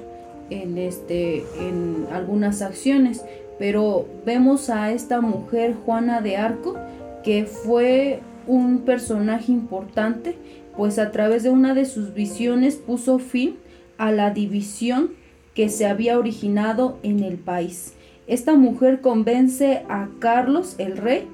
en, 0.50 0.76
este, 0.76 1.44
en 1.58 2.06
algunas 2.12 2.62
acciones, 2.62 3.24
pero 3.58 4.06
vemos 4.26 4.68
a 4.70 4.92
esta 4.92 5.20
mujer 5.20 5.74
Juana 5.84 6.20
de 6.20 6.36
Arco 6.36 6.76
que 7.24 7.46
fue 7.46 8.20
un 8.46 8.80
personaje 8.80 9.52
importante, 9.52 10.36
pues 10.76 10.98
a 10.98 11.10
través 11.10 11.42
de 11.42 11.50
una 11.50 11.74
de 11.74 11.84
sus 11.84 12.14
visiones 12.14 12.76
puso 12.76 13.18
fin 13.18 13.56
a 13.98 14.12
la 14.12 14.30
división 14.30 15.10
que 15.54 15.68
se 15.68 15.86
había 15.86 16.18
originado 16.18 16.98
en 17.02 17.22
el 17.22 17.36
país. 17.36 17.94
Esta 18.26 18.54
mujer 18.54 19.00
convence 19.00 19.82
a 19.88 20.08
Carlos 20.18 20.76
el 20.78 20.96
rey 20.96 21.26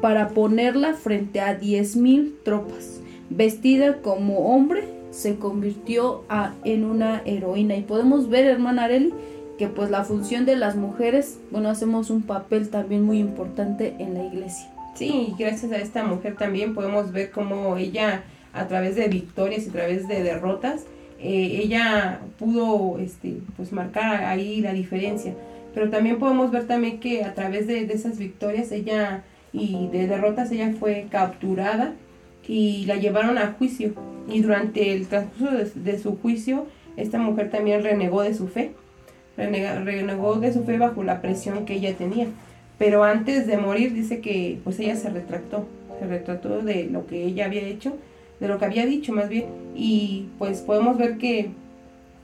para 0.00 0.28
ponerla 0.28 0.94
frente 0.94 1.40
a 1.40 1.58
10.000 1.58 2.42
tropas, 2.44 3.00
vestida 3.30 4.02
como 4.02 4.54
hombre 4.54 5.00
se 5.10 5.36
convirtió 5.36 6.24
en 6.64 6.84
una 6.84 7.22
heroína. 7.24 7.76
Y 7.76 7.82
podemos 7.82 8.28
ver, 8.28 8.46
hermana 8.46 8.84
Areli, 8.84 9.12
que 9.58 9.68
pues 9.68 9.90
la 9.90 10.04
función 10.04 10.46
de 10.46 10.56
las 10.56 10.76
mujeres, 10.76 11.38
bueno, 11.50 11.68
hacemos 11.68 12.10
un 12.10 12.22
papel 12.22 12.70
también 12.70 13.02
muy 13.02 13.18
importante 13.18 13.94
en 13.98 14.14
la 14.14 14.24
iglesia. 14.24 14.70
Sí, 14.94 15.34
gracias 15.38 15.72
a 15.72 15.78
esta 15.78 16.04
mujer 16.04 16.36
también 16.36 16.74
podemos 16.74 17.12
ver 17.12 17.30
cómo 17.30 17.76
ella, 17.76 18.24
a 18.52 18.66
través 18.68 18.96
de 18.96 19.08
victorias 19.08 19.66
y 19.66 19.68
a 19.68 19.72
través 19.72 20.08
de 20.08 20.22
derrotas, 20.22 20.86
eh, 21.22 21.60
ella 21.62 22.20
pudo 22.38 22.98
este, 22.98 23.38
pues 23.56 23.72
marcar 23.72 24.24
ahí 24.24 24.60
la 24.60 24.72
diferencia. 24.72 25.34
Pero 25.74 25.90
también 25.90 26.18
podemos 26.18 26.50
ver 26.50 26.66
también 26.66 26.98
que 26.98 27.24
a 27.24 27.34
través 27.34 27.66
de, 27.66 27.82
esas 27.84 28.18
victorias 28.18 28.72
ella 28.72 29.22
y 29.52 29.88
de 29.88 30.06
derrotas 30.06 30.50
ella 30.50 30.72
fue 30.78 31.06
capturada 31.10 31.94
y 32.46 32.84
la 32.86 32.96
llevaron 32.96 33.38
a 33.38 33.52
juicio. 33.52 33.92
Y 34.28 34.40
durante 34.40 34.92
el 34.92 35.06
transcurso 35.06 35.50
de, 35.74 35.98
su 35.98 36.18
juicio, 36.18 36.66
esta 36.96 37.18
mujer 37.18 37.50
también 37.50 37.82
renegó 37.82 38.22
de 38.22 38.34
su 38.34 38.48
fe. 38.48 38.72
renegó 39.36 40.36
de 40.36 40.52
su 40.52 40.64
fe 40.64 40.78
bajo 40.78 41.04
la 41.04 41.20
presión 41.20 41.64
que 41.64 41.74
ella 41.74 41.94
tenía. 41.94 42.26
Pero 42.78 43.04
antes 43.04 43.46
de 43.46 43.58
morir 43.58 43.92
dice 43.92 44.20
que 44.20 44.58
pues 44.64 44.80
ella 44.80 44.96
se 44.96 45.10
retractó. 45.10 45.66
Se 45.98 46.06
retractó 46.06 46.62
de 46.62 46.84
lo 46.84 47.06
que 47.06 47.24
ella 47.24 47.44
había 47.44 47.62
hecho, 47.62 47.94
de 48.40 48.48
lo 48.48 48.58
que 48.58 48.64
había 48.64 48.86
dicho 48.86 49.12
más 49.12 49.28
bien. 49.28 49.46
Y 49.76 50.26
pues 50.38 50.60
podemos 50.60 50.98
ver 50.98 51.18
que 51.18 51.50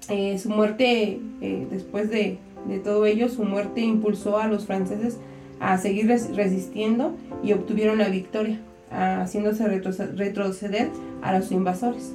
eh, 0.08 0.38
su 0.38 0.48
muerte, 0.50 1.20
eh, 1.40 1.66
después 1.70 2.10
de, 2.10 2.38
de 2.68 2.78
todo 2.78 3.06
ello, 3.06 3.28
su 3.28 3.44
muerte 3.44 3.82
impulsó 3.82 4.38
a 4.38 4.48
los 4.48 4.66
franceses 4.66 5.18
a 5.60 5.78
seguir 5.78 6.06
resistiendo 6.08 7.14
y 7.42 7.52
obtuvieron 7.52 7.98
la 7.98 8.08
victoria, 8.08 8.60
haciéndose 8.90 9.66
retroceder 9.68 10.90
a 11.22 11.38
los 11.38 11.50
invasores. 11.50 12.12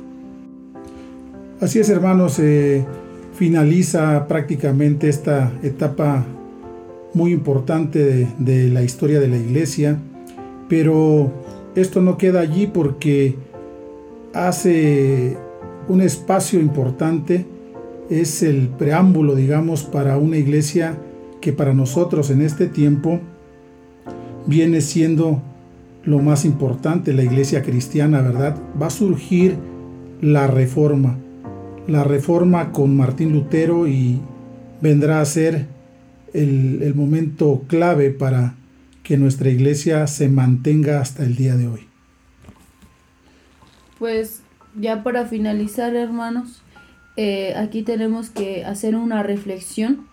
Así 1.60 1.80
es, 1.80 1.90
hermanos, 1.90 2.40
eh, 2.40 2.84
finaliza 3.36 4.28
prácticamente 4.28 5.10
esta 5.10 5.52
etapa 5.62 6.26
muy 7.14 7.32
importante 7.32 8.28
de, 8.38 8.68
la 8.70 8.82
historia 8.82 9.20
de 9.20 9.28
la 9.28 9.38
iglesia, 9.38 9.98
pero 10.68 11.32
esto 11.76 12.02
no 12.02 12.18
queda 12.18 12.40
allí 12.40 12.66
porque 12.66 13.36
hace 14.34 15.38
un 15.88 16.02
espacio 16.02 16.60
importante, 16.60 17.46
es 18.10 18.44
el 18.44 18.68
preámbulo, 18.68 19.36
digamos, 19.36 19.84
para 19.84 20.18
una 20.18 20.38
iglesia 20.38 20.98
que 21.40 21.54
para 21.54 21.74
nosotros 21.74 22.30
en 22.30 22.42
este 22.42 22.68
tiempo 22.68 23.20
viene 24.46 24.82
siendo 24.82 25.42
lo 26.04 26.20
más 26.20 26.46
importante, 26.46 27.14
la 27.14 27.24
iglesia 27.24 27.62
cristiana, 27.62 28.22
¿verdad? 28.22 28.58
Va 28.80 28.88
a 28.88 28.92
surgir 28.92 29.56
la 30.22 30.48
reforma, 30.48 31.18
la 31.88 32.04
reforma 32.04 32.72
con 32.72 32.96
Martín 32.96 33.34
Lutero 33.34 33.88
y 33.88 34.20
vendrá 34.82 35.22
a 35.22 35.26
ser 35.26 35.68
el, 36.34 36.94
momento 36.96 37.64
clave 37.68 38.12
para 38.12 38.56
que 39.04 39.18
nuestra 39.18 39.50
iglesia 39.50 40.08
se 40.08 40.30
mantenga 40.30 41.02
hasta 41.02 41.24
el 41.24 41.36
día 41.36 41.56
de 41.56 41.68
hoy. 41.68 41.91
Pues 44.02 44.42
ya 44.76 45.04
para 45.04 45.28
finalizar, 45.28 45.96
hermanos, 45.96 46.64
eh, 47.18 47.54
aquí 47.56 47.84
tenemos 47.84 48.32
que 48.32 48.66
hacer 48.66 48.96
una 48.96 49.22
reflexión, 49.22 50.08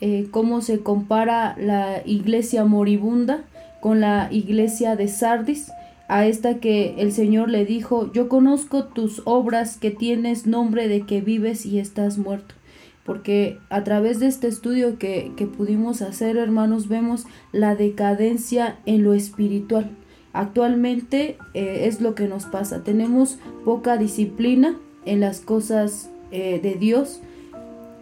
eh, 0.00 0.28
cómo 0.30 0.60
se 0.60 0.84
compara 0.84 1.56
la 1.58 2.00
iglesia 2.06 2.64
moribunda 2.64 3.42
con 3.80 4.00
la 4.00 4.28
iglesia 4.30 4.94
de 4.94 5.08
Sardis, 5.08 5.72
a 6.06 6.26
esta 6.26 6.60
que 6.60 6.94
el 6.98 7.10
Señor 7.10 7.48
le 7.50 7.64
dijo, 7.64 8.12
yo 8.12 8.28
conozco 8.28 8.84
tus 8.84 9.20
obras 9.24 9.78
que 9.78 9.90
tienes 9.90 10.46
nombre 10.46 10.86
de 10.86 11.00
que 11.00 11.20
vives 11.20 11.66
y 11.66 11.80
estás 11.80 12.18
muerto. 12.18 12.54
Porque 13.02 13.58
a 13.68 13.82
través 13.82 14.20
de 14.20 14.28
este 14.28 14.46
estudio 14.46 14.96
que, 14.96 15.32
que 15.36 15.48
pudimos 15.48 16.02
hacer, 16.02 16.36
hermanos, 16.36 16.86
vemos 16.86 17.26
la 17.50 17.74
decadencia 17.74 18.78
en 18.86 19.02
lo 19.02 19.12
espiritual. 19.12 19.90
Actualmente 20.34 21.38
eh, 21.54 21.86
es 21.86 22.00
lo 22.00 22.14
que 22.14 22.26
nos 22.26 22.44
pasa. 22.44 22.82
Tenemos 22.82 23.38
poca 23.64 23.96
disciplina 23.96 24.76
en 25.06 25.20
las 25.20 25.40
cosas 25.40 26.10
eh, 26.32 26.60
de 26.60 26.74
Dios 26.74 27.20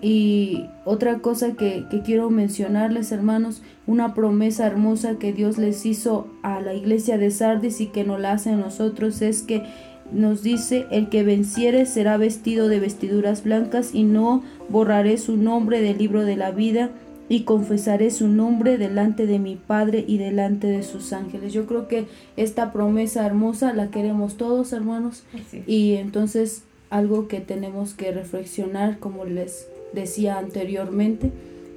y 0.01 0.65
otra 0.85 1.21
cosa 1.21 1.53
que, 1.53 1.85
quiero 2.05 2.31
mencionarles, 2.31 3.13
hermanos, 3.13 3.63
una 3.87 4.15
promesa 4.15 4.67
hermosa 4.67 5.19
que 5.19 5.33
Dios 5.33 5.59
les 5.59 5.87
hizo 5.87 6.27
a 6.43 6.61
la 6.61 6.75
iglesia 6.75 7.19
de 7.19 7.31
Sardis 7.31 7.81
y 7.81 7.87
que 7.87 8.03
nos 8.03 8.19
la 8.19 8.33
hace 8.33 8.51
a 8.51 8.57
nosotros 8.57 9.23
es 9.23 9.43
que 9.43 9.63
nos 10.11 10.43
dice, 10.43 10.87
el 10.91 11.09
que 11.09 11.23
venciere 11.23 11.87
será 11.87 12.17
vestido 12.17 12.69
de 12.69 12.81
vestiduras 12.81 13.45
blancas 13.45 13.95
y 13.95 14.03
no 14.03 14.43
borraré 14.69 15.19
su 15.19 15.37
nombre 15.37 15.81
del 15.81 15.99
libro 15.99 16.25
de 16.25 16.37
la 16.37 16.51
vida 16.51 16.91
y 17.33 17.45
confesaré 17.45 18.11
su 18.11 18.29
nombre 18.29 18.77
delante 18.77 19.25
de 19.25 19.39
mi 19.39 19.57
Padre 19.57 20.05
y 20.07 20.19
delante 20.19 20.67
de 20.67 20.83
sus 20.83 21.15
ángeles. 21.15 21.55
Yo 21.55 21.65
creo 21.65 21.89
que 21.89 22.05
esta 22.37 22.75
promesa 22.75 23.25
hermosa 23.25 23.73
la 23.73 23.91
queremos 23.91 24.37
todos, 24.37 24.75
hermanos, 24.75 25.25
y 25.67 25.95
entonces 25.95 26.65
algo 26.91 27.29
que 27.29 27.41
tenemos 27.41 27.95
que 27.95 28.13
reflexionar, 28.13 28.99
como 28.99 29.25
les 29.25 29.67
decía 29.95 30.37
anteriormente, 30.37 31.33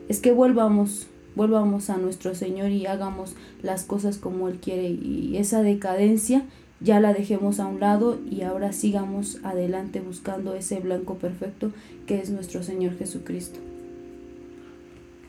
es 0.09 0.19
que 0.19 0.33
volvamos, 0.33 1.07
volvamos 1.37 1.89
a 1.89 1.95
nuestro 1.95 2.35
Señor 2.35 2.71
y 2.71 2.85
hagamos 2.85 3.33
las 3.63 3.85
cosas 3.85 4.17
como 4.17 4.49
Él 4.49 4.57
quiere 4.57 4.89
y 4.89 5.37
esa 5.37 5.61
decadencia 5.61 6.43
ya 6.81 6.99
la 6.99 7.13
dejemos 7.13 7.61
a 7.61 7.67
un 7.67 7.79
lado 7.79 8.19
y 8.29 8.41
ahora 8.41 8.73
sigamos 8.73 9.39
adelante 9.41 10.01
buscando 10.01 10.53
ese 10.53 10.81
blanco 10.81 11.15
perfecto 11.15 11.71
que 12.07 12.19
es 12.19 12.29
nuestro 12.29 12.61
Señor 12.61 12.97
Jesucristo. 12.97 13.61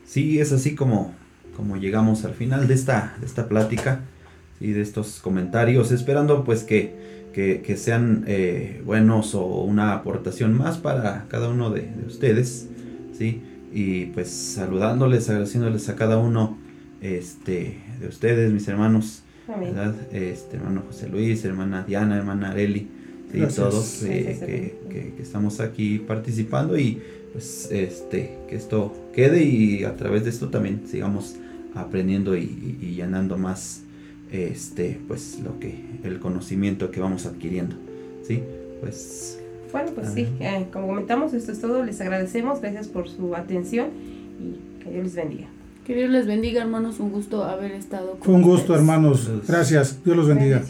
Sí, 0.07 0.39
es 0.39 0.53
así 0.53 0.73
como, 0.73 1.13
como 1.57 1.75
llegamos 1.75 2.23
al 2.23 2.33
final 2.33 2.67
de 2.69 2.73
esta, 2.73 3.15
de 3.19 3.25
esta 3.25 3.49
plática 3.49 4.05
y 4.61 4.71
de 4.71 4.81
estos 4.81 5.19
comentarios, 5.19 5.91
esperando 5.91 6.45
pues 6.45 6.63
que, 6.63 6.95
que, 7.33 7.77
sean 7.77 8.23
eh, 8.25 8.81
buenos 8.85 9.35
o 9.35 9.45
una 9.63 9.93
aportación 9.93 10.57
más 10.57 10.77
para 10.77 11.25
cada 11.27 11.49
uno 11.49 11.71
de, 11.71 11.81
de 11.81 12.07
ustedes. 12.07 12.69
¿sí? 13.17 13.41
Y 13.73 14.05
pues 14.07 14.29
saludándoles, 14.29 15.29
agradeciéndoles 15.29 15.89
a 15.89 15.95
cada 15.95 16.17
uno 16.17 16.57
este, 17.01 17.77
de 17.99 18.07
ustedes, 18.07 18.51
mis 18.53 18.65
hermanos, 18.69 19.23
¿verdad? 19.47 19.93
Este, 20.13 20.55
hermano 20.55 20.83
José 20.87 21.09
Luis, 21.09 21.43
hermana 21.43 21.83
Diana, 21.83 22.17
hermana 22.17 22.51
Areli, 22.51 22.87
¿sí? 23.31 23.41
todos 23.53 24.03
eh, 24.03 24.77
que, 24.89 25.13
que, 25.15 25.21
estamos 25.21 25.59
aquí 25.59 25.99
participando 25.99 26.77
y 26.77 27.01
pues 27.33 27.67
este, 27.71 28.39
que 28.49 28.55
esto 28.55 28.93
quede 29.17 29.43
y 29.43 29.83
a 29.83 29.97
través 29.97 30.23
de 30.23 30.29
esto 30.29 30.47
también 30.47 30.83
sigamos 30.87 31.35
aprendiendo 31.75 32.37
y, 32.37 32.77
y 32.81 32.95
llenando 32.95 33.37
más 33.37 33.81
este 34.31 34.99
pues 35.07 35.39
lo 35.43 35.59
que 35.59 35.75
el 36.03 36.19
conocimiento 36.19 36.91
que 36.91 37.01
vamos 37.01 37.25
adquiriendo 37.25 37.75
sí 38.25 38.41
pues 38.79 39.39
bueno, 39.71 39.91
pues 39.93 40.13
sí, 40.13 40.27
eh, 40.39 40.67
como 40.71 40.87
comentamos, 40.87 41.33
esto 41.33 41.51
es 41.51 41.59
todo. 41.59 41.83
Les 41.83 41.99
agradecemos, 41.99 42.61
gracias 42.61 42.87
por 42.87 43.09
su 43.09 43.35
atención 43.35 43.87
y 44.39 44.83
que 44.83 44.91
Dios 44.91 45.03
les 45.03 45.15
bendiga. 45.15 45.47
Que 45.85 45.95
Dios 45.95 46.09
les 46.09 46.27
bendiga, 46.27 46.61
hermanos. 46.61 46.99
Un 46.99 47.11
gusto 47.11 47.43
haber 47.43 47.71
estado 47.71 48.11
con 48.11 48.21
Fue 48.21 48.33
un 48.33 48.41
gusto, 48.41 48.75
hermanos. 48.75 49.29
Gracias. 49.47 50.03
Dios 50.03 50.17
los 50.17 50.27
bendiga. 50.27 50.63